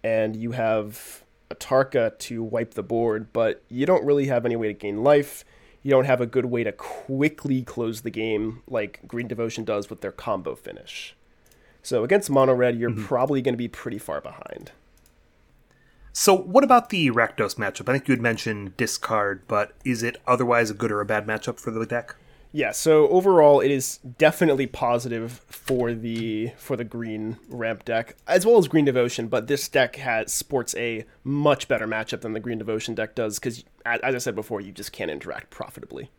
and 0.02 0.36
you 0.36 0.52
have 0.52 1.24
Atarka 1.50 2.16
to 2.18 2.42
wipe 2.42 2.74
the 2.74 2.82
board, 2.82 3.32
but 3.32 3.62
you 3.68 3.86
don't 3.86 4.04
really 4.04 4.26
have 4.26 4.44
any 4.44 4.56
way 4.56 4.68
to 4.68 4.74
gain 4.74 5.02
life. 5.02 5.44
You 5.82 5.90
don't 5.90 6.04
have 6.04 6.20
a 6.20 6.26
good 6.26 6.46
way 6.46 6.64
to 6.64 6.72
quickly 6.72 7.62
close 7.62 8.02
the 8.02 8.10
game 8.10 8.62
like 8.68 9.00
Green 9.06 9.26
Devotion 9.26 9.64
does 9.64 9.88
with 9.90 10.00
their 10.00 10.12
combo 10.12 10.54
finish. 10.54 11.16
So 11.82 12.04
against 12.04 12.30
Mono 12.30 12.54
Red, 12.54 12.78
you're 12.78 12.90
mm-hmm. 12.90 13.04
probably 13.04 13.42
going 13.42 13.54
to 13.54 13.58
be 13.58 13.68
pretty 13.68 13.98
far 13.98 14.20
behind. 14.20 14.72
So, 16.12 16.36
what 16.36 16.64
about 16.64 16.90
the 16.90 17.10
Rakdos 17.10 17.54
matchup? 17.54 17.88
I 17.88 17.92
think 17.92 18.08
you 18.08 18.12
had 18.12 18.20
mentioned 18.20 18.76
discard, 18.76 19.42
but 19.46 19.72
is 19.84 20.02
it 20.02 20.16
otherwise 20.26 20.68
a 20.68 20.74
good 20.74 20.90
or 20.90 21.00
a 21.00 21.06
bad 21.06 21.24
matchup 21.26 21.60
for 21.60 21.70
the 21.70 21.86
deck? 21.86 22.16
Yeah, 22.52 22.72
so 22.72 23.08
overall 23.08 23.60
it 23.60 23.70
is 23.70 23.98
definitely 23.98 24.66
positive 24.66 25.40
for 25.46 25.94
the 25.94 26.50
for 26.56 26.76
the 26.76 26.82
green 26.84 27.36
ramp 27.48 27.84
deck 27.84 28.16
as 28.26 28.44
well 28.44 28.58
as 28.58 28.66
green 28.66 28.84
devotion, 28.84 29.28
but 29.28 29.46
this 29.46 29.68
deck 29.68 29.96
has 29.96 30.32
sports 30.32 30.74
a 30.76 31.04
much 31.22 31.68
better 31.68 31.86
matchup 31.86 32.22
than 32.22 32.32
the 32.32 32.40
green 32.40 32.58
devotion 32.58 32.94
deck 32.96 33.14
does 33.14 33.38
cuz 33.38 33.64
as 33.86 34.14
I 34.14 34.18
said 34.18 34.34
before, 34.34 34.60
you 34.60 34.72
just 34.72 34.90
can't 34.92 35.10
interact 35.12 35.50
profitably. 35.50 36.10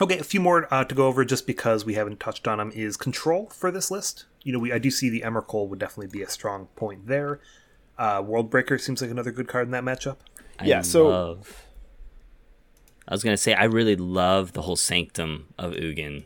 Okay, 0.00 0.18
a 0.18 0.24
few 0.24 0.40
more 0.40 0.66
uh, 0.74 0.84
to 0.84 0.94
go 0.94 1.06
over 1.06 1.24
just 1.24 1.46
because 1.46 1.84
we 1.84 1.94
haven't 1.94 2.18
touched 2.18 2.48
on 2.48 2.58
them 2.58 2.72
is 2.74 2.96
control 2.96 3.48
for 3.50 3.70
this 3.70 3.90
list. 3.90 4.24
You 4.42 4.52
know, 4.52 4.58
we 4.58 4.72
I 4.72 4.78
do 4.78 4.90
see 4.90 5.08
the 5.08 5.20
Emrakul 5.20 5.68
would 5.68 5.78
definitely 5.78 6.08
be 6.10 6.22
a 6.22 6.28
strong 6.28 6.66
point 6.74 7.06
there. 7.06 7.38
Uh, 7.96 8.20
World 8.24 8.50
Breaker 8.50 8.76
seems 8.78 9.00
like 9.02 9.10
another 9.10 9.30
good 9.30 9.46
card 9.46 9.68
in 9.68 9.70
that 9.72 9.84
matchup. 9.84 10.16
I 10.58 10.64
Yeah, 10.64 10.80
so- 10.80 11.08
love- 11.08 11.60
I 13.06 13.14
was 13.14 13.22
gonna 13.22 13.36
say 13.36 13.54
I 13.54 13.64
really 13.64 13.96
love 13.96 14.52
the 14.52 14.62
whole 14.62 14.76
sanctum 14.76 15.46
of 15.58 15.72
Ugin 15.72 16.24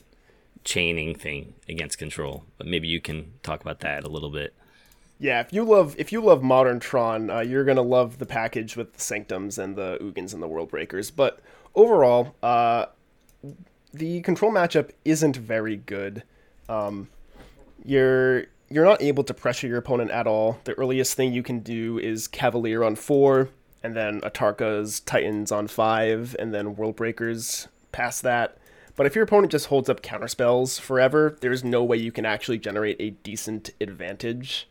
chaining 0.64 1.14
thing 1.14 1.54
against 1.68 1.98
control, 1.98 2.44
but 2.56 2.66
maybe 2.66 2.88
you 2.88 3.00
can 3.00 3.32
talk 3.42 3.60
about 3.60 3.80
that 3.80 4.04
a 4.04 4.08
little 4.08 4.30
bit. 4.30 4.54
Yeah, 5.18 5.40
if 5.40 5.52
you 5.52 5.64
love 5.64 5.96
if 5.98 6.12
you 6.12 6.20
love 6.20 6.42
modern 6.42 6.78
Tron, 6.78 7.30
uh, 7.30 7.40
you're 7.40 7.64
gonna 7.64 7.82
love 7.82 8.18
the 8.18 8.26
package 8.26 8.76
with 8.76 8.94
the 8.94 9.00
Sanctums 9.00 9.58
and 9.58 9.76
the 9.76 9.98
Ugins 10.00 10.32
and 10.32 10.42
the 10.42 10.46
World 10.46 10.70
Breakers. 10.70 11.10
But 11.10 11.40
overall, 11.74 12.36
uh, 12.42 12.86
the 13.92 14.20
control 14.20 14.52
matchup 14.52 14.90
isn't 15.04 15.36
very 15.36 15.76
good. 15.76 16.22
Um, 16.68 17.08
you're 17.84 18.44
you're 18.70 18.84
not 18.84 19.02
able 19.02 19.24
to 19.24 19.34
pressure 19.34 19.66
your 19.66 19.78
opponent 19.78 20.10
at 20.10 20.26
all. 20.26 20.60
The 20.64 20.74
earliest 20.74 21.14
thing 21.14 21.32
you 21.32 21.42
can 21.42 21.60
do 21.60 21.98
is 21.98 22.28
Cavalier 22.28 22.84
on 22.84 22.94
four, 22.94 23.48
and 23.82 23.94
then 23.94 24.20
Atarka's 24.22 25.00
Titans 25.00 25.52
on 25.52 25.68
five, 25.68 26.34
and 26.38 26.52
then 26.52 26.76
World 26.76 26.96
Breakers 26.96 27.68
past 27.92 28.22
that. 28.22 28.58
But 28.96 29.06
if 29.06 29.14
your 29.14 29.24
opponent 29.24 29.52
just 29.52 29.66
holds 29.66 29.88
up 29.88 30.02
counterspells 30.02 30.80
forever, 30.80 31.36
there's 31.40 31.62
no 31.62 31.84
way 31.84 31.96
you 31.96 32.10
can 32.10 32.26
actually 32.26 32.58
generate 32.58 32.96
a 32.98 33.10
decent 33.10 33.70
advantage. 33.80 34.68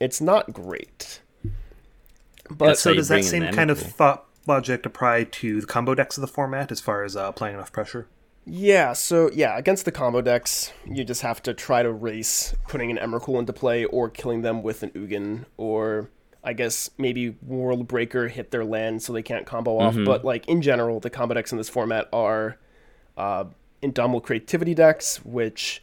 It's 0.00 0.20
not 0.20 0.52
great. 0.52 1.20
But 2.48 2.66
That's 2.66 2.80
so 2.80 2.94
does 2.94 3.08
that 3.08 3.24
same 3.24 3.52
kind 3.52 3.70
of 3.70 3.78
thought 3.78 4.26
logic 4.46 4.86
apply 4.86 5.24
to 5.24 5.60
the 5.60 5.66
combo 5.66 5.94
decks 5.94 6.16
of 6.16 6.20
the 6.22 6.26
format 6.26 6.72
as 6.72 6.80
far 6.80 7.04
as 7.04 7.16
uh, 7.16 7.24
applying 7.24 7.54
enough 7.54 7.72
pressure? 7.72 8.06
Yeah, 8.44 8.92
so 8.92 9.30
yeah, 9.32 9.56
against 9.56 9.84
the 9.84 9.92
combo 9.92 10.20
decks, 10.20 10.72
you 10.84 11.04
just 11.04 11.22
have 11.22 11.42
to 11.44 11.54
try 11.54 11.82
to 11.82 11.92
race 11.92 12.54
putting 12.68 12.90
an 12.90 12.98
Emrakul 12.98 13.38
into 13.38 13.52
play 13.52 13.84
or 13.84 14.10
killing 14.10 14.42
them 14.42 14.62
with 14.62 14.82
an 14.82 14.90
Ugin, 14.90 15.44
or 15.56 16.10
I 16.44 16.52
guess 16.54 16.90
maybe 16.98 17.36
World 17.42 17.86
Breaker 17.86 18.28
hit 18.28 18.50
their 18.50 18.64
land 18.64 19.02
so 19.02 19.12
they 19.12 19.22
can't 19.22 19.46
combo 19.46 19.78
off. 19.78 19.96
But 20.04 20.24
like 20.24 20.48
in 20.48 20.60
general, 20.62 20.98
the 21.00 21.10
combo 21.10 21.34
decks 21.34 21.52
in 21.52 21.58
this 21.58 21.68
format 21.68 22.08
are 22.12 22.58
uh, 23.16 23.44
Indomitable 23.80 24.20
Creativity 24.22 24.74
decks, 24.74 25.24
which 25.24 25.82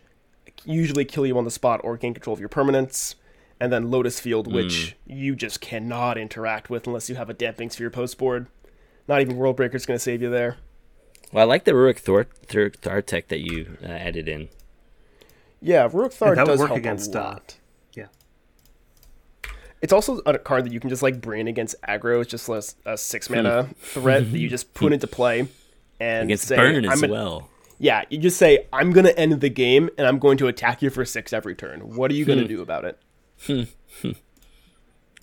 usually 0.66 1.06
kill 1.06 1.26
you 1.26 1.38
on 1.38 1.46
the 1.46 1.52
spot 1.52 1.80
or 1.84 1.96
gain 1.98 2.14
control 2.14 2.34
of 2.34 2.40
your 2.40 2.50
permanents. 2.50 3.16
And 3.62 3.72
then 3.74 3.92
Lotus 3.92 4.20
Field, 4.22 4.52
which 4.52 4.96
you 5.06 5.36
just 5.36 5.60
cannot 5.60 6.18
interact 6.18 6.70
with 6.70 6.88
unless 6.88 7.10
you 7.10 7.16
have 7.16 7.30
a 7.30 7.34
damping 7.34 7.70
sphere 7.70 7.90
post 7.90 8.18
board. 8.18 8.48
Not 9.08 9.22
even 9.22 9.36
World 9.38 9.60
is 9.60 9.86
going 9.86 9.96
to 9.98 10.00
save 10.00 10.22
you 10.22 10.30
there. 10.30 10.58
Well, 11.32 11.44
I 11.44 11.48
like 11.48 11.66
the 11.66 11.72
Ruric 11.72 12.00
Thor- 12.00 12.28
Thor- 12.46 12.70
Thartek 12.70 13.28
that 13.28 13.40
you 13.40 13.78
uh, 13.84 13.88
added 13.88 14.28
in. 14.30 14.50
Yeah, 15.62 15.88
Ruric 15.90 16.14
Thar 16.14 16.36
Yeah, 16.36 16.46
does 16.46 16.60
work 16.60 16.70
help 16.70 16.80
against, 16.80 17.14
a 17.16 17.20
uh, 17.20 17.24
lot. 17.24 17.56
yeah. 17.56 17.59
It's 19.82 19.94
also 19.94 20.18
a 20.26 20.38
card 20.38 20.66
that 20.66 20.74
you 20.74 20.80
can 20.80 20.90
just 20.90 21.02
like 21.04 21.22
bring 21.22 21.48
against 21.48 21.76
aggro. 21.84 22.22
It's 22.22 22.30
just 22.30 22.50
a, 22.50 22.92
a 22.94 22.98
six 22.98 23.30
mana 23.30 23.70
threat 23.78 24.32
that 24.32 24.38
you 24.40 24.50
just 24.50 24.74
put 24.74 24.92
into 24.94 25.08
play 25.08 25.48
and 26.00 26.26
Against 26.26 26.48
say, 26.48 26.56
Burn 26.58 26.86
I'm 26.86 26.92
as 26.92 27.02
gonna- 27.02 27.14
well. 27.14 27.50
Yeah, 27.82 28.04
you 28.10 28.18
just 28.18 28.38
say, 28.38 28.68
I'm 28.74 28.92
gonna 28.92 29.12
end 29.12 29.40
the 29.40 29.48
game 29.50 29.90
and 29.98 30.06
I'm 30.06 30.20
going 30.20 30.38
to 30.40 30.48
attack 30.48 30.82
you 30.82 30.90
for 30.90 31.06
six 31.06 31.32
every 31.32 31.56
turn. 31.56 31.96
What 31.96 32.12
are 32.12 32.14
you 32.14 32.26
Hmm. 32.26 32.32
gonna 32.32 32.48
do 32.48 32.62
about 32.62 32.84
it? 32.86 33.00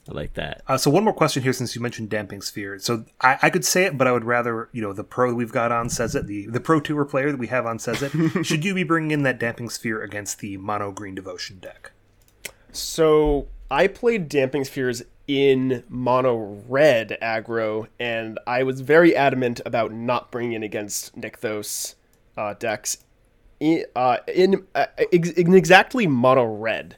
I 0.08 0.12
like 0.12 0.34
that. 0.34 0.62
Uh, 0.68 0.76
so 0.78 0.88
one 0.90 1.02
more 1.02 1.12
question 1.12 1.42
here, 1.42 1.52
since 1.52 1.74
you 1.74 1.82
mentioned 1.82 2.10
damping 2.10 2.40
sphere. 2.40 2.78
So 2.78 3.04
I, 3.20 3.38
I 3.42 3.50
could 3.50 3.64
say 3.64 3.84
it, 3.86 3.98
but 3.98 4.06
I 4.06 4.12
would 4.12 4.24
rather, 4.24 4.68
you 4.72 4.80
know, 4.80 4.92
the 4.92 5.02
pro 5.02 5.34
we've 5.34 5.50
got 5.52 5.72
on 5.72 5.88
says 5.90 6.14
it. 6.14 6.26
The 6.28 6.46
the 6.46 6.60
pro 6.60 6.78
tour 6.80 7.04
player 7.04 7.32
that 7.32 7.38
we 7.38 7.48
have 7.48 7.66
on 7.66 7.80
says 7.80 8.02
it. 8.02 8.12
Should 8.46 8.64
you 8.64 8.72
be 8.72 8.84
bringing 8.84 9.10
in 9.10 9.22
that 9.24 9.40
damping 9.40 9.68
sphere 9.68 10.00
against 10.02 10.38
the 10.38 10.58
mono 10.58 10.92
green 10.92 11.16
devotion 11.16 11.58
deck? 11.58 11.90
So 12.70 13.48
I 13.70 13.88
played 13.88 14.28
Damping 14.28 14.64
Spheres 14.64 15.02
in 15.26 15.82
mono 15.88 16.62
red 16.68 17.18
aggro, 17.20 17.88
and 17.98 18.38
I 18.46 18.62
was 18.62 18.80
very 18.80 19.16
adamant 19.16 19.60
about 19.66 19.92
not 19.92 20.30
bringing 20.30 20.52
it 20.52 20.64
against 20.64 21.18
Nykthos 21.18 21.96
uh, 22.36 22.54
decks 22.54 22.98
in, 23.58 23.84
uh, 23.96 24.18
in, 24.28 24.66
uh, 24.74 24.86
ex- 25.12 25.30
in 25.30 25.54
exactly 25.54 26.06
mono 26.06 26.44
red. 26.44 26.96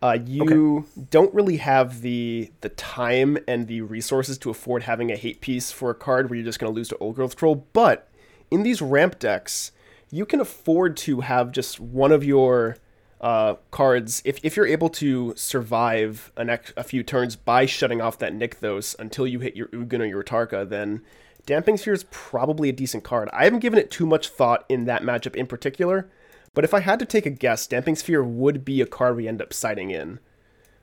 Uh, 0.00 0.16
you 0.24 0.86
don't 1.10 1.34
really 1.34 1.56
have 1.56 2.02
the 2.02 2.52
the 2.60 2.68
time 2.68 3.36
and 3.48 3.66
the 3.66 3.80
resources 3.80 4.38
to 4.38 4.48
afford 4.48 4.84
having 4.84 5.10
a 5.10 5.16
hate 5.16 5.40
piece 5.40 5.72
for 5.72 5.90
a 5.90 5.94
card 5.94 6.30
where 6.30 6.36
you're 6.36 6.44
just 6.44 6.60
going 6.60 6.72
to 6.72 6.74
lose 6.74 6.88
to 6.88 6.96
Old 6.98 7.16
Growth 7.16 7.34
Troll. 7.34 7.66
But 7.72 8.08
in 8.48 8.62
these 8.62 8.80
ramp 8.80 9.18
decks, 9.18 9.72
you 10.12 10.24
can 10.24 10.40
afford 10.40 10.96
to 10.98 11.22
have 11.22 11.50
just 11.50 11.80
one 11.80 12.12
of 12.12 12.22
your 12.22 12.76
uh, 13.20 13.54
cards, 13.70 14.22
if, 14.24 14.38
if 14.44 14.56
you're 14.56 14.66
able 14.66 14.88
to 14.90 15.34
survive 15.36 16.30
an 16.36 16.48
ex- 16.50 16.72
a 16.76 16.84
few 16.84 17.02
turns 17.02 17.34
by 17.36 17.66
shutting 17.66 18.00
off 18.00 18.18
that 18.18 18.32
Nykthos 18.32 18.96
until 18.98 19.26
you 19.26 19.40
hit 19.40 19.56
your 19.56 19.66
Ugin 19.68 20.00
or 20.00 20.04
your 20.06 20.22
Tarka, 20.22 20.68
then 20.68 21.02
Damping 21.46 21.76
Sphere 21.76 21.94
is 21.94 22.04
probably 22.10 22.68
a 22.68 22.72
decent 22.72 23.04
card. 23.04 23.28
I 23.32 23.44
haven't 23.44 23.58
given 23.60 23.78
it 23.78 23.90
too 23.90 24.06
much 24.06 24.28
thought 24.28 24.64
in 24.68 24.84
that 24.84 25.02
matchup 25.02 25.34
in 25.34 25.46
particular, 25.46 26.08
but 26.54 26.62
if 26.64 26.72
I 26.74 26.80
had 26.80 26.98
to 27.00 27.04
take 27.06 27.26
a 27.26 27.30
guess, 27.30 27.66
Damping 27.66 27.96
Sphere 27.96 28.22
would 28.22 28.64
be 28.64 28.80
a 28.80 28.86
card 28.86 29.16
we 29.16 29.26
end 29.26 29.42
up 29.42 29.52
siding 29.52 29.90
in. 29.90 30.20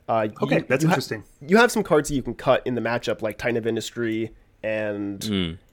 Uh, 0.07 0.27
Okay, 0.41 0.57
you- 0.57 0.65
that's 0.67 0.83
you 0.83 0.89
ha- 0.89 0.93
interesting. 0.93 1.23
you 1.41 1.57
have 1.57 1.71
some 1.71 1.83
cards 1.83 2.09
that 2.09 2.15
you 2.15 2.21
can 2.21 2.35
cut 2.35 2.61
in 2.65 2.75
the 2.75 2.81
matchup, 2.81 3.21
like 3.21 3.37
Titan 3.37 3.57
of 3.57 3.65
Industry 3.65 4.31
and 4.63 5.21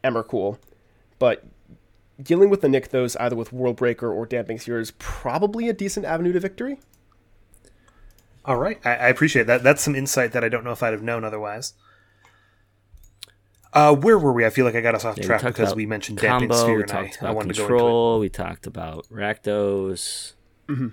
Emrakul, 0.05 0.59
but 1.19 1.45
dealing 2.23 2.51
with 2.51 2.61
the 2.61 2.69
Nykthos, 2.69 3.17
either 3.19 3.37
with 3.37 3.51
Worldbreaker 3.51 4.13
or 4.15 4.27
Damping 4.27 4.59
Sphere, 4.59 4.81
is 4.81 4.93
probably 4.99 5.69
a 5.69 5.73
decent 5.73 6.07
avenue 6.07 6.33
to 6.33 6.41
victory. 6.41 6.81
All 8.45 8.57
right, 8.57 8.81
I, 8.85 8.91
I 8.91 9.09
appreciate 9.09 9.47
that. 9.47 9.63
That's 9.63 9.83
some 9.83 9.95
insight 9.95 10.33
that 10.33 10.43
I 10.43 10.49
don't 10.49 10.65
know 10.65 10.73
if 10.73 10.83
I'd 10.83 10.93
have 10.93 11.03
known 11.03 11.25
otherwise. 11.25 11.75
Uh, 13.73 13.95
where 13.95 14.19
were 14.19 14.33
we? 14.33 14.45
I 14.45 14.51
feel 14.51 14.67
like 14.67 14.75
I 14.75 14.81
got 14.81 14.95
us 14.95 15.05
off 15.05 15.17
Yeah, 15.17 15.25
track 15.25 15.41
talked 15.41 15.57
because 15.57 15.75
we 15.75 15.87
mentioned 15.87 16.19
damping 16.19 16.49
combo. 16.51 16.63
sphere, 16.63 16.77
we 16.77 16.83
and 16.83 16.91
I, 16.93 17.03
talked 17.07 17.23
I 17.23 17.27
about 17.27 17.37
wanted 17.37 17.55
to 17.55 17.59
go 17.61 17.63
into 17.65 17.69
control. 17.75 18.19
We 18.21 18.29
talked 18.29 18.67
about 18.67 19.07
Rakdos. 19.09 20.33
Mm-hmm. 20.69 20.89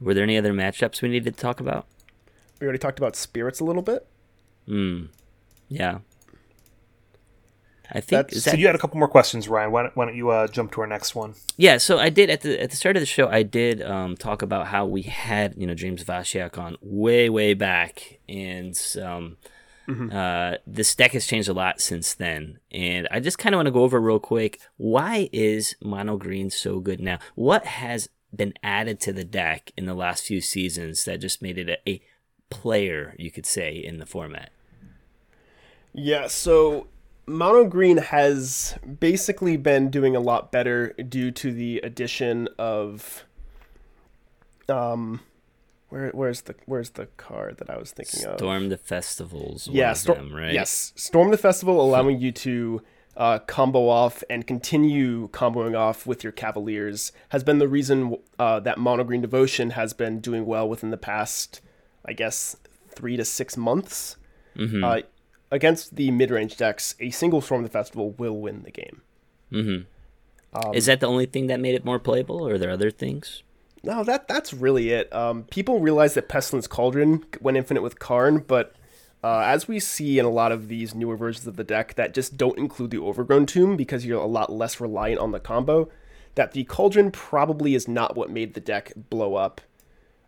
Were 0.00 0.14
there 0.14 0.24
any 0.24 0.36
other 0.36 0.52
matchups 0.52 1.00
we 1.00 1.08
needed 1.08 1.36
to 1.36 1.40
talk 1.40 1.60
about? 1.60 1.86
We 2.60 2.66
already 2.66 2.78
talked 2.78 2.98
about 2.98 3.16
Spirits 3.16 3.60
a 3.60 3.64
little 3.64 3.82
bit. 3.82 4.06
Hmm. 4.66 5.04
Yeah. 5.68 5.98
I 7.90 8.00
think 8.00 8.10
That's- 8.10 8.36
is 8.36 8.44
So 8.44 8.50
that 8.50 8.58
you 8.58 8.66
had 8.66 8.74
a 8.74 8.78
couple 8.78 8.98
more 8.98 9.08
questions, 9.08 9.48
Ryan. 9.48 9.72
Why 9.72 9.82
don't, 9.84 9.96
why 9.96 10.04
don't 10.04 10.16
you 10.16 10.28
uh, 10.30 10.46
jump 10.48 10.72
to 10.72 10.82
our 10.82 10.86
next 10.86 11.14
one? 11.14 11.34
Yeah, 11.56 11.78
so 11.78 11.98
I 11.98 12.10
did 12.10 12.28
at 12.28 12.42
the 12.42 12.60
at 12.60 12.70
the 12.70 12.76
start 12.76 12.96
of 12.96 13.00
the 13.00 13.06
show. 13.06 13.28
I 13.28 13.42
did 13.42 13.80
um, 13.82 14.16
talk 14.16 14.42
about 14.42 14.66
how 14.68 14.84
we 14.86 15.02
had 15.02 15.54
you 15.56 15.66
know 15.66 15.74
Dreams 15.74 16.02
of 16.02 16.08
Ashiok 16.08 16.58
on 16.58 16.76
way 16.82 17.28
way 17.30 17.54
back, 17.54 18.18
and 18.28 18.78
um, 19.02 19.38
uh, 20.12 20.56
this 20.66 20.94
deck 20.94 21.12
has 21.12 21.26
changed 21.26 21.48
a 21.48 21.54
lot 21.54 21.80
since 21.80 22.12
then. 22.12 22.58
And 22.70 23.08
I 23.10 23.20
just 23.20 23.38
kind 23.38 23.54
of 23.54 23.58
want 23.58 23.66
to 23.68 23.72
go 23.72 23.82
over 23.84 24.00
real 24.00 24.20
quick 24.20 24.60
why 24.76 25.30
is 25.32 25.74
Mono 25.82 26.18
Green 26.18 26.50
so 26.50 26.80
good 26.80 27.00
now? 27.00 27.18
What 27.36 27.64
has 27.64 28.10
been 28.36 28.52
added 28.62 29.00
to 29.00 29.12
the 29.14 29.24
deck 29.24 29.72
in 29.78 29.86
the 29.86 29.94
last 29.94 30.24
few 30.26 30.42
seasons 30.42 31.06
that 31.06 31.22
just 31.22 31.40
made 31.40 31.56
it 31.56 31.70
a, 31.70 31.90
a 31.90 32.02
player, 32.50 33.14
you 33.18 33.30
could 33.30 33.46
say, 33.46 33.76
in 33.76 33.96
the 33.96 34.04
format? 34.04 34.50
Yeah, 35.94 36.26
so 36.26 36.88
Mono 37.28 37.64
Green 37.64 37.98
has 37.98 38.76
basically 39.00 39.56
been 39.56 39.90
doing 39.90 40.16
a 40.16 40.20
lot 40.20 40.50
better 40.50 40.92
due 40.94 41.30
to 41.32 41.52
the 41.52 41.78
addition 41.80 42.48
of 42.58 43.24
um 44.68 45.20
where 45.88 46.10
where's 46.10 46.42
the 46.42 46.54
where's 46.66 46.90
the 46.90 47.06
card 47.16 47.58
that 47.58 47.70
I 47.70 47.78
was 47.78 47.92
thinking 47.92 48.24
of? 48.26 48.38
Storm 48.38 48.68
the 48.68 48.76
festivals, 48.76 49.68
yeah, 49.68 49.92
Stor- 49.92 50.16
them, 50.16 50.34
right? 50.34 50.52
Yes, 50.52 50.92
Storm 50.96 51.30
the 51.30 51.38
Festival, 51.38 51.80
allowing 51.80 52.20
you 52.20 52.32
to 52.32 52.82
uh, 53.16 53.40
combo 53.40 53.88
off 53.88 54.22
and 54.30 54.46
continue 54.46 55.28
comboing 55.30 55.76
off 55.76 56.06
with 56.06 56.22
your 56.22 56.32
Cavaliers 56.32 57.10
has 57.30 57.42
been 57.42 57.58
the 57.58 57.66
reason 57.66 58.16
uh, 58.38 58.60
that 58.60 58.78
Mono 58.78 59.02
Green 59.02 59.20
Devotion 59.20 59.70
has 59.70 59.92
been 59.92 60.20
doing 60.20 60.46
well 60.46 60.68
within 60.68 60.90
the 60.90 60.96
past, 60.96 61.60
I 62.04 62.12
guess, 62.12 62.56
three 62.88 63.16
to 63.16 63.24
six 63.24 63.56
months. 63.56 64.16
Mm-hmm. 64.56 64.84
Uh, 64.84 65.00
against 65.50 65.96
the 65.96 66.10
mid-range 66.10 66.56
decks, 66.56 66.94
a 67.00 67.10
single 67.10 67.40
Storm 67.40 67.64
of 67.64 67.70
the 67.70 67.72
Festival 67.72 68.10
will 68.12 68.36
win 68.36 68.62
the 68.62 68.70
game. 68.70 69.02
Mm-hmm. 69.52 70.74
Is 70.74 70.86
that 70.86 71.00
the 71.00 71.06
only 71.06 71.26
thing 71.26 71.46
that 71.48 71.60
made 71.60 71.74
it 71.74 71.84
more 71.84 71.98
playable, 71.98 72.46
or 72.46 72.54
are 72.54 72.58
there 72.58 72.70
other 72.70 72.90
things? 72.90 73.42
No, 73.82 74.02
that 74.04 74.26
that's 74.28 74.52
really 74.52 74.90
it. 74.90 75.12
Um, 75.14 75.44
people 75.44 75.80
realize 75.80 76.14
that 76.14 76.28
Pestilence 76.28 76.66
Cauldron 76.66 77.24
went 77.40 77.56
infinite 77.56 77.82
with 77.82 77.98
Karn, 77.98 78.38
but 78.38 78.74
uh, 79.22 79.40
as 79.40 79.68
we 79.68 79.78
see 79.78 80.18
in 80.18 80.24
a 80.24 80.30
lot 80.30 80.52
of 80.52 80.68
these 80.68 80.94
newer 80.94 81.16
versions 81.16 81.46
of 81.46 81.56
the 81.56 81.64
deck 81.64 81.94
that 81.94 82.14
just 82.14 82.36
don't 82.36 82.58
include 82.58 82.90
the 82.90 82.98
Overgrown 82.98 83.46
Tomb 83.46 83.76
because 83.76 84.04
you're 84.04 84.20
a 84.20 84.26
lot 84.26 84.50
less 84.50 84.80
reliant 84.80 85.20
on 85.20 85.32
the 85.32 85.40
combo, 85.40 85.88
that 86.34 86.52
the 86.52 86.64
Cauldron 86.64 87.10
probably 87.10 87.74
is 87.74 87.86
not 87.86 88.16
what 88.16 88.30
made 88.30 88.54
the 88.54 88.60
deck 88.60 88.92
blow 88.96 89.34
up. 89.34 89.60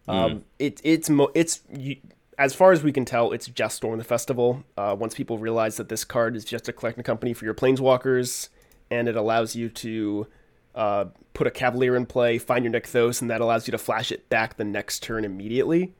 Um, 0.09 0.45
it 0.59 0.81
it's 0.83 1.09
mo- 1.09 1.31
it's 1.35 1.61
you, 1.73 1.97
as 2.41 2.55
far 2.55 2.73
as 2.73 2.83
we 2.83 2.91
can 2.91 3.05
tell, 3.05 3.33
it's 3.33 3.47
just 3.49 3.77
Storm 3.77 3.99
the 3.99 4.05
Festival. 4.05 4.65
Uh, 4.75 4.97
once 4.99 5.15
people 5.15 5.37
realize 5.37 5.77
that 5.77 5.91
this 5.91 6.05
card 6.05 6.35
is 6.35 6.43
just 6.43 6.71
a 6.71 6.73
collecting 6.73 7.05
company 7.05 7.35
for 7.35 7.45
your 7.45 7.53
Planeswalkers, 7.53 8.49
and 8.91 9.09
it 9.09 9.15
allows 9.15 9.55
you 9.55 9.69
to 9.69 10.27
uh, 10.75 11.05
put 11.35 11.47
a 11.47 11.51
Cavalier 11.51 11.95
in 11.95 12.07
play, 12.07 12.39
find 12.39 12.65
your 12.65 12.73
Nykthos, 12.73 13.21
and 13.21 13.31
that 13.31 13.43
allows 13.43 13.69
you 13.69 13.73
to 13.73 13.79
flash 13.79 14.11
it 14.11 14.31
back 14.31 14.57
the 14.57 14.65
next 14.65 15.03
turn 15.03 15.27
immediately. 15.27 15.93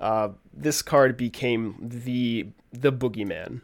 Uh, 0.00 0.30
this 0.52 0.82
card 0.82 1.16
became 1.16 1.76
the 1.80 2.48
the 2.72 2.92
boogeyman. 2.92 3.60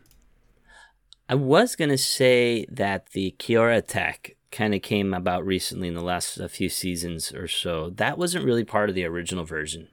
I 1.28 1.34
was 1.34 1.74
gonna 1.74 1.98
say 1.98 2.64
that 2.70 3.10
the 3.10 3.34
Kiora 3.40 3.78
attack 3.78 4.36
kind 4.52 4.72
of 4.72 4.82
came 4.82 5.12
about 5.12 5.44
recently 5.44 5.88
in 5.88 5.94
the 5.94 6.00
last 6.00 6.40
few 6.50 6.68
seasons 6.68 7.32
or 7.32 7.48
so. 7.48 7.90
That 7.90 8.18
wasn't 8.18 8.44
really 8.44 8.64
part 8.64 8.88
of 8.88 8.94
the 8.94 9.04
original 9.04 9.44
version, 9.44 9.88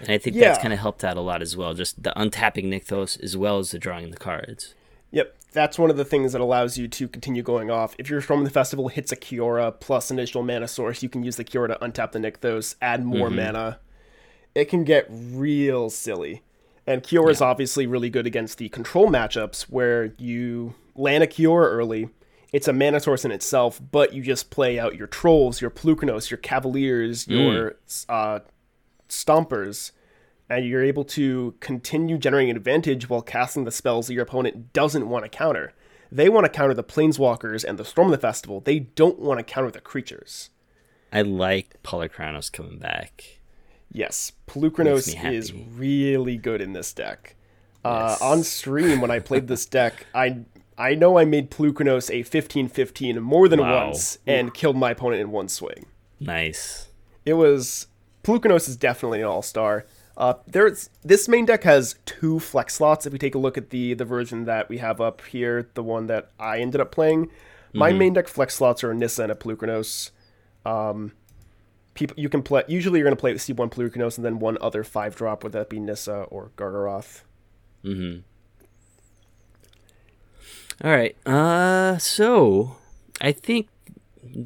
and 0.00 0.10
I 0.10 0.18
think 0.18 0.36
that's 0.36 0.58
kind 0.58 0.72
of 0.72 0.78
helped 0.78 1.04
out 1.04 1.16
a 1.16 1.20
lot 1.20 1.42
as 1.42 1.56
well. 1.56 1.74
Just 1.74 2.02
the 2.02 2.12
untapping 2.16 2.66
Nykthos 2.66 3.22
as 3.22 3.36
well 3.36 3.58
as 3.58 3.70
the 3.70 3.78
drawing 3.78 4.10
the 4.10 4.16
cards. 4.16 4.74
Yep, 5.10 5.36
that's 5.52 5.78
one 5.78 5.90
of 5.90 5.96
the 5.96 6.04
things 6.04 6.32
that 6.32 6.40
allows 6.40 6.76
you 6.76 6.86
to 6.88 7.08
continue 7.08 7.42
going 7.42 7.70
off. 7.70 7.94
If 7.98 8.10
your 8.10 8.20
Storm 8.20 8.40
of 8.40 8.44
the 8.44 8.52
Festival 8.52 8.88
hits 8.88 9.10
a 9.10 9.16
Kiora 9.16 9.78
plus 9.80 10.10
an 10.10 10.18
additional 10.18 10.44
mana 10.44 10.68
source, 10.68 11.02
you 11.02 11.08
can 11.08 11.22
use 11.22 11.36
the 11.36 11.44
Kiora 11.44 11.68
to 11.68 11.78
untap 11.84 12.12
the 12.12 12.18
Nykthos, 12.18 12.76
add 12.82 13.04
more 13.04 13.30
mana. 13.30 13.78
It 14.54 14.66
can 14.66 14.84
get 14.84 15.06
real 15.08 15.88
silly. 15.90 16.42
And 16.86 17.02
Kiora 17.02 17.30
is 17.30 17.40
obviously 17.40 17.86
really 17.86 18.10
good 18.10 18.26
against 18.26 18.58
the 18.58 18.68
control 18.68 19.08
matchups 19.08 19.62
where 19.62 20.14
you 20.18 20.74
land 20.94 21.22
a 21.22 21.26
Kiora 21.26 21.66
early. 21.66 22.08
It's 22.52 22.66
a 22.66 22.72
mana 22.72 22.98
source 22.98 23.24
in 23.26 23.30
itself, 23.30 23.80
but 23.90 24.14
you 24.14 24.22
just 24.22 24.50
play 24.50 24.78
out 24.78 24.96
your 24.96 25.06
trolls, 25.06 25.60
your 25.60 25.70
Polukranos, 25.70 26.30
your 26.30 26.38
Cavaliers, 26.38 27.28
your 27.28 27.76
uh, 28.08 28.40
Stompers, 29.08 29.92
and 30.48 30.64
you're 30.64 30.82
able 30.84 31.04
to 31.04 31.54
continue 31.60 32.18
generating 32.18 32.54
advantage 32.56 33.08
while 33.08 33.22
casting 33.22 33.64
the 33.64 33.70
spells 33.70 34.06
that 34.06 34.14
your 34.14 34.22
opponent 34.22 34.72
doesn't 34.72 35.08
want 35.08 35.24
to 35.24 35.28
counter. 35.28 35.72
They 36.10 36.28
want 36.28 36.44
to 36.46 36.50
counter 36.50 36.72
the 36.74 36.84
Planeswalkers 36.84 37.64
and 37.64 37.78
the 37.78 37.84
Storm 37.84 38.08
of 38.08 38.12
the 38.12 38.18
Festival. 38.26 38.60
They 38.60 38.78
don't 38.80 39.18
want 39.18 39.38
to 39.38 39.44
counter 39.44 39.70
the 39.70 39.80
creatures. 39.80 40.50
I 41.12 41.22
like 41.22 41.82
Polukranos 41.82 42.50
coming 42.52 42.78
back. 42.78 43.40
Yes, 43.92 44.32
Polukranos 44.46 44.94
Makes 44.94 45.08
me 45.08 45.14
happy. 45.14 45.36
is 45.36 45.52
really 45.52 46.36
good 46.36 46.60
in 46.60 46.72
this 46.72 46.92
deck. 46.92 47.34
Uh, 47.84 48.16
on 48.20 48.42
stream, 48.42 49.00
when 49.00 49.10
I 49.10 49.18
played 49.18 49.48
this 49.48 49.64
deck, 49.66 50.06
I 50.14 50.44
I 50.76 50.94
know 50.94 51.18
I 51.18 51.24
made 51.24 51.50
Polukranos 51.50 52.08
a 52.10 52.22
15-15 52.22 53.20
more 53.20 53.48
than 53.48 53.60
Wow. 53.60 53.86
once 53.86 54.18
and 54.26 54.54
killed 54.54 54.76
my 54.76 54.92
opponent 54.92 55.20
in 55.20 55.30
one 55.32 55.48
swing. 55.48 55.86
Nice. 56.20 56.88
It 57.26 57.34
was 57.34 57.87
Polukranos 58.24 58.68
is 58.68 58.76
definitely 58.76 59.20
an 59.20 59.26
all 59.26 59.42
star. 59.42 59.86
Uh, 60.16 60.34
there's 60.46 60.90
this 61.02 61.28
main 61.28 61.46
deck 61.46 61.62
has 61.62 61.94
two 62.04 62.40
flex 62.40 62.74
slots. 62.74 63.06
If 63.06 63.12
we 63.12 63.18
take 63.18 63.34
a 63.34 63.38
look 63.38 63.56
at 63.56 63.70
the 63.70 63.94
the 63.94 64.04
version 64.04 64.44
that 64.46 64.68
we 64.68 64.78
have 64.78 65.00
up 65.00 65.24
here, 65.26 65.70
the 65.74 65.82
one 65.82 66.06
that 66.08 66.30
I 66.38 66.58
ended 66.58 66.80
up 66.80 66.90
playing, 66.90 67.30
my 67.72 67.92
main 67.92 68.14
deck 68.14 68.28
flex 68.28 68.54
slots 68.54 68.82
are 68.82 68.90
a 68.90 68.94
Nissa 68.94 69.22
and 69.22 69.32
a 69.32 69.34
Polukranos. 69.34 70.10
Um, 70.64 71.12
people 71.94 72.16
you 72.18 72.28
can 72.28 72.42
play. 72.42 72.64
Usually, 72.66 72.98
you're 72.98 73.04
going 73.04 73.16
to 73.16 73.20
play 73.20 73.32
with 73.32 73.42
C1 73.42 73.70
Polukranos 73.70 74.16
and 74.16 74.24
then 74.24 74.38
one 74.38 74.58
other 74.60 74.82
five 74.82 75.14
drop, 75.14 75.44
whether 75.44 75.58
that 75.58 75.68
be 75.68 75.78
Nissa 75.78 76.22
or 76.22 76.50
Gargaroth. 76.56 77.22
Mm-hmm. 77.84 78.20
All 80.84 80.90
right. 80.90 81.16
Uh, 81.26 81.98
so 81.98 82.76
I 83.20 83.32
think 83.32 83.68
the 83.77 83.77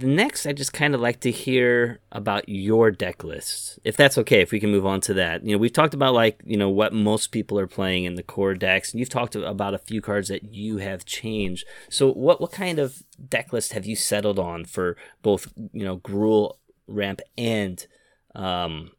next 0.00 0.46
I 0.46 0.52
just 0.52 0.72
kind 0.72 0.94
of 0.94 1.00
like 1.00 1.20
to 1.20 1.30
hear 1.30 2.00
about 2.10 2.48
your 2.48 2.90
deck 2.90 3.22
list, 3.24 3.78
if 3.84 3.96
that's 3.96 4.16
okay. 4.18 4.40
If 4.40 4.50
we 4.50 4.60
can 4.60 4.70
move 4.70 4.86
on 4.86 5.00
to 5.02 5.14
that, 5.14 5.44
you 5.44 5.52
know, 5.52 5.58
we've 5.58 5.72
talked 5.72 5.94
about 5.94 6.14
like 6.14 6.40
you 6.44 6.56
know 6.56 6.70
what 6.70 6.92
most 6.92 7.28
people 7.28 7.58
are 7.58 7.66
playing 7.66 8.04
in 8.04 8.14
the 8.14 8.22
core 8.22 8.54
decks, 8.54 8.92
and 8.92 9.00
you've 9.00 9.08
talked 9.08 9.34
about 9.34 9.74
a 9.74 9.78
few 9.78 10.00
cards 10.00 10.28
that 10.28 10.54
you 10.54 10.78
have 10.78 11.04
changed. 11.04 11.66
So 11.90 12.10
what 12.10 12.40
what 12.40 12.52
kind 12.52 12.78
of 12.78 13.02
deck 13.28 13.52
list 13.52 13.72
have 13.72 13.84
you 13.84 13.94
settled 13.94 14.38
on 14.38 14.64
for 14.64 14.96
both 15.22 15.52
you 15.72 15.84
know 15.84 15.98
Gruul 15.98 16.56
ramp 16.86 17.20
and 17.36 17.86
um 18.34 18.92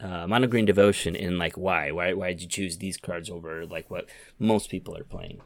uh, 0.00 0.26
Mono 0.26 0.46
Green 0.46 0.64
Devotion 0.64 1.16
and 1.16 1.38
like 1.38 1.56
why? 1.56 1.90
Why 1.90 2.12
why 2.12 2.28
did 2.28 2.42
you 2.42 2.48
choose 2.48 2.78
these 2.78 2.96
cards 2.96 3.30
over 3.30 3.66
like 3.66 3.90
what 3.90 4.08
most 4.38 4.70
people 4.70 4.96
are 4.96 5.04
playing? 5.04 5.40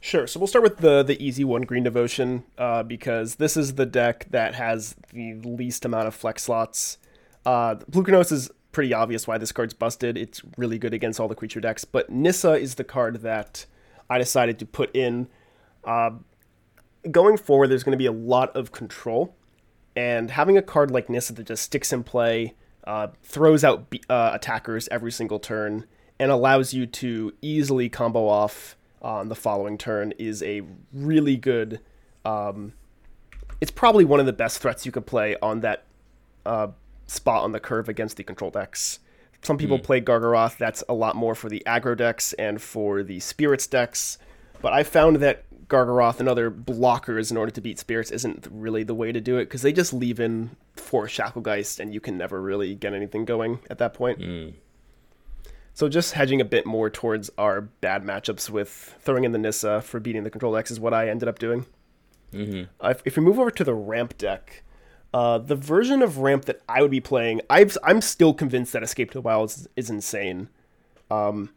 Sure. 0.00 0.26
So 0.26 0.38
we'll 0.38 0.46
start 0.46 0.62
with 0.62 0.78
the 0.78 1.02
the 1.02 1.20
easy 1.24 1.42
one, 1.42 1.62
Green 1.62 1.82
Devotion, 1.82 2.44
uh, 2.58 2.82
because 2.82 3.36
this 3.36 3.56
is 3.56 3.74
the 3.74 3.86
deck 3.86 4.26
that 4.30 4.54
has 4.54 4.94
the 5.12 5.34
least 5.34 5.84
amount 5.84 6.06
of 6.06 6.14
flex 6.14 6.44
slots. 6.44 6.98
Uh, 7.44 7.76
Polukranos 7.90 8.30
is 8.30 8.50
pretty 8.72 8.92
obvious 8.92 9.26
why 9.26 9.38
this 9.38 9.52
card's 9.52 9.74
busted. 9.74 10.16
It's 10.16 10.42
really 10.56 10.78
good 10.78 10.92
against 10.94 11.18
all 11.18 11.28
the 11.28 11.34
creature 11.34 11.60
decks, 11.60 11.84
but 11.84 12.10
Nissa 12.10 12.52
is 12.52 12.74
the 12.74 12.84
card 12.84 13.22
that 13.22 13.66
I 14.08 14.18
decided 14.18 14.58
to 14.60 14.66
put 14.66 14.94
in. 14.94 15.28
Uh, 15.84 16.10
going 17.10 17.36
forward, 17.36 17.68
there's 17.68 17.82
going 17.82 17.92
to 17.92 17.98
be 17.98 18.06
a 18.06 18.12
lot 18.12 18.54
of 18.54 18.72
control, 18.72 19.34
and 19.96 20.30
having 20.30 20.56
a 20.58 20.62
card 20.62 20.90
like 20.90 21.08
Nissa 21.08 21.32
that 21.32 21.46
just 21.46 21.62
sticks 21.62 21.92
in 21.92 22.04
play 22.04 22.54
uh, 22.84 23.08
throws 23.22 23.64
out 23.64 23.90
be- 23.90 24.02
uh, 24.08 24.30
attackers 24.34 24.88
every 24.90 25.10
single 25.10 25.38
turn, 25.38 25.86
and 26.18 26.30
allows 26.30 26.74
you 26.74 26.86
to 26.86 27.32
easily 27.40 27.88
combo 27.88 28.28
off 28.28 28.76
on 29.06 29.28
the 29.28 29.36
following 29.36 29.78
turn 29.78 30.12
is 30.18 30.42
a 30.42 30.62
really 30.92 31.36
good. 31.36 31.80
Um, 32.24 32.72
it's 33.60 33.70
probably 33.70 34.04
one 34.04 34.20
of 34.20 34.26
the 34.26 34.32
best 34.32 34.58
threats 34.58 34.84
you 34.84 34.92
could 34.92 35.06
play 35.06 35.36
on 35.40 35.60
that 35.60 35.84
uh, 36.44 36.68
spot 37.06 37.44
on 37.44 37.52
the 37.52 37.60
curve 37.60 37.88
against 37.88 38.16
the 38.16 38.24
control 38.24 38.50
decks. 38.50 38.98
Some 39.42 39.58
people 39.58 39.78
play 39.78 40.00
Gargaroth. 40.00 40.58
That's 40.58 40.82
a 40.88 40.94
lot 40.94 41.14
more 41.14 41.36
for 41.36 41.48
the 41.48 41.62
aggro 41.66 41.96
decks 41.96 42.32
and 42.32 42.60
for 42.60 43.04
the 43.04 43.20
spirits 43.20 43.68
decks. 43.68 44.18
But 44.60 44.72
I 44.72 44.82
found 44.82 45.16
that 45.16 45.44
Gargaroth 45.68 46.18
and 46.18 46.28
other 46.28 46.50
blockers 46.50 47.30
in 47.30 47.36
order 47.36 47.52
to 47.52 47.60
beat 47.60 47.78
spirits 47.78 48.10
isn't 48.10 48.48
really 48.50 48.82
the 48.82 48.94
way 48.94 49.12
to 49.12 49.20
do 49.20 49.36
it 49.38 49.44
because 49.44 49.62
they 49.62 49.72
just 49.72 49.92
leave 49.92 50.18
in 50.18 50.56
four 50.74 51.06
Shacklegeist 51.06 51.78
and 51.78 51.94
you 51.94 52.00
can 52.00 52.18
never 52.18 52.42
really 52.42 52.74
get 52.74 52.92
anything 52.92 53.24
going 53.24 53.60
at 53.70 53.78
that 53.78 53.94
point. 53.94 54.18
So 55.76 55.90
just 55.90 56.14
hedging 56.14 56.40
a 56.40 56.44
bit 56.46 56.64
more 56.64 56.88
towards 56.88 57.30
our 57.36 57.60
bad 57.60 58.02
matchups 58.02 58.48
with 58.48 58.96
throwing 59.02 59.24
in 59.24 59.32
the 59.32 59.38
Nissa 59.38 59.82
for 59.82 60.00
beating 60.00 60.24
the 60.24 60.30
control 60.30 60.54
decks 60.54 60.70
is 60.70 60.80
what 60.80 60.94
I 60.94 61.10
ended 61.10 61.28
up 61.28 61.38
doing. 61.38 61.66
Uh, 62.82 62.88
if, 62.88 63.02
if 63.04 63.16
we 63.18 63.22
move 63.22 63.38
over 63.38 63.50
to 63.50 63.62
the 63.62 63.74
ramp 63.74 64.16
deck, 64.16 64.62
uh, 65.12 65.36
the 65.36 65.54
version 65.54 66.00
of 66.00 66.16
ramp 66.16 66.46
that 66.46 66.62
I 66.66 66.80
would 66.80 66.90
be 66.90 67.00
playing, 67.00 67.42
I've, 67.50 67.76
I'm 67.84 68.00
still 68.00 68.32
convinced 68.32 68.72
that 68.72 68.82
Escape 68.82 69.10
to 69.10 69.18
the 69.18 69.20
Wilds 69.20 69.58
is, 69.58 69.68
is 69.76 69.90
insane. 69.90 70.48
Um, 71.10 71.50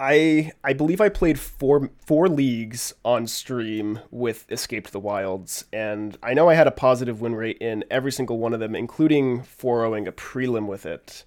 I 0.00 0.52
I 0.64 0.72
believe 0.72 1.02
I 1.02 1.10
played 1.10 1.38
four 1.38 1.90
four 2.06 2.30
leagues 2.30 2.94
on 3.04 3.26
stream 3.26 4.00
with 4.10 4.50
Escape 4.50 4.86
to 4.86 4.92
the 4.92 4.98
Wilds, 4.98 5.66
and 5.70 6.16
I 6.22 6.32
know 6.32 6.48
I 6.48 6.54
had 6.54 6.66
a 6.66 6.72
positive 6.72 7.20
win 7.20 7.34
rate 7.34 7.58
in 7.60 7.84
every 7.90 8.10
single 8.10 8.38
one 8.38 8.54
of 8.54 8.60
them, 8.60 8.74
including 8.74 9.42
4-0ing 9.42 10.08
a 10.08 10.12
prelim 10.12 10.66
with 10.66 10.86
it. 10.86 11.24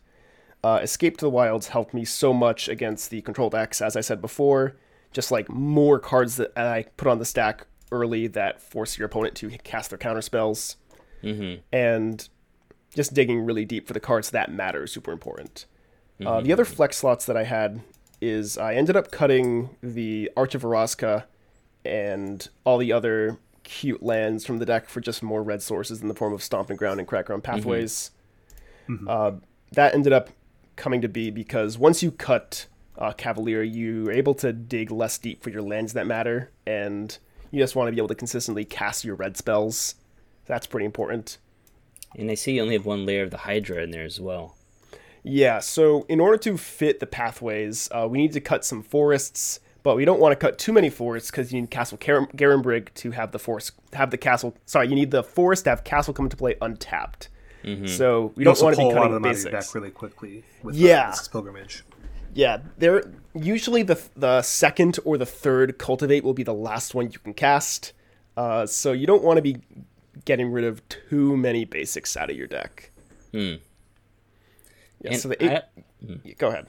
Uh, 0.66 0.80
Escape 0.82 1.16
to 1.18 1.26
the 1.26 1.30
Wilds 1.30 1.68
helped 1.68 1.94
me 1.94 2.04
so 2.04 2.34
much 2.34 2.68
against 2.68 3.12
the 3.12 3.22
control 3.22 3.52
decks, 3.52 3.82
as 3.82 3.96
I 3.96 4.02
said 4.02 4.20
before. 4.20 4.76
Just 5.12 5.30
like 5.30 5.48
more 5.48 6.00
cards 6.00 6.38
that 6.38 6.58
I 6.58 6.86
put 6.98 7.08
on 7.08 7.20
the 7.20 7.26
stack 7.26 7.68
early 7.92 8.26
that 8.28 8.60
force 8.60 8.98
your 8.98 9.06
opponent 9.06 9.36
to 9.36 9.50
cast 9.60 9.92
their 9.92 10.00
counter 10.00 10.24
spells, 10.24 10.78
and 11.72 12.28
just 12.96 13.14
digging 13.14 13.46
really 13.46 13.64
deep 13.64 13.86
for 13.86 13.94
the 13.94 14.00
cards 14.00 14.32
that 14.32 14.52
matter 14.52 14.86
is 14.86 14.92
super 14.92 15.12
important. 15.12 15.68
Uh, 16.26 16.42
the 16.42 16.52
other 16.52 16.66
flex 16.66 16.98
slots 16.98 17.26
that 17.28 17.38
I 17.38 17.44
had 17.44 17.82
is 18.20 18.58
I 18.58 18.74
ended 18.74 18.96
up 18.96 19.12
cutting 19.12 19.70
the 19.84 20.32
Arch 20.36 20.56
of 20.56 20.64
Orazca 20.64 21.26
and 21.86 22.48
all 22.64 22.80
the 22.80 22.92
other 22.92 23.38
cute 23.64 24.02
lands 24.02 24.46
from 24.46 24.58
the 24.58 24.66
deck 24.66 24.90
for 24.90 25.00
just 25.00 25.22
more 25.22 25.44
red 25.44 25.62
sources 25.62 26.02
in 26.02 26.08
the 26.08 26.16
form 26.16 26.34
of 26.34 26.42
Stomping 26.42 26.78
Ground 26.78 27.00
and 27.00 27.08
Cragcrown 27.08 27.44
Pathways. 27.44 28.10
Uh, 29.08 29.34
that 29.74 29.94
ended 29.94 30.14
up 30.14 30.30
coming 30.76 31.02
to 31.02 31.10
be 31.10 31.30
because 31.30 31.78
once 31.78 32.04
you 32.04 32.12
cut 32.12 32.68
uh, 32.98 33.12
Cavalier, 33.12 33.64
you're 33.64 34.12
able 34.12 34.34
to 34.36 34.54
dig 34.54 34.92
less 34.92 35.18
deep 35.18 35.44
for 35.44 35.50
your 35.50 35.62
lands 35.62 35.94
that 35.94 36.08
matter, 36.08 36.52
and 36.66 37.18
you 37.52 37.62
just 37.62 37.76
want 37.76 37.88
to 37.88 37.92
be 37.92 37.98
able 37.98 38.08
to 38.08 38.16
consistently 38.16 38.66
cast 38.66 39.04
your 39.04 39.16
red 39.16 39.38
spells. 39.38 39.96
That's 40.46 40.68
pretty 40.68 40.86
important. 40.86 41.38
And 42.18 42.32
I 42.32 42.36
see 42.36 42.56
you 42.56 42.62
only 42.62 42.76
have 42.76 42.86
one 42.86 43.06
Lair 43.06 43.24
of 43.24 43.32
the 43.32 43.38
Hydra 43.38 43.84
in 43.84 43.92
there 43.92 44.06
as 44.06 44.20
well. 44.20 44.56
Yeah, 45.24 45.60
so 45.60 46.06
in 46.08 46.20
order 46.20 46.38
to 46.38 46.58
fit 46.58 47.00
the 47.00 47.08
pathways, 47.08 47.90
uh, 47.92 48.08
we 48.10 48.20
need 48.20 48.34
to 48.34 48.40
cut 48.40 48.64
some 48.64 48.84
forests, 48.84 49.60
but 49.82 49.96
we 49.96 50.06
don't 50.06 50.20
want 50.20 50.32
to 50.32 50.36
cut 50.36 50.60
too 50.60 50.72
many 50.72 50.90
forests 50.90 51.32
because 51.32 51.52
you 51.52 51.60
need 51.60 51.72
Castle 51.72 51.98
Gar- 51.98 52.28
Garenbrig 52.28 52.94
to 52.94 53.12
have 53.12 53.32
the 53.32 53.40
forest, 53.40 53.72
have 53.94 54.12
the 54.12 54.18
castle. 54.18 54.56
Sorry, 54.66 54.88
you 54.88 54.96
need 54.96 55.12
the 55.12 55.24
forest 55.24 55.64
to 55.64 55.72
have 55.72 55.84
castle 55.84 56.14
come 56.14 56.28
into 56.28 56.38
play 56.38 56.56
untapped. 56.62 57.30
So 57.88 58.32
we 58.36 58.42
You 58.42 58.46
don't 58.46 58.62
want 58.62 58.76
to 58.76 58.82
pull 58.82 58.90
be 58.92 58.96
a 58.96 59.00
lot 59.00 59.12
of 59.12 59.12
cutting 59.12 59.14
them 59.14 59.26
out 59.26 59.32
of 59.32 59.42
your 59.44 59.52
basics. 59.52 59.68
deck 59.68 59.76
really 59.76 59.90
quickly. 59.92 60.44
With 60.64 60.76
Yeah. 60.76 61.10
this 61.12 61.28
pilgrimage. 61.28 61.84
Yeah, 62.34 62.60
they're 62.78 63.04
usually 63.34 63.82
the 63.84 64.00
the 64.16 64.42
second 64.42 65.00
or 65.06 65.18
the 65.18 65.26
third 65.26 65.78
cultivate 65.78 66.24
will 66.24 66.34
be 66.34 66.44
the 66.44 66.54
last 66.54 66.94
one 66.94 67.12
you 67.12 67.20
can 67.20 67.34
cast. 67.34 67.94
Uh, 68.38 68.66
so 68.66 68.92
you 68.92 69.08
don't 69.08 69.24
want 69.24 69.38
to 69.38 69.42
be 69.42 69.58
getting 70.26 70.52
rid 70.52 70.64
of 70.66 70.88
too 70.90 71.36
many 71.38 71.64
basics 71.66 72.16
out 72.18 72.30
of 72.30 72.36
your 72.36 72.48
deck. 72.48 72.92
Hmm. 73.32 73.56
Yeah, 75.02 75.12
And 75.12 75.20
so 75.20 75.30
the 75.30 75.44
eight. 75.44 75.52
I, 75.52 75.64
Go 76.38 76.50
ahead. 76.50 76.68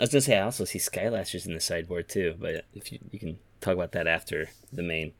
I 0.00 0.04
was 0.04 0.10
gonna 0.10 0.22
say 0.22 0.38
I 0.38 0.42
also 0.42 0.64
see 0.64 0.78
Skylashers 0.78 1.46
in 1.46 1.52
the 1.54 1.60
sideboard 1.60 2.08
too, 2.08 2.34
but 2.38 2.64
if 2.74 2.90
you, 2.90 2.98
you 3.10 3.18
can 3.18 3.38
talk 3.60 3.74
about 3.74 3.92
that 3.92 4.06
after 4.06 4.48
the 4.72 4.82
main. 4.82 5.12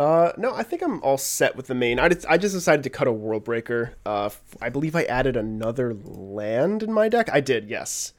Uh, 0.00 0.32
no, 0.38 0.54
I 0.54 0.62
think 0.62 0.80
I'm 0.80 1.02
all 1.02 1.18
set 1.18 1.56
with 1.56 1.66
the 1.66 1.74
main. 1.74 1.98
I 1.98 2.08
just, 2.08 2.26
I 2.26 2.38
just 2.38 2.54
decided 2.54 2.82
to 2.84 2.90
cut 2.90 3.06
a 3.06 3.12
World 3.12 3.44
Breaker. 3.44 3.96
Uh, 4.06 4.30
I 4.58 4.70
believe 4.70 4.96
I 4.96 5.02
added 5.04 5.36
another 5.36 5.92
land 5.92 6.82
in 6.82 6.90
my 6.90 7.10
deck. 7.10 7.28
I 7.30 7.40
did, 7.40 7.68
yes. 7.68 8.14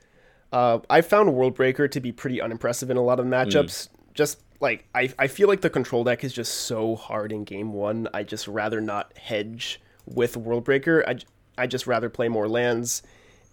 Uh, 0.51 0.79
I 0.91 1.01
found 1.01 1.33
World 1.33 1.55
Breaker 1.55 1.87
to 1.87 1.99
be 1.99 2.11
pretty 2.11 2.39
unimpressive 2.39 2.91
in 2.91 2.97
a 2.97 3.01
lot 3.01 3.19
of 3.19 3.25
matchups. 3.25 3.89
Just 4.13 4.41
like 4.59 4.85
I, 4.93 5.11
I 5.17 5.25
feel 5.25 5.47
like 5.47 5.61
the 5.61 5.71
control 5.71 6.03
deck 6.03 6.23
is 6.23 6.33
just 6.33 6.53
so 6.53 6.95
hard 6.95 7.31
in 7.31 7.45
game 7.45 7.73
one. 7.73 8.07
I 8.13 8.21
just 8.21 8.47
rather 8.47 8.79
not 8.79 9.17
hedge 9.17 9.81
with 10.05 10.37
World 10.37 10.63
Breaker. 10.63 11.03
I, 11.07 11.15
I 11.57 11.65
just 11.65 11.87
rather 11.87 12.09
play 12.09 12.27
more 12.29 12.47
lands. 12.47 13.01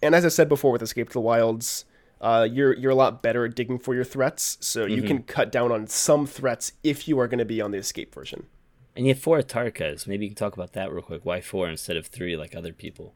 And 0.03 0.13
as 0.13 0.23
I 0.23 0.29
said 0.29 0.49
before 0.49 0.71
with 0.71 0.83
Escape 0.83 1.07
to 1.09 1.13
the 1.13 1.21
Wilds, 1.21 1.83
uh, 2.21 2.47
you're 2.51 2.75
you're 2.75 2.91
a 2.91 2.95
lot 2.95 3.21
better 3.21 3.45
at 3.45 3.55
digging 3.55 3.79
for 3.79 3.95
your 3.95 4.03
threats, 4.03 4.57
so 4.59 4.85
you 4.85 5.01
can 5.01 5.23
cut 5.23 5.51
down 5.51 5.71
on 5.71 5.87
some 5.87 6.27
threats 6.27 6.73
if 6.83 7.07
you 7.07 7.19
are 7.19 7.27
going 7.27 7.39
to 7.39 7.45
be 7.45 7.61
on 7.61 7.71
the 7.71 7.77
escape 7.77 8.13
version. 8.13 8.47
And 8.95 9.05
you 9.05 9.13
have 9.13 9.21
four 9.21 9.39
Atarkas. 9.39 10.07
Maybe 10.07 10.25
you 10.25 10.31
can 10.31 10.35
talk 10.35 10.53
about 10.53 10.73
that 10.73 10.91
real 10.91 11.01
quick. 11.01 11.23
Why 11.23 11.39
four 11.39 11.69
instead 11.69 11.95
of 11.95 12.07
three 12.07 12.35
like 12.35 12.55
other 12.55 12.73
people? 12.73 13.13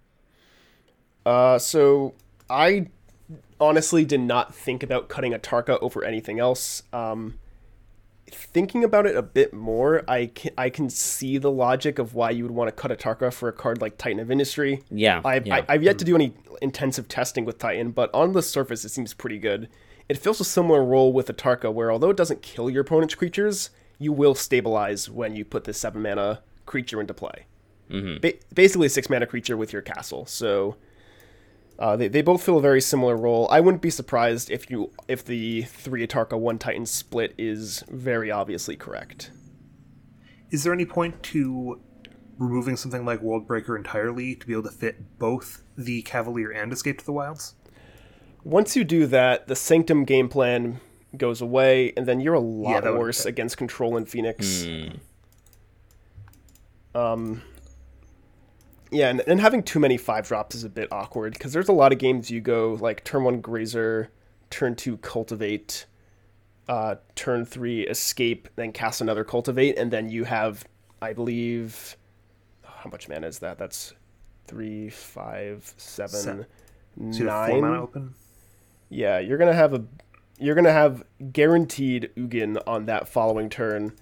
Uh, 1.25 1.57
so 1.59 2.13
I 2.49 2.87
honestly 3.59 4.05
did 4.05 4.21
not 4.21 4.55
think 4.55 4.83
about 4.83 5.09
cutting 5.09 5.33
a 5.33 5.39
Tarka 5.39 5.77
over 5.81 6.03
anything 6.03 6.39
else. 6.39 6.83
Um, 6.93 7.39
thinking 8.33 8.83
about 8.83 9.05
it 9.05 9.15
a 9.15 9.21
bit 9.21 9.53
more, 9.53 10.03
I 10.07 10.27
can, 10.27 10.51
I 10.57 10.69
can 10.69 10.89
see 10.89 11.37
the 11.37 11.51
logic 11.51 11.99
of 11.99 12.13
why 12.13 12.31
you 12.31 12.43
would 12.43 12.51
want 12.51 12.67
to 12.67 12.71
cut 12.71 12.91
a 12.91 12.95
Tarka 12.95 13.31
for 13.33 13.49
a 13.49 13.53
card 13.53 13.81
like 13.81 13.97
Titan 13.97 14.19
of 14.19 14.31
Industry. 14.31 14.83
Yeah, 14.89 15.21
I've, 15.23 15.47
yeah. 15.47 15.57
I, 15.57 15.65
I've 15.69 15.83
yet 15.83 15.97
to 15.99 16.05
do 16.05 16.15
any 16.15 16.33
intensive 16.61 17.07
testing 17.07 17.45
with 17.45 17.57
Titan, 17.57 17.91
but 17.91 18.13
on 18.13 18.33
the 18.33 18.41
surface, 18.41 18.83
it 18.85 18.89
seems 18.89 19.13
pretty 19.13 19.39
good. 19.39 19.69
It 20.09 20.17
fills 20.17 20.41
a 20.41 20.45
similar 20.45 20.83
role 20.83 21.13
with 21.13 21.29
a 21.29 21.33
Tarka, 21.33 21.73
where 21.73 21.91
although 21.91 22.09
it 22.09 22.17
doesn't 22.17 22.41
kill 22.41 22.69
your 22.69 22.81
opponent's 22.81 23.15
creatures, 23.15 23.69
you 23.99 24.11
will 24.11 24.35
stabilize 24.35 25.09
when 25.09 25.35
you 25.35 25.45
put 25.45 25.63
this 25.63 25.79
seven 25.79 26.01
mana 26.01 26.41
creature 26.65 26.99
into 26.99 27.13
play. 27.13 27.45
Mm-hmm. 27.89 28.19
Ba- 28.21 28.33
basically, 28.53 28.87
a 28.87 28.89
six 28.89 29.09
mana 29.09 29.25
creature 29.25 29.55
with 29.55 29.71
your 29.71 29.81
castle. 29.81 30.25
So 30.25 30.75
uh, 31.83 31.97
they, 31.97 32.07
they 32.07 32.21
both 32.21 32.41
fill 32.41 32.57
a 32.57 32.61
very 32.61 32.79
similar 32.79 33.17
role. 33.17 33.45
I 33.51 33.59
wouldn't 33.59 33.81
be 33.81 33.89
surprised 33.89 34.49
if 34.49 34.71
you 34.71 34.93
if 35.09 35.25
the 35.25 35.63
three 35.63 36.07
Atarka 36.07 36.39
one 36.39 36.57
Titan 36.57 36.85
split 36.85 37.35
is 37.37 37.83
very 37.89 38.31
obviously 38.31 38.77
correct. 38.77 39.31
Is 40.49 40.63
there 40.63 40.71
any 40.71 40.85
point 40.85 41.21
to 41.23 41.81
removing 42.37 42.77
something 42.77 43.03
like 43.03 43.21
Worldbreaker 43.21 43.75
entirely 43.75 44.33
to 44.33 44.47
be 44.47 44.53
able 44.53 44.63
to 44.63 44.71
fit 44.71 45.19
both 45.19 45.63
the 45.77 46.03
Cavalier 46.03 46.51
and 46.51 46.71
Escape 46.71 46.99
to 46.99 47.05
the 47.05 47.11
Wilds? 47.11 47.55
Once 48.45 48.77
you 48.77 48.85
do 48.85 49.05
that, 49.07 49.49
the 49.49 49.55
Sanctum 49.55 50.05
game 50.05 50.29
plan 50.29 50.79
goes 51.17 51.41
away, 51.41 51.91
and 51.97 52.05
then 52.05 52.21
you're 52.21 52.33
a 52.33 52.39
lot 52.39 52.83
that 52.83 52.93
would 52.93 52.97
be 52.97 52.99
worse 52.99 53.25
against 53.25 53.57
Control 53.57 53.97
and 53.97 54.07
Phoenix. 54.07 54.65
Um, 56.95 57.41
yeah, 58.93 59.09
and, 59.09 59.21
and 59.27 59.41
having 59.41 59.63
too 59.63 59.79
many 59.79 59.97
five 59.97 60.27
drops 60.27 60.55
is 60.55 60.63
a 60.63 60.69
bit 60.69 60.87
awkward 60.91 61.33
because 61.33 61.53
there's 61.53 61.69
a 61.69 61.73
lot 61.73 61.91
of 61.91 61.97
games 61.97 62.29
you 62.29 62.41
go 62.41 62.77
like 62.79 63.03
turn 63.03 63.23
one 63.23 63.41
Grazer, 63.41 64.09
turn 64.49 64.75
two 64.75 64.97
Cultivate, 64.97 65.85
uh, 66.67 66.95
turn 67.15 67.45
three 67.45 67.81
Escape, 67.87 68.47
then 68.55 68.71
cast 68.71 69.01
another 69.01 69.23
Cultivate, 69.23 69.77
and 69.77 69.91
then 69.91 70.09
you 70.09 70.23
have, 70.25 70.65
I 71.01 71.13
believe, 71.13 71.97
how 72.63 72.89
much 72.89 73.09
mana 73.09 73.27
is 73.27 73.39
that? 73.39 73.57
That's 73.57 73.93
three, 74.47 74.89
five, 74.89 75.73
seven, 75.77 76.19
Seven. 76.19 76.45
So 77.11 77.23
you 77.23 77.29
have 77.29 77.49
nine. 77.49 77.49
four 77.49 77.61
mana 77.61 77.81
open? 77.81 78.13
Yeah, 78.89 79.19
you're 79.19 79.37
gonna 79.37 79.53
have 79.53 79.73
a 79.73 79.83
you're 80.37 80.55
gonna 80.55 80.71
have 80.71 81.03
guaranteed 81.31 82.11
Ugin 82.15 82.61
on 82.67 82.85
that 82.85 83.07
following 83.07 83.49
turn, 83.49 83.93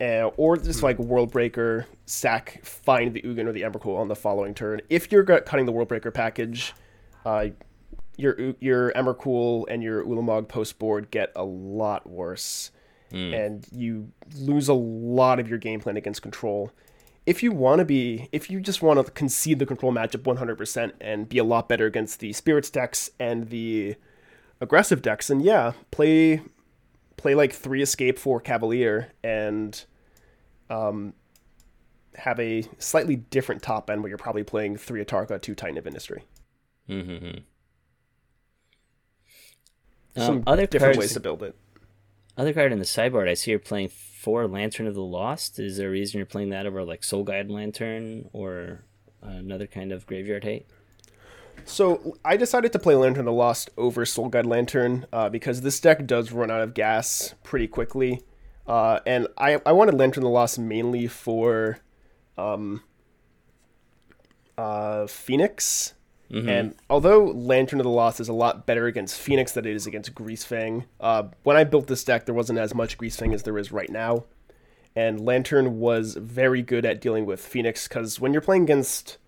uh, 0.00 0.30
or 0.36 0.56
just 0.56 0.82
like 0.82 0.98
Worldbreaker, 0.98 1.86
sack, 2.04 2.64
find 2.64 3.14
the 3.14 3.22
Ugin 3.22 3.46
or 3.46 3.52
the 3.52 3.62
Emrakul 3.62 3.96
on 3.96 4.08
the 4.08 4.16
following 4.16 4.54
turn. 4.54 4.80
If 4.90 5.10
you're 5.10 5.24
cutting 5.24 5.66
the 5.66 5.72
Worldbreaker 5.72 6.12
package, 6.12 6.74
uh, 7.24 7.48
your 8.16 8.54
your 8.60 8.92
Emrakul 8.92 9.64
and 9.68 9.82
your 9.82 10.04
Ulamog 10.04 10.48
post 10.48 10.78
board 10.78 11.10
get 11.10 11.32
a 11.36 11.44
lot 11.44 12.08
worse, 12.08 12.70
and 13.34 13.66
you 13.72 14.10
lose 14.36 14.68
a 14.68 14.74
lot 14.74 15.38
of 15.38 15.48
your 15.48 15.58
game 15.58 15.80
plan 15.80 15.96
against 15.96 16.22
control. 16.22 16.72
If 17.24 17.42
you 17.42 17.50
want 17.52 17.80
to 17.80 17.84
be, 17.84 18.28
if 18.32 18.50
you 18.50 18.60
just 18.60 18.82
want 18.82 19.04
to 19.04 19.10
concede 19.12 19.58
the 19.58 19.66
control 19.66 19.92
matchup 19.92 20.22
100% 20.22 20.92
and 21.00 21.28
be 21.28 21.38
a 21.38 21.44
lot 21.44 21.68
better 21.68 21.86
against 21.86 22.20
the 22.20 22.32
spirits 22.32 22.70
decks 22.70 23.10
and 23.18 23.50
the 23.50 23.96
aggressive 24.60 25.02
decks, 25.02 25.28
then 25.28 25.40
yeah, 25.40 25.72
play 25.90 26.42
play 27.26 27.34
like 27.34 27.52
three 27.52 27.82
escape 27.82 28.20
for 28.20 28.40
Cavalier 28.40 29.10
and 29.24 29.84
um, 30.70 31.12
have 32.14 32.38
a 32.38 32.62
slightly 32.78 33.16
different 33.16 33.62
top 33.62 33.90
end 33.90 34.00
where 34.00 34.08
you're 34.08 34.16
probably 34.16 34.44
playing 34.44 34.76
three 34.76 35.04
Atarka, 35.04 35.42
two 35.42 35.56
Titan 35.56 35.76
of 35.76 35.88
Industry. 35.88 36.22
Mm-hmm. 36.88 37.38
Some 40.14 40.36
Um, 40.36 40.42
other 40.46 40.66
different 40.66 40.94
cards, 40.94 40.98
ways 40.98 41.14
to 41.14 41.20
build 41.20 41.42
it. 41.42 41.56
other 42.36 42.52
card 42.52 42.70
in 42.70 42.78
the 42.78 42.84
sideboard. 42.84 43.28
I 43.28 43.34
see 43.34 43.50
you're 43.50 43.58
playing 43.58 43.88
four 43.88 44.46
Lantern 44.46 44.86
of 44.86 44.94
the 44.94 45.02
Lost. 45.02 45.58
Is 45.58 45.78
there 45.78 45.88
a 45.88 45.90
reason 45.90 46.18
you're 46.18 46.26
playing 46.26 46.50
that 46.50 46.64
over 46.64 46.84
like 46.84 47.02
Soul 47.02 47.24
Guide 47.24 47.50
Lantern 47.50 48.30
or 48.32 48.84
another 49.20 49.66
kind 49.66 49.90
of 49.90 50.06
graveyard 50.06 50.44
hate? 50.44 50.68
So 51.64 52.16
I 52.24 52.36
decided 52.36 52.72
to 52.72 52.78
play 52.78 52.94
Lantern 52.94 53.20
of 53.20 53.26
the 53.26 53.32
Lost 53.32 53.70
over 53.76 54.04
Soul 54.06 54.28
Guide 54.28 54.46
Lantern 54.46 55.06
uh, 55.12 55.28
because 55.28 55.62
this 55.62 55.80
deck 55.80 56.06
does 56.06 56.30
run 56.32 56.50
out 56.50 56.60
of 56.60 56.74
gas 56.74 57.34
pretty 57.42 57.66
quickly, 57.66 58.22
uh, 58.66 59.00
and 59.06 59.26
I 59.36 59.60
I 59.66 59.72
wanted 59.72 59.94
Lantern 59.94 60.22
of 60.22 60.28
the 60.28 60.32
Lost 60.32 60.58
mainly 60.58 61.06
for, 61.06 61.78
um, 62.38 62.82
uh, 64.56 65.06
Phoenix. 65.06 65.94
And 66.48 66.74
although 66.90 67.24
Lantern 67.26 67.78
of 67.78 67.84
the 67.84 67.90
Lost 67.90 68.18
is 68.18 68.28
a 68.28 68.32
lot 68.32 68.66
better 68.66 68.86
against 68.86 69.16
Phoenix 69.20 69.52
than 69.52 69.64
it 69.64 69.76
is 69.76 69.86
against 69.86 70.12
Greasefang, 70.12 70.84
uh, 71.00 71.24
when 71.44 71.56
I 71.56 71.62
built 71.62 71.86
this 71.86 72.02
deck, 72.02 72.26
there 72.26 72.34
wasn't 72.34 72.58
as 72.58 72.74
much 72.74 72.98
Greasefang 72.98 73.32
as 73.32 73.44
there 73.44 73.56
is 73.58 73.70
right 73.70 73.90
now. 73.90 74.24
And 74.96 75.20
Lantern 75.20 75.78
was 75.78 76.14
very 76.14 76.62
good 76.62 76.84
at 76.84 77.00
dealing 77.00 77.26
with 77.26 77.40
Phoenix 77.40 77.86
because 77.86 78.18
when 78.18 78.32
you're 78.32 78.42
playing 78.42 78.64
against 78.64 79.18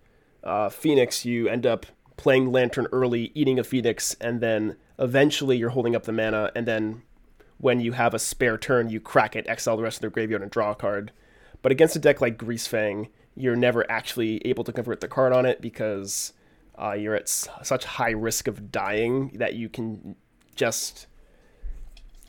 uh, 0.43 0.67
Phoenix, 0.67 1.23
you 1.23 1.47
end 1.47 1.65
up 1.65 1.85
playing 2.19 2.51
Lantern 2.51 2.85
early, 2.91 3.31
eating 3.33 3.57
a 3.57 3.63
Phoenix, 3.63 4.13
and 4.19 4.41
then 4.41 4.75
eventually 4.99 5.55
you're 5.55 5.69
holding 5.69 5.95
up 5.95 6.03
the 6.03 6.11
mana, 6.11 6.51
and 6.53 6.67
then 6.67 7.01
when 7.59 7.79
you 7.79 7.93
have 7.93 8.13
a 8.13 8.19
spare 8.19 8.57
turn, 8.57 8.89
you 8.89 8.99
crack 8.99 9.37
it, 9.37 9.47
exile 9.47 9.77
the 9.77 9.83
rest 9.83 9.97
of 9.97 10.01
their 10.01 10.09
graveyard, 10.09 10.41
and 10.41 10.51
draw 10.51 10.71
a 10.71 10.75
card. 10.75 11.13
But 11.61 11.71
against 11.71 11.95
a 11.95 11.99
deck 11.99 12.19
like 12.19 12.37
Greasefang, 12.37 13.07
you're 13.35 13.55
never 13.55 13.89
actually 13.89 14.45
able 14.45 14.65
to 14.65 14.73
convert 14.73 14.99
the 14.99 15.07
card 15.07 15.31
on 15.31 15.45
it 15.45 15.61
because 15.61 16.33
uh, 16.77 16.91
you're 16.91 17.15
at 17.15 17.23
s- 17.23 17.47
such 17.63 17.85
high 17.85 18.11
risk 18.11 18.49
of 18.49 18.69
dying 18.69 19.31
that 19.35 19.53
you 19.55 19.69
can 19.69 20.17
just. 20.55 21.07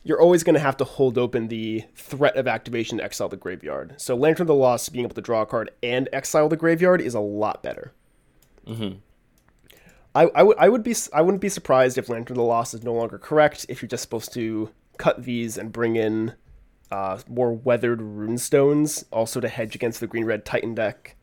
You're 0.03 0.21
always 0.21 0.43
going 0.43 0.55
to 0.55 0.61
have 0.61 0.77
to 0.77 0.85
hold 0.85 1.17
open 1.17 1.49
the 1.49 1.83
threat 1.95 2.37
of 2.37 2.47
activation 2.47 2.97
to 2.99 3.03
exile 3.03 3.27
the 3.27 3.37
graveyard. 3.37 3.95
So 3.97 4.15
Lantern 4.15 4.45
of 4.45 4.47
the 4.47 4.55
Lost 4.55 4.91
being 4.93 5.03
able 5.05 5.15
to 5.15 5.21
draw 5.21 5.41
a 5.41 5.45
card 5.45 5.69
and 5.83 6.07
exile 6.13 6.47
the 6.47 6.57
graveyard 6.57 7.01
is 7.01 7.13
a 7.13 7.19
lot 7.19 7.61
better. 7.61 7.91
I, 10.13 10.23
I, 10.23 10.43
would, 10.43 10.57
I 10.57 10.69
would 10.69 10.83
be 10.83 10.95
I 11.13 11.21
wouldn't 11.21 11.41
be 11.41 11.49
surprised 11.49 11.97
if 11.97 12.09
Lantern 12.09 12.33
of 12.33 12.37
the 12.37 12.43
Lost 12.43 12.73
is 12.73 12.83
no 12.83 12.93
longer 12.93 13.17
correct 13.17 13.65
if 13.69 13.81
you're 13.81 13.89
just 13.89 14.03
supposed 14.03 14.33
to 14.33 14.69
cut 14.97 15.23
these 15.23 15.57
and 15.57 15.71
bring 15.71 15.95
in 15.95 16.33
uh, 16.91 17.19
more 17.29 17.53
weathered 17.53 17.99
runestones 17.99 19.05
also 19.11 19.39
to 19.39 19.47
hedge 19.47 19.73
against 19.73 19.99
the 19.99 20.07
green 20.07 20.25
red 20.25 20.45
Titan 20.45 20.75
deck. 20.75 21.15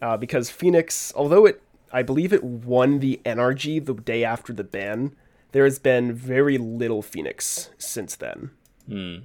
Uh, 0.00 0.16
because 0.16 0.50
Phoenix, 0.50 1.12
although 1.14 1.46
it 1.46 1.62
I 1.92 2.02
believe 2.02 2.32
it 2.32 2.42
won 2.42 2.98
the 2.98 3.20
NRG 3.24 3.84
the 3.84 3.94
day 3.94 4.24
after 4.24 4.52
the 4.52 4.64
ban, 4.64 5.14
there 5.52 5.64
has 5.64 5.78
been 5.78 6.12
very 6.12 6.58
little 6.58 7.02
Phoenix 7.02 7.70
since 7.78 8.16
then. 8.16 8.50
Hmm. 8.88 9.16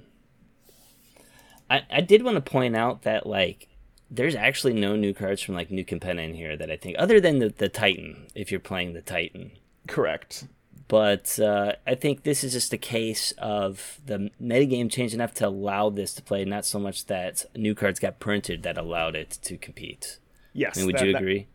I, 1.70 1.82
I 1.90 2.00
did 2.00 2.22
want 2.22 2.36
to 2.36 2.50
point 2.50 2.76
out 2.76 3.02
that 3.02 3.26
like 3.26 3.68
there's 4.10 4.34
actually 4.34 4.72
no 4.72 4.96
new 4.96 5.12
cards 5.12 5.42
from 5.42 5.54
like 5.54 5.70
New 5.70 5.84
Capenna 5.84 6.24
in 6.24 6.34
here 6.34 6.56
that 6.56 6.70
I 6.70 6.76
think 6.76 6.96
other 6.98 7.20
than 7.20 7.38
the, 7.38 7.50
the 7.50 7.68
Titan 7.68 8.26
if 8.34 8.50
you're 8.50 8.60
playing 8.60 8.94
the 8.94 9.02
Titan. 9.02 9.52
Correct. 9.86 10.46
But 10.88 11.38
uh, 11.38 11.72
I 11.86 11.94
think 11.94 12.22
this 12.22 12.42
is 12.42 12.52
just 12.54 12.72
a 12.72 12.78
case 12.78 13.32
of 13.36 14.00
the 14.06 14.30
metagame 14.40 14.90
changed 14.90 15.12
enough 15.14 15.34
to 15.34 15.46
allow 15.48 15.90
this 15.90 16.14
to 16.14 16.22
play, 16.22 16.46
not 16.46 16.64
so 16.64 16.78
much 16.78 17.06
that 17.06 17.44
new 17.54 17.74
cards 17.74 18.00
got 18.00 18.18
printed 18.18 18.62
that 18.62 18.78
allowed 18.78 19.14
it 19.14 19.38
to 19.42 19.58
compete. 19.58 20.18
Yes. 20.54 20.76
I 20.76 20.80
mean, 20.80 20.86
would 20.86 20.96
that- 20.96 21.06
you 21.06 21.12
that- 21.12 21.20
agree? 21.22 21.46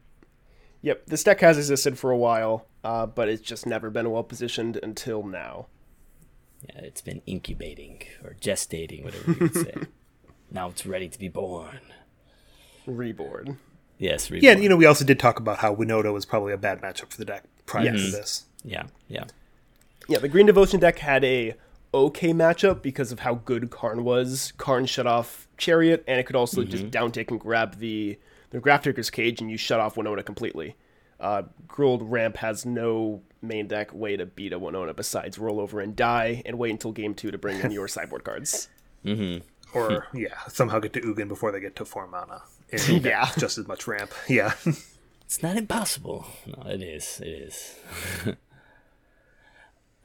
Yep, 0.84 1.06
this 1.08 1.24
deck 1.24 1.39
has 1.39 1.58
existed 1.58 1.97
for 1.97 2.12
a 2.12 2.18
while, 2.18 2.68
uh, 2.84 3.06
but 3.06 3.30
it's 3.30 3.41
just 3.41 3.66
never 3.66 3.89
been 3.89 4.12
well 4.12 4.22
positioned 4.24 4.78
until 4.84 5.24
now. 5.24 5.68
Yeah, 6.68 6.82
it's 6.82 7.01
been 7.01 7.22
incubating 7.26 8.04
or 8.22 8.36
gestating, 8.41 9.01
whatever 9.06 9.32
you 9.32 9.38
would 9.39 9.54
say. 9.56 9.74
now 10.51 10.68
it's 10.68 10.86
ready 10.86 11.08
to 11.08 11.18
be 11.18 11.30
born. 11.30 11.80
Reborn. 12.86 13.58
Yes, 13.98 14.30
Yeah, 14.30 14.36
reborn. 14.36 14.52
and, 14.54 14.64
you 14.64 14.70
know, 14.70 14.76
we 14.76 14.86
also 14.86 15.06
did 15.06 15.20
talk 15.20 15.40
about 15.40 15.60
how 15.60 15.76
Winota 15.76 16.12
was 16.12 16.26
probably 16.26 16.54
a 16.54 16.58
bad 16.58 16.82
matchup 16.82 17.12
for 17.12 17.18
the 17.18 17.26
deck 17.26 17.44
prior 17.66 17.86
to 17.92 17.92
this. 17.92 18.46
yeah, 18.64 18.84
yeah. 19.08 19.26
Yeah, 20.10 20.20
the 20.20 20.28
Green 20.28 20.46
Devotion 20.46 20.80
deck 20.82 21.00
had 21.00 21.24
a 21.24 21.54
okay 21.94 22.34
matchup 22.34 22.82
because 22.82 23.12
of 23.14 23.20
how 23.20 23.36
good 23.36 23.70
Karn 23.70 24.04
was. 24.04 24.52
Karn 24.58 24.86
shut 24.86 25.08
off 25.08 25.48
Chariot, 25.58 26.04
and 26.08 26.20
it 26.20 26.24
could 26.26 26.36
also 26.36 26.64
just 26.66 26.92
downtick 26.92 27.30
and 27.32 27.40
grab 27.40 27.78
the 27.80 28.18
the 28.50 28.60
Grafdigger's 28.60 29.10
Cage, 29.10 29.40
and 29.42 29.50
you 29.50 29.58
shut 29.58 29.80
off 29.80 29.96
Winota 29.96 30.26
completely. 30.26 30.76
Uh, 31.20 31.44
Gruul 31.68 32.00
Ramp 32.02 32.36
has 32.38 32.66
no 32.66 33.22
main 33.42 33.68
deck 33.68 33.94
way 33.94 34.18
to 34.18 34.26
beat 34.26 34.52
a 34.52 34.60
Winota 34.60 34.94
besides 34.96 35.40
roll 35.40 35.60
over 35.62 35.80
and 35.80 35.96
die, 35.96 36.42
and 36.46 36.58
wait 36.60 36.72
until 36.72 36.92
game 36.92 37.14
two 37.16 37.32
to 37.32 37.38
bring 37.38 37.62
in 37.62 37.72
your 37.78 37.88
sideboard 37.88 38.26
cards. 38.26 38.68
Or, 39.74 40.08
yeah, 40.14 40.38
somehow 40.50 40.80
get 40.80 40.94
to 40.94 41.02
Ugin 41.02 41.28
before 41.30 41.52
they 41.52 41.60
get 41.60 41.76
to 41.78 41.86
4 41.86 42.08
mana. 42.08 42.42
And 42.74 43.04
Yeah. 43.06 43.30
just 43.38 43.58
as 43.58 43.68
much 43.68 43.88
ramp. 43.88 44.12
Yeah. 44.28 44.54
It's 45.26 45.42
not 45.42 45.58
impossible. 45.58 46.28
No, 46.46 46.70
it 46.70 46.84
is. 46.84 47.20
It 47.24 47.28
is. 47.30 47.76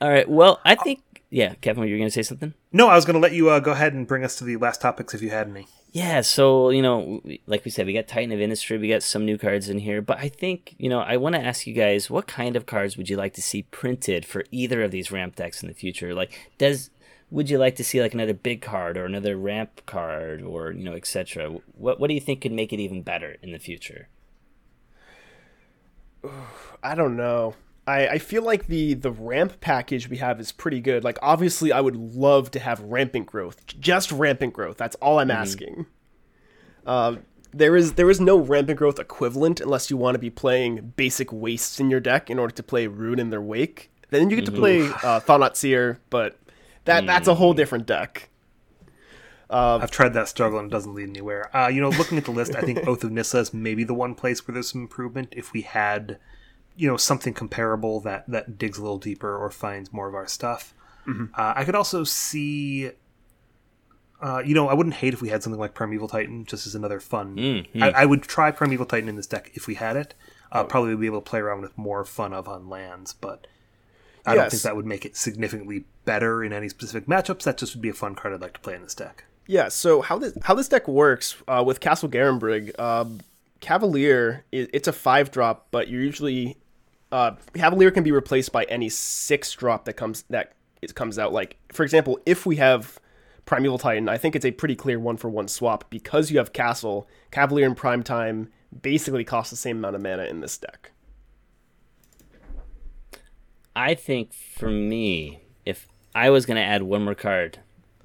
All 0.01 0.09
right. 0.09 0.29
Well, 0.29 0.61
I 0.65 0.75
think. 0.75 1.03
Yeah, 1.31 1.55
Kevin, 1.61 1.81
were 1.83 1.87
you 1.87 1.95
were 1.97 1.99
going 1.99 2.09
to 2.09 2.15
say 2.15 2.23
something? 2.23 2.55
no, 2.73 2.89
I 2.89 2.95
was 2.95 3.05
going 3.05 3.13
to 3.15 3.21
let 3.21 3.33
you 3.33 3.51
uh, 3.51 3.61
go 3.61 3.73
ahead 3.73 3.93
and 3.93 4.07
bring 4.07 4.25
us 4.25 4.37
to 4.37 4.45
the 4.45 4.57
last 4.57 4.81
topics 4.81 5.13
if 5.13 5.21
you 5.21 5.29
had 5.29 5.47
any. 5.49 5.67
Yeah, 5.93 6.23
so 6.23 6.71
you 6.71 6.81
know, 6.81 7.21
like 7.47 7.67
we 7.67 7.71
said, 7.71 7.85
we 7.85 7.93
got 7.93 8.09
Titan 8.09 8.33
of 8.33 8.41
Industry, 8.41 8.79
we 8.79 8.89
got 8.89 9.03
some 9.03 9.27
new 9.27 9.37
cards 9.37 9.69
in 9.69 9.79
here, 9.79 10.01
but 10.01 10.17
I 10.19 10.29
think 10.31 10.75
you 10.79 10.89
know, 10.89 11.01
I 11.01 11.19
want 11.19 11.35
to 11.35 11.41
ask 11.43 11.67
you 11.67 11.75
guys, 11.75 12.09
what 12.09 12.27
kind 12.27 12.57
of 12.57 12.65
cards 12.65 12.97
would 12.97 13.11
you 13.11 13.17
like 13.19 13.35
to 13.35 13.43
see 13.43 13.65
printed 13.65 14.25
for 14.25 14.45
either 14.51 14.83
of 14.83 14.91
these 14.91 15.13
ramp 15.13 15.37
decks 15.37 15.63
in 15.63 15.69
the 15.69 15.75
future? 15.75 16.15
Like, 16.15 16.51
does 16.57 16.89
would 17.31 17.51
you 17.51 17.59
like 17.59 17.77
to 17.77 17.85
see 17.85 18.01
like 18.01 18.15
another 18.15 18.35
big 18.35 18.63
card 18.63 18.97
or 18.97 19.05
another 19.05 19.37
ramp 19.37 19.83
card 19.87 20.43
or 20.43 20.73
you 20.73 20.85
know, 20.85 20.95
etc. 20.95 21.61
What 21.75 22.01
what 22.01 22.09
do 22.09 22.15
you 22.15 22.21
think 22.21 22.41
could 22.41 22.53
make 22.53 22.73
it 22.73 22.81
even 22.81 23.03
better 23.03 23.37
in 23.43 23.53
the 23.53 23.59
future? 23.59 24.09
I 26.83 26.95
don't 26.95 27.17
know. 27.17 27.55
I, 27.87 28.09
I 28.09 28.19
feel 28.19 28.43
like 28.43 28.67
the 28.67 28.95
the 28.95 29.11
ramp 29.11 29.61
package 29.61 30.09
we 30.09 30.19
have 30.19 30.41
is 30.41 30.53
pretty 30.53 30.81
good. 30.81 31.05
Like 31.05 31.19
obviously 31.23 31.73
I 31.73 31.81
would 31.81 31.97
love 31.97 32.51
to 32.53 32.61
have 32.61 32.81
rampant 32.81 33.27
growth. 33.27 33.67
Just 33.67 34.13
rampant 34.13 34.53
growth. 34.53 34.77
That's 34.77 34.97
all 34.97 35.19
I'm 35.19 35.31
asking. 35.31 35.87
Um 36.87 37.25
there 37.53 37.77
is 37.77 37.95
there 37.95 38.11
is 38.11 38.21
no 38.21 38.39
rampant 38.39 38.79
growth 38.79 38.99
equivalent 38.99 39.61
unless 39.61 39.91
you 39.91 39.97
want 39.97 40.15
to 40.15 40.19
be 40.19 40.31
playing 40.31 40.93
basic 40.97 41.33
wastes 41.33 41.81
in 41.81 41.91
your 41.91 42.01
deck 42.01 42.29
in 42.31 42.39
order 42.39 42.55
to 42.55 42.63
play 42.63 42.87
Ruin 42.87 43.19
in 43.19 43.31
their 43.31 43.41
wake. 43.41 43.91
Then 44.11 44.29
you 44.31 44.37
get 44.37 44.47
to 44.47 44.53
play 44.53 44.91
uh, 45.03 45.21
but 46.11 46.39
that 46.85 47.07
that's 47.07 47.29
a 47.29 47.35
whole 47.35 47.55
different 47.55 47.87
deck. 47.87 48.29
I've 49.83 49.91
tried 49.91 50.13
that 50.15 50.29
struggle 50.29 50.59
and 50.59 50.71
it 50.71 50.73
doesn't 50.73 50.95
lead 50.95 51.09
anywhere. 51.09 51.55
Uh, 51.57 51.69
you 51.69 51.81
know, 51.81 51.89
looking 51.89 52.19
at 52.19 52.25
the 52.27 52.31
list, 52.33 52.55
I 52.55 52.61
think 52.61 52.79
Oath 52.87 53.03
of 53.03 53.11
Nissa 53.11 53.39
is 53.39 53.55
maybe 53.55 53.83
the 53.85 53.95
one 53.95 54.15
place 54.15 54.47
where 54.47 54.53
there's 54.53 54.71
some 54.71 54.83
improvement. 54.83 55.33
If 55.37 55.53
we 55.55 55.63
had, 55.63 56.19
you 56.77 56.87
know, 56.87 56.97
something 56.99 57.33
comparable 57.33 58.01
that 58.01 58.29
that 58.29 58.59
digs 58.59 58.77
a 58.79 58.83
little 58.83 58.99
deeper 58.99 59.35
or 59.37 59.51
finds 59.51 59.93
more 59.93 60.07
of 60.09 60.15
our 60.15 60.27
stuff, 60.27 60.75
uh, 61.35 61.55
I 61.57 61.65
could 61.65 61.75
also 61.75 62.05
see. 62.05 62.91
Uh, 64.21 64.43
you 64.45 64.53
know, 64.53 64.69
I 64.69 64.75
wouldn't 64.75 64.97
hate 64.97 65.15
if 65.15 65.23
we 65.23 65.29
had 65.29 65.43
something 65.45 65.61
like 65.61 65.75
Primeval 65.75 66.09
Titan, 66.09 66.45
just 66.45 66.67
as 66.67 66.75
another 66.75 66.99
fun. 66.99 67.39
I, 67.81 68.03
I 68.03 68.05
would 68.05 68.23
try 68.25 68.51
Primeval 68.51 68.85
Titan 68.85 69.09
in 69.09 69.15
this 69.15 69.29
deck 69.29 69.53
if 69.55 69.67
we 69.69 69.77
had 69.77 69.97
it. 69.97 70.15
Uh, 70.51 70.65
Probably 70.65 70.97
be 70.97 71.07
able 71.07 71.21
to 71.21 71.31
play 71.31 71.39
around 71.39 71.61
with 71.63 71.79
more 71.79 72.05
fun 72.05 72.33
of 72.35 72.49
on 72.49 72.69
lands, 72.69 73.13
but 73.13 73.47
I 74.27 74.35
don't 74.35 74.51
think 74.51 74.63
that 74.63 74.77
would 74.77 74.87
make 74.87 75.05
it 75.05 75.17
significantly 75.17 75.85
better 76.05 76.45
in 76.45 76.53
any 76.53 76.69
specific 76.69 77.07
matchups. 77.07 77.43
That 77.43 77.59
just 77.59 77.75
would 77.75 77.83
be 77.83 77.89
a 77.89 77.95
fun 77.95 78.15
card 78.15 78.35
I'd 78.35 78.41
like 78.41 78.55
to 78.55 78.61
play 78.61 78.75
in 78.75 78.83
this 78.83 78.95
deck. 78.95 79.25
Yeah, 79.47 79.69
so 79.69 80.03
how 80.03 80.19
this 80.19 80.37
how 80.43 80.55
this 80.55 80.69
deck 80.69 80.87
works 80.87 81.37
uh, 81.49 81.63
with 81.67 81.81
Castle 81.81 82.09
Garenbrig, 82.09 82.79
um, 82.79 83.21
Cavalier 83.61 84.45
it's 84.53 84.87
a 84.87 84.93
five 84.93 85.31
drop, 85.31 85.69
but 85.71 85.89
you're 85.89 86.03
usually 86.03 86.59
uh, 87.11 87.33
Cavalier 87.55 87.91
can 87.91 88.05
be 88.05 88.13
replaced 88.13 88.53
by 88.53 88.65
any 88.65 88.89
six 88.89 89.53
drop 89.53 89.87
that 89.87 89.95
comes 89.95 90.23
that 90.31 90.53
it 90.83 90.95
comes 90.95 91.19
out. 91.19 91.33
Like 91.33 91.57
for 91.73 91.83
example, 91.83 92.21
if 92.27 92.45
we 92.45 92.57
have 92.57 93.01
Primeval 93.47 93.79
Titan, 93.79 94.09
I 94.09 94.19
think 94.19 94.37
it's 94.37 94.45
a 94.45 94.51
pretty 94.51 94.77
clear 94.77 95.01
one 95.01 95.17
for 95.17 95.31
one 95.31 95.49
swap 95.49 95.89
because 95.89 96.31
you 96.31 96.39
have 96.39 96.53
Castle. 96.53 97.09
Cavalier 97.31 97.67
and 97.67 97.77
Prime 97.77 98.03
Time 98.03 98.51
basically 98.83 99.25
cost 99.25 99.51
the 99.51 99.57
same 99.57 99.79
amount 99.79 99.97
of 99.97 100.03
mana 100.03 100.25
in 100.25 100.41
this 100.41 100.59
deck. 100.59 100.93
I 103.79 103.95
think 103.95 104.33
for 104.33 104.73
me, 104.73 105.39
if 105.65 105.87
I 106.13 106.31
was 106.31 106.47
going 106.47 106.57
to 106.57 106.63
add 106.63 106.83
one 106.83 107.05
more 107.05 107.15
card, 107.15 107.61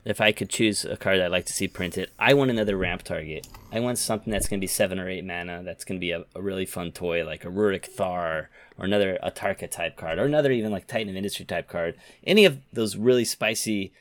if 0.05 0.21
I 0.21 0.32
could 0.32 0.47
choose 0.47 0.86
a 0.86 0.95
card 0.95 1.19
I'd 1.19 1.32
like 1.32 1.47
to 1.47 1.53
see 1.53 1.67
printed, 1.67 2.11
I 2.19 2.36
want 2.36 2.51
another 2.51 2.78
ramp 2.78 3.01
target. 3.01 3.47
I 3.71 3.80
want 3.80 3.97
something 3.97 4.32
that's 4.32 4.47
going 4.47 4.59
to 4.59 4.63
be 4.63 4.67
seven 4.67 4.99
or 4.99 5.09
eight 5.09 5.26
mana. 5.26 5.63
That's 5.63 5.84
going 5.84 5.99
to 5.99 5.99
be 5.99 6.11
a, 6.11 6.26
a 6.36 6.43
really 6.43 6.67
fun 6.67 6.91
toy, 6.91 7.26
like 7.26 7.43
a 7.43 7.47
Ruric 7.47 7.88
Thar 7.88 8.51
or 8.78 8.86
another 8.86 9.17
Atarka 9.24 9.67
type 9.67 9.97
card, 9.97 10.19
or 10.19 10.26
another 10.26 10.51
even 10.51 10.71
like 10.71 10.86
Titan 10.86 11.09
of 11.09 11.15
Industry 11.15 11.43
type 11.43 11.67
card. 11.67 11.95
Any 12.24 12.45
of 12.45 12.59
those 12.71 12.95
really 12.95 13.26
spicy 13.26 13.93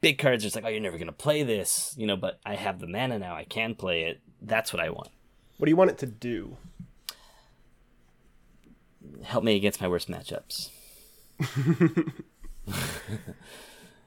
big 0.00 0.18
cards. 0.18 0.44
It's 0.44 0.56
like, 0.56 0.64
oh, 0.64 0.70
you're 0.70 0.80
never 0.80 0.98
going 0.98 1.06
to 1.06 1.12
play 1.12 1.44
this, 1.44 1.94
you 1.96 2.08
know. 2.08 2.16
But 2.16 2.40
I 2.44 2.56
have 2.56 2.80
the 2.80 2.88
mana 2.88 3.20
now. 3.20 3.36
I 3.36 3.44
can 3.44 3.76
play 3.76 4.02
it. 4.02 4.20
That's 4.40 4.72
what 4.72 4.82
I 4.82 4.90
want. 4.90 5.10
What 5.58 5.66
do 5.66 5.70
you 5.70 5.76
want 5.76 5.90
it 5.90 5.98
to 5.98 6.06
do? 6.06 6.56
Help 9.22 9.44
me 9.44 9.54
against 9.54 9.80
my 9.80 9.86
worst 9.86 10.10
matchups. 10.10 10.70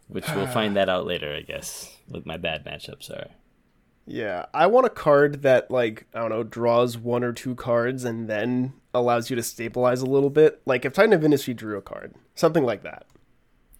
Which 0.07 0.25
we'll 0.35 0.47
find 0.47 0.75
that 0.75 0.87
out 0.87 1.05
later, 1.05 1.33
I 1.33 1.41
guess. 1.41 1.97
What 2.07 2.25
my 2.25 2.37
bad 2.37 2.63
matchups 2.65 3.09
are. 3.09 3.29
Yeah, 4.05 4.45
I 4.53 4.67
want 4.67 4.85
a 4.85 4.91
card 4.91 5.41
that 5.41 5.71
like 5.71 6.05
I 6.13 6.19
don't 6.19 6.29
know 6.29 6.43
draws 6.43 6.97
one 6.97 7.23
or 7.23 7.33
two 7.33 7.55
cards 7.55 8.03
and 8.03 8.29
then 8.29 8.73
allows 8.93 9.29
you 9.29 9.35
to 9.35 9.41
stabilize 9.43 10.01
a 10.01 10.05
little 10.05 10.29
bit. 10.29 10.61
Like 10.65 10.85
if 10.85 10.93
Titan 10.93 11.13
of 11.13 11.23
Industry 11.23 11.55
drew 11.55 11.77
a 11.77 11.81
card, 11.81 12.13
something 12.35 12.63
like 12.63 12.83
that. 12.83 13.07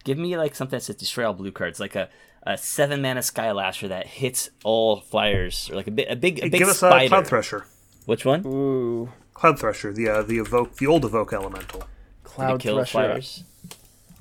Give 0.02 0.18
me 0.18 0.36
like 0.36 0.54
something 0.56 0.76
that 0.76 0.82
says 0.82 0.96
destroy 0.96 1.26
all 1.26 1.34
blue 1.34 1.52
cards, 1.52 1.78
like 1.78 1.94
a, 1.94 2.08
a 2.42 2.58
seven 2.58 3.02
mana 3.02 3.20
Skylasher 3.20 3.88
that 3.88 4.06
hits 4.06 4.50
all 4.64 5.00
flyers, 5.00 5.70
or 5.70 5.76
like 5.76 5.86
a, 5.86 5.92
big 5.92 6.08
a 6.08 6.16
big 6.16 6.38
a 6.40 6.48
big 6.48 6.58
Give 6.58 6.68
us 6.68 6.78
spider. 6.78 7.14
a 7.14 7.22
Cloudthresher. 7.22 7.64
Which 8.04 8.24
one? 8.24 8.44
Ooh, 8.46 9.12
Cloudthresher, 9.34 9.94
the 9.94 10.08
uh, 10.08 10.22
the 10.22 10.38
evoke, 10.38 10.76
the 10.76 10.86
old 10.88 11.04
evoke 11.04 11.32
elemental. 11.32 11.84
Did 12.36 12.42
Cloud 12.42 12.54
it 12.54 12.60
kill 12.62 12.76
Thresher. 12.76 12.90
flyers? 12.92 13.44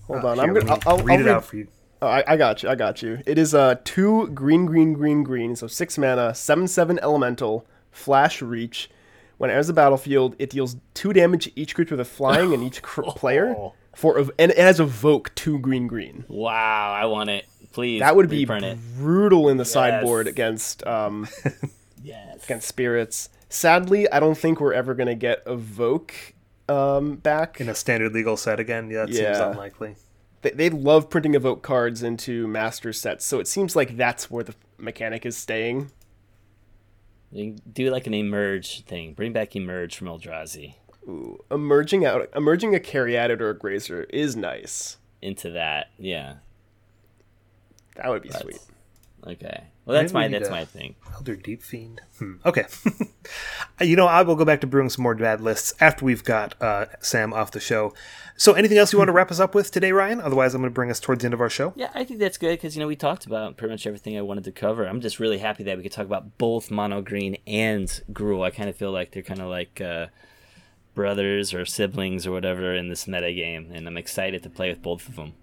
Hold 0.07 0.23
Uh, 0.23 0.27
on, 0.29 0.35
here, 0.37 0.43
I'm 0.45 0.53
gonna 0.53 0.71
I'll, 0.71 0.81
I'll 0.97 1.03
read 1.03 1.19
I'll 1.21 1.25
it 1.27 1.29
out 1.31 1.45
for 1.45 1.57
you. 1.57 1.67
Oh, 2.01 2.07
I, 2.07 2.23
I 2.27 2.37
got 2.37 2.61
you. 2.63 2.69
I 2.69 2.75
got 2.75 3.01
you. 3.01 3.19
It 3.25 3.37
is 3.37 3.53
uh 3.55 3.75
two 3.83 4.27
green, 4.27 4.65
green, 4.65 4.93
green, 4.93 5.23
green. 5.23 5.55
So 5.55 5.67
six 5.67 5.97
mana, 5.97 6.33
seven, 6.35 6.67
seven 6.67 6.99
elemental, 7.01 7.65
flash 7.91 8.41
reach. 8.41 8.89
When 9.37 9.49
it 9.49 9.53
enters 9.53 9.67
the 9.67 9.73
battlefield, 9.73 10.35
it 10.39 10.49
deals 10.49 10.77
two 10.93 11.11
damage 11.11 11.45
to 11.45 11.59
each 11.59 11.75
creature 11.75 11.95
with 11.95 11.99
a 12.01 12.05
flying 12.09 12.53
and 12.53 12.63
each 12.63 12.81
cr- 12.81 13.01
player. 13.15 13.55
For 13.93 14.17
ev- 14.19 14.31
and 14.37 14.51
it 14.51 14.57
has 14.57 14.79
evoke 14.79 15.33
two 15.35 15.57
green, 15.59 15.87
green. 15.87 16.25
Wow, 16.27 16.93
I 16.93 17.05
want 17.05 17.29
it. 17.29 17.45
Please. 17.73 17.99
That 18.01 18.15
would 18.15 18.29
be 18.29 18.39
reprint 18.39 18.65
it. 18.65 18.77
brutal 18.97 19.49
in 19.49 19.57
the 19.57 19.65
sideboard 19.65 20.27
against 20.27 20.85
um 20.87 21.27
Yes. 22.03 22.43
against 22.45 22.67
spirits. 22.67 23.29
Sadly, 23.49 24.09
I 24.11 24.19
don't 24.19 24.37
think 24.37 24.59
we're 24.61 24.73
ever 24.73 24.93
gonna 24.93 25.15
get 25.15 25.41
evoke 25.47 26.13
um 26.69 27.15
back. 27.15 27.59
In 27.61 27.69
a 27.69 27.75
standard 27.75 28.13
legal 28.13 28.37
set 28.37 28.59
again, 28.59 28.89
yeah, 28.89 29.03
it 29.03 29.13
seems 29.13 29.37
unlikely. 29.37 29.95
they, 30.41 30.51
they 30.51 30.69
love 30.69 31.09
printing 31.09 31.35
evoke 31.35 31.61
cards 31.61 32.01
into 32.03 32.47
master 32.47 32.91
sets, 32.93 33.25
so 33.25 33.39
it 33.39 33.47
seems 33.47 33.75
like 33.75 33.97
that's 33.97 34.29
where 34.31 34.43
the 34.43 34.55
mechanic 34.77 35.25
is 35.25 35.35
staying. 35.37 35.91
You 37.31 37.53
can 37.53 37.61
do 37.71 37.89
like 37.91 38.07
an 38.07 38.13
emerge 38.13 38.83
thing. 38.85 39.13
Bring 39.13 39.33
back 39.33 39.55
emerge 39.55 39.95
from 39.97 40.07
Eldrazi 40.07 40.75
Ooh, 41.07 41.43
emerging 41.51 42.05
out, 42.05 42.29
emerging 42.35 42.75
a 42.75 42.79
Caryatid 42.79 43.41
or 43.41 43.49
a 43.49 43.57
Grazer 43.57 44.03
is 44.05 44.35
nice. 44.35 44.97
into 45.21 45.51
that. 45.51 45.87
Yeah. 45.97 46.35
That 47.95 48.09
would 48.09 48.21
be 48.23 48.29
That's- 48.29 48.43
sweet. 48.43 48.61
Okay. 49.33 49.63
Well, 49.85 49.93
that's 50.01 50.13
Maybe 50.13 50.23
my 50.23 50.27
need 50.27 50.41
that's 50.41 50.49
my 50.49 50.65
thing. 50.65 50.95
Elder 51.13 51.35
Deep 51.35 51.61
Fiend. 51.61 52.01
Hmm. 52.17 52.33
Okay. 52.43 52.65
you 53.81 53.95
know, 53.95 54.07
I 54.07 54.23
will 54.23 54.35
go 54.35 54.43
back 54.43 54.61
to 54.61 54.67
brewing 54.67 54.89
some 54.89 55.03
more 55.03 55.13
bad 55.13 55.41
lists 55.41 55.75
after 55.79 56.03
we've 56.03 56.23
got 56.23 56.59
uh, 56.59 56.87
Sam 57.01 57.33
off 57.33 57.51
the 57.51 57.59
show. 57.59 57.93
So, 58.35 58.53
anything 58.53 58.79
else 58.79 58.91
you 58.91 58.97
want 58.97 59.09
to 59.09 59.11
wrap 59.13 59.29
us 59.29 59.39
up 59.39 59.53
with 59.53 59.69
today, 59.69 59.91
Ryan? 59.91 60.19
Otherwise, 60.19 60.55
I'm 60.55 60.61
going 60.61 60.71
to 60.71 60.73
bring 60.73 60.89
us 60.89 60.99
towards 60.99 61.21
the 61.21 61.27
end 61.27 61.35
of 61.35 61.41
our 61.41 61.51
show. 61.51 61.71
Yeah, 61.75 61.91
I 61.93 62.03
think 62.03 62.19
that's 62.19 62.39
good 62.39 62.53
because 62.53 62.75
you 62.75 62.81
know 62.81 62.87
we 62.87 62.95
talked 62.95 63.27
about 63.27 63.57
pretty 63.57 63.73
much 63.73 63.85
everything 63.85 64.17
I 64.17 64.21
wanted 64.21 64.43
to 64.45 64.51
cover. 64.51 64.85
I'm 64.85 65.01
just 65.01 65.19
really 65.19 65.37
happy 65.37 65.63
that 65.65 65.77
we 65.77 65.83
could 65.83 65.91
talk 65.91 66.05
about 66.05 66.39
both 66.39 66.71
Mono 66.71 67.03
Green 67.03 67.37
and 67.45 67.87
Gruul. 68.11 68.43
I 68.43 68.49
kind 68.49 68.69
of 68.69 68.75
feel 68.75 68.91
like 68.91 69.11
they're 69.11 69.21
kind 69.21 69.41
of 69.41 69.49
like 69.49 69.79
uh, 69.81 70.07
brothers 70.95 71.53
or 71.53 71.63
siblings 71.63 72.25
or 72.25 72.31
whatever 72.31 72.73
in 72.73 72.89
this 72.89 73.07
meta 73.07 73.31
game, 73.31 73.69
and 73.71 73.87
I'm 73.87 73.97
excited 73.97 74.41
to 74.43 74.49
play 74.49 74.69
with 74.69 74.81
both 74.81 75.07
of 75.07 75.15
them. 75.15 75.33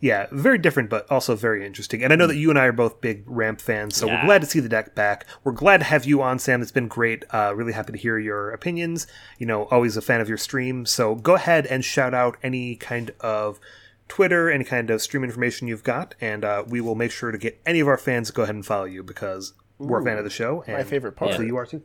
Yeah, 0.00 0.26
very 0.30 0.58
different, 0.58 0.90
but 0.90 1.10
also 1.10 1.34
very 1.34 1.66
interesting. 1.66 2.04
And 2.04 2.12
I 2.12 2.16
know 2.16 2.28
that 2.28 2.36
you 2.36 2.50
and 2.50 2.58
I 2.58 2.66
are 2.66 2.72
both 2.72 3.00
big 3.00 3.24
Ramp 3.26 3.60
fans, 3.60 3.96
so 3.96 4.06
we're 4.06 4.24
glad 4.24 4.40
to 4.42 4.46
see 4.46 4.60
the 4.60 4.68
deck 4.68 4.94
back. 4.94 5.26
We're 5.42 5.50
glad 5.52 5.78
to 5.78 5.84
have 5.84 6.04
you 6.04 6.22
on, 6.22 6.38
Sam. 6.38 6.62
It's 6.62 6.70
been 6.70 6.86
great. 6.86 7.24
Uh, 7.30 7.52
really 7.56 7.72
happy 7.72 7.92
to 7.92 7.98
hear 7.98 8.16
your 8.16 8.50
opinions. 8.52 9.08
You 9.38 9.46
know, 9.46 9.64
always 9.64 9.96
a 9.96 10.02
fan 10.02 10.20
of 10.20 10.28
your 10.28 10.38
stream. 10.38 10.86
So 10.86 11.16
go 11.16 11.34
ahead 11.34 11.66
and 11.66 11.84
shout 11.84 12.14
out 12.14 12.36
any 12.44 12.76
kind 12.76 13.10
of 13.18 13.58
Twitter, 14.06 14.48
any 14.48 14.62
kind 14.64 14.88
of 14.90 15.02
stream 15.02 15.24
information 15.24 15.66
you've 15.66 15.82
got, 15.82 16.14
and 16.20 16.44
uh, 16.44 16.62
we 16.68 16.80
will 16.80 16.94
make 16.94 17.10
sure 17.10 17.32
to 17.32 17.38
get 17.38 17.60
any 17.66 17.80
of 17.80 17.88
our 17.88 17.98
fans 17.98 18.28
to 18.28 18.32
go 18.32 18.44
ahead 18.44 18.54
and 18.54 18.64
follow 18.64 18.84
you 18.84 19.02
because 19.02 19.52
we're 19.78 20.00
a 20.00 20.04
fan 20.04 20.16
of 20.16 20.22
the 20.24 20.30
show. 20.30 20.62
And 20.68 20.76
My 20.76 20.84
favorite 20.84 21.16
part. 21.16 21.30
Hopefully 21.32 21.48
you 21.48 21.56
are 21.56 21.66
too. 21.66 21.82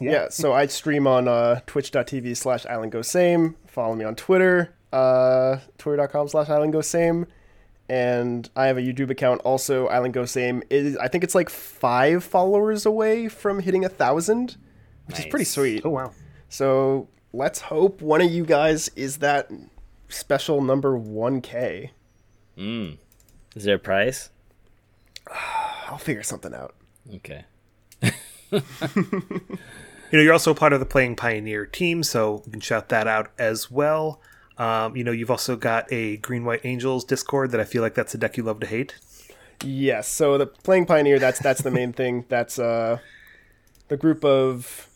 Yeah. 0.00 0.28
so 0.30 0.52
I 0.52 0.66
stream 0.66 1.06
on 1.08 1.26
uh, 1.26 1.60
twitch.tv 1.66 2.36
slash 2.36 2.64
islandgosame. 2.64 3.56
Follow 3.66 3.94
me 3.96 4.04
on 4.04 4.14
Twitter, 4.14 4.72
uh, 4.92 5.58
twitter.com 5.78 6.28
slash 6.28 6.46
islandgosame. 6.46 7.26
And 7.90 8.48
I 8.54 8.66
have 8.68 8.78
a 8.78 8.80
YouTube 8.80 9.10
account 9.10 9.40
also, 9.40 9.88
islandgosame. 9.88 10.62
It 10.70 10.86
is, 10.86 10.96
I 10.96 11.08
think 11.08 11.24
it's 11.24 11.34
like 11.34 11.50
five 11.50 12.22
followers 12.22 12.86
away 12.86 13.26
from 13.28 13.58
hitting 13.58 13.84
a 13.84 13.88
thousand, 13.88 14.56
which 15.06 15.18
is 15.18 15.26
pretty 15.26 15.44
sweet. 15.44 15.82
Oh, 15.84 15.90
wow. 15.90 16.12
So 16.48 17.08
let's 17.32 17.60
hope 17.62 18.00
one 18.00 18.20
of 18.20 18.30
you 18.30 18.44
guys 18.44 18.90
is 18.94 19.18
that 19.18 19.50
special 20.08 20.62
number 20.62 20.96
1K. 20.96 21.90
Mm. 22.56 22.98
Is 23.56 23.64
there 23.64 23.74
a 23.74 23.78
prize? 23.80 24.30
I'll 25.88 25.98
figure 25.98 26.22
something 26.22 26.54
out. 26.54 26.76
Okay. 27.16 27.44
You 30.10 30.18
know, 30.18 30.24
you're 30.24 30.32
also 30.32 30.54
part 30.54 30.72
of 30.72 30.80
the 30.80 30.86
Playing 30.86 31.14
Pioneer 31.14 31.66
team, 31.66 32.02
so 32.02 32.42
you 32.44 32.50
can 32.50 32.60
shout 32.60 32.88
that 32.88 33.06
out 33.06 33.30
as 33.38 33.70
well. 33.70 34.20
Um, 34.60 34.94
you 34.94 35.04
know, 35.04 35.10
you've 35.10 35.30
also 35.30 35.56
got 35.56 35.90
a 35.90 36.18
Green 36.18 36.44
White 36.44 36.60
Angels 36.64 37.02
Discord 37.02 37.50
that 37.52 37.60
I 37.60 37.64
feel 37.64 37.80
like 37.80 37.94
that's 37.94 38.12
a 38.12 38.18
deck 38.18 38.36
you 38.36 38.42
love 38.42 38.60
to 38.60 38.66
hate. 38.66 38.94
Yes, 39.64 40.06
so 40.06 40.36
the 40.36 40.46
playing 40.46 40.84
pioneer 40.84 41.18
that's 41.18 41.38
that's 41.38 41.62
the 41.62 41.70
main 41.70 41.94
thing. 41.94 42.26
That's 42.28 42.58
uh 42.58 42.98
the 43.88 43.96
group 43.96 44.22
of 44.22 44.86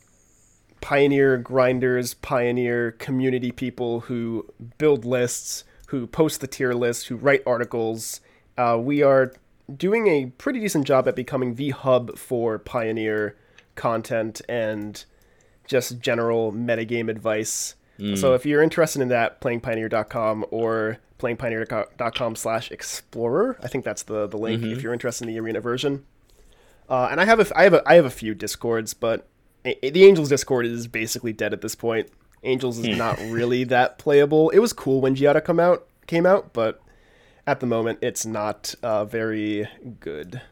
pioneer 0.82 1.38
grinders, 1.38 2.12
pioneer 2.12 2.92
community 2.92 3.50
people 3.52 4.00
who 4.00 4.46
build 4.76 5.06
lists, 5.06 5.64
who 5.86 6.06
post 6.06 6.42
the 6.42 6.46
tier 6.46 6.74
list, 6.74 7.06
who 7.06 7.16
write 7.16 7.42
articles. 7.46 8.20
Uh, 8.58 8.78
we 8.78 9.02
are 9.02 9.32
doing 9.74 10.08
a 10.08 10.26
pretty 10.36 10.60
decent 10.60 10.86
job 10.86 11.08
at 11.08 11.16
becoming 11.16 11.54
the 11.54 11.70
hub 11.70 12.18
for 12.18 12.58
pioneer 12.58 13.34
content 13.76 14.42
and 14.46 15.06
just 15.66 16.00
general 16.00 16.52
metagame 16.52 17.08
advice. 17.08 17.76
So 18.16 18.34
if 18.34 18.45
you're 18.45 18.62
interested 18.62 19.01
in 19.03 19.09
that, 19.09 19.40
playingpioneer.com 19.40 20.47
or 20.51 20.99
playingpioneer.com 21.18 22.36
slash 22.36 22.70
explorer. 22.70 23.57
I 23.62 23.68
think 23.68 23.84
that's 23.84 24.03
the, 24.03 24.26
the 24.26 24.36
link 24.36 24.62
if 24.64 24.82
you're 24.82 24.92
interested 24.92 25.28
in 25.28 25.34
the 25.34 25.40
arena 25.40 25.61
version. 25.61 26.05
Uh, 26.88 27.09
and 27.11 27.20
I 27.20 27.24
have 27.24 27.40
a, 27.40 27.59
I 27.59 27.62
have 27.64 27.74
a, 27.74 27.82
I 27.88 27.95
have 27.95 28.05
a 28.05 28.11
few 28.11 28.34
discords, 28.34 28.95
but 28.95 29.26
a- 29.64 29.90
the 29.90 30.05
Angels 30.05 30.28
Discord 30.28 30.66
is 30.66 30.86
basically 30.86 31.32
dead 31.32 31.53
at 31.53 31.61
this 31.61 31.74
point. 31.74 32.09
Angels 32.42 32.78
is 32.78 32.97
not 32.99 33.18
really 33.20 33.64
that 33.64 33.97
playable. 33.99 34.51
It 34.51 34.59
was 34.59 34.72
cool 34.72 35.01
when 35.01 35.14
Giada 35.16 35.42
come 35.42 35.59
out 35.61 35.86
came 36.07 36.26
out, 36.26 36.53
but 36.53 36.82
at 37.47 37.61
the 37.61 37.66
moment 37.66 38.01
it's 38.03 38.26
not 38.26 38.74
uh, 38.82 39.05
very 39.07 39.66
good. 40.01 40.42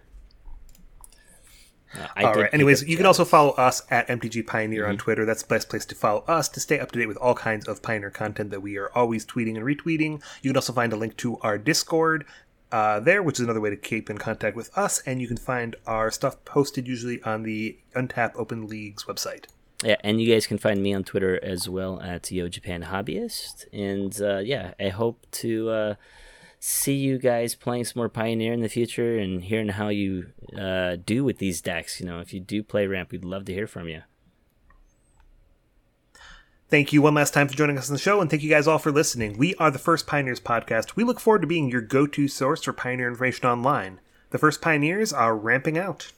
I 2.16 2.24
All 2.24 2.32
did 2.32 2.40
right. 2.40 2.50
pick 2.50 2.54
Anyways, 2.54 2.82
up 2.82 2.88
you 2.88 2.96
can 2.96 3.06
also 3.06 3.24
follow 3.24 3.50
us 3.52 3.82
at 3.90 4.08
MTG 4.08 4.46
Pioneer 4.46 4.86
on 4.86 4.96
Twitter. 4.96 5.24
That's 5.24 5.42
the 5.42 5.48
best 5.48 5.68
place 5.68 5.84
to 5.86 5.94
follow 5.94 6.24
us 6.26 6.48
to 6.50 6.60
stay 6.60 6.78
up 6.78 6.90
to 6.92 6.98
date 6.98 7.06
with 7.06 7.16
all 7.18 7.34
kinds 7.34 7.68
of 7.68 7.82
Pioneer 7.82 8.10
content 8.10 8.50
that 8.50 8.60
we 8.60 8.76
are 8.78 8.90
always 8.94 9.26
tweeting 9.26 9.56
and 9.56 9.64
retweeting. 9.64 10.22
You 10.42 10.50
can 10.50 10.56
also 10.56 10.72
find 10.72 10.92
a 10.92 10.96
link 10.96 11.16
to 11.18 11.38
our 11.38 11.58
Discord 11.58 12.24
uh, 12.70 13.00
there, 13.00 13.22
which 13.22 13.38
is 13.38 13.44
another 13.44 13.60
way 13.60 13.70
to 13.70 13.76
keep 13.76 14.08
in 14.08 14.18
contact 14.18 14.56
with 14.56 14.76
us. 14.76 15.00
And 15.06 15.20
you 15.20 15.28
can 15.28 15.36
find 15.36 15.76
our 15.86 16.10
stuff 16.10 16.42
posted 16.44 16.88
usually 16.88 17.22
on 17.22 17.42
the 17.42 17.78
Untap 17.94 18.32
Open 18.36 18.66
Leagues 18.66 19.04
website. 19.04 19.44
Yeah, 19.84 19.96
and 20.04 20.20
you 20.20 20.32
guys 20.32 20.46
can 20.46 20.58
find 20.58 20.82
me 20.82 20.94
on 20.94 21.02
Twitter 21.04 21.42
as 21.42 21.68
well 21.68 22.00
at 22.00 22.30
Yo 22.30 22.48
Japan 22.48 22.84
Hobbyist. 22.84 23.66
And 23.72 24.20
uh, 24.22 24.38
yeah, 24.38 24.74
I 24.80 24.88
hope 24.88 25.26
to 25.32 25.70
uh, 25.70 25.94
see 26.64 26.94
you 26.94 27.18
guys 27.18 27.56
playing 27.56 27.84
some 27.84 27.98
more 27.98 28.08
Pioneer 28.08 28.52
in 28.52 28.60
the 28.60 28.68
future 28.68 29.18
and 29.18 29.42
hearing 29.42 29.70
how 29.70 29.88
you 29.88 30.28
uh, 30.56 30.96
do 31.04 31.24
with 31.24 31.38
these 31.38 31.60
decks. 31.60 31.98
You 31.98 32.06
know, 32.06 32.20
if 32.20 32.32
you 32.32 32.38
do 32.38 32.62
play 32.62 32.86
Ramp, 32.86 33.10
we'd 33.10 33.24
love 33.24 33.46
to 33.46 33.52
hear 33.52 33.66
from 33.66 33.88
you. 33.88 34.02
Thank 36.68 36.92
you 36.92 37.02
one 37.02 37.14
last 37.14 37.34
time 37.34 37.48
for 37.48 37.56
joining 37.56 37.76
us 37.78 37.90
on 37.90 37.94
the 37.94 37.98
show, 37.98 38.20
and 38.20 38.30
thank 38.30 38.44
you 38.44 38.48
guys 38.48 38.68
all 38.68 38.78
for 38.78 38.92
listening. 38.92 39.36
We 39.36 39.56
are 39.56 39.72
the 39.72 39.78
First 39.78 40.06
Pioneers 40.06 40.38
podcast. 40.38 40.94
We 40.94 41.02
look 41.02 41.18
forward 41.18 41.40
to 41.40 41.48
being 41.48 41.68
your 41.68 41.80
go 41.80 42.06
to 42.06 42.28
source 42.28 42.62
for 42.62 42.72
Pioneer 42.72 43.08
information 43.08 43.46
online. 43.46 43.98
The 44.30 44.38
First 44.38 44.62
Pioneers 44.62 45.12
are 45.12 45.36
ramping 45.36 45.76
out. 45.76 46.12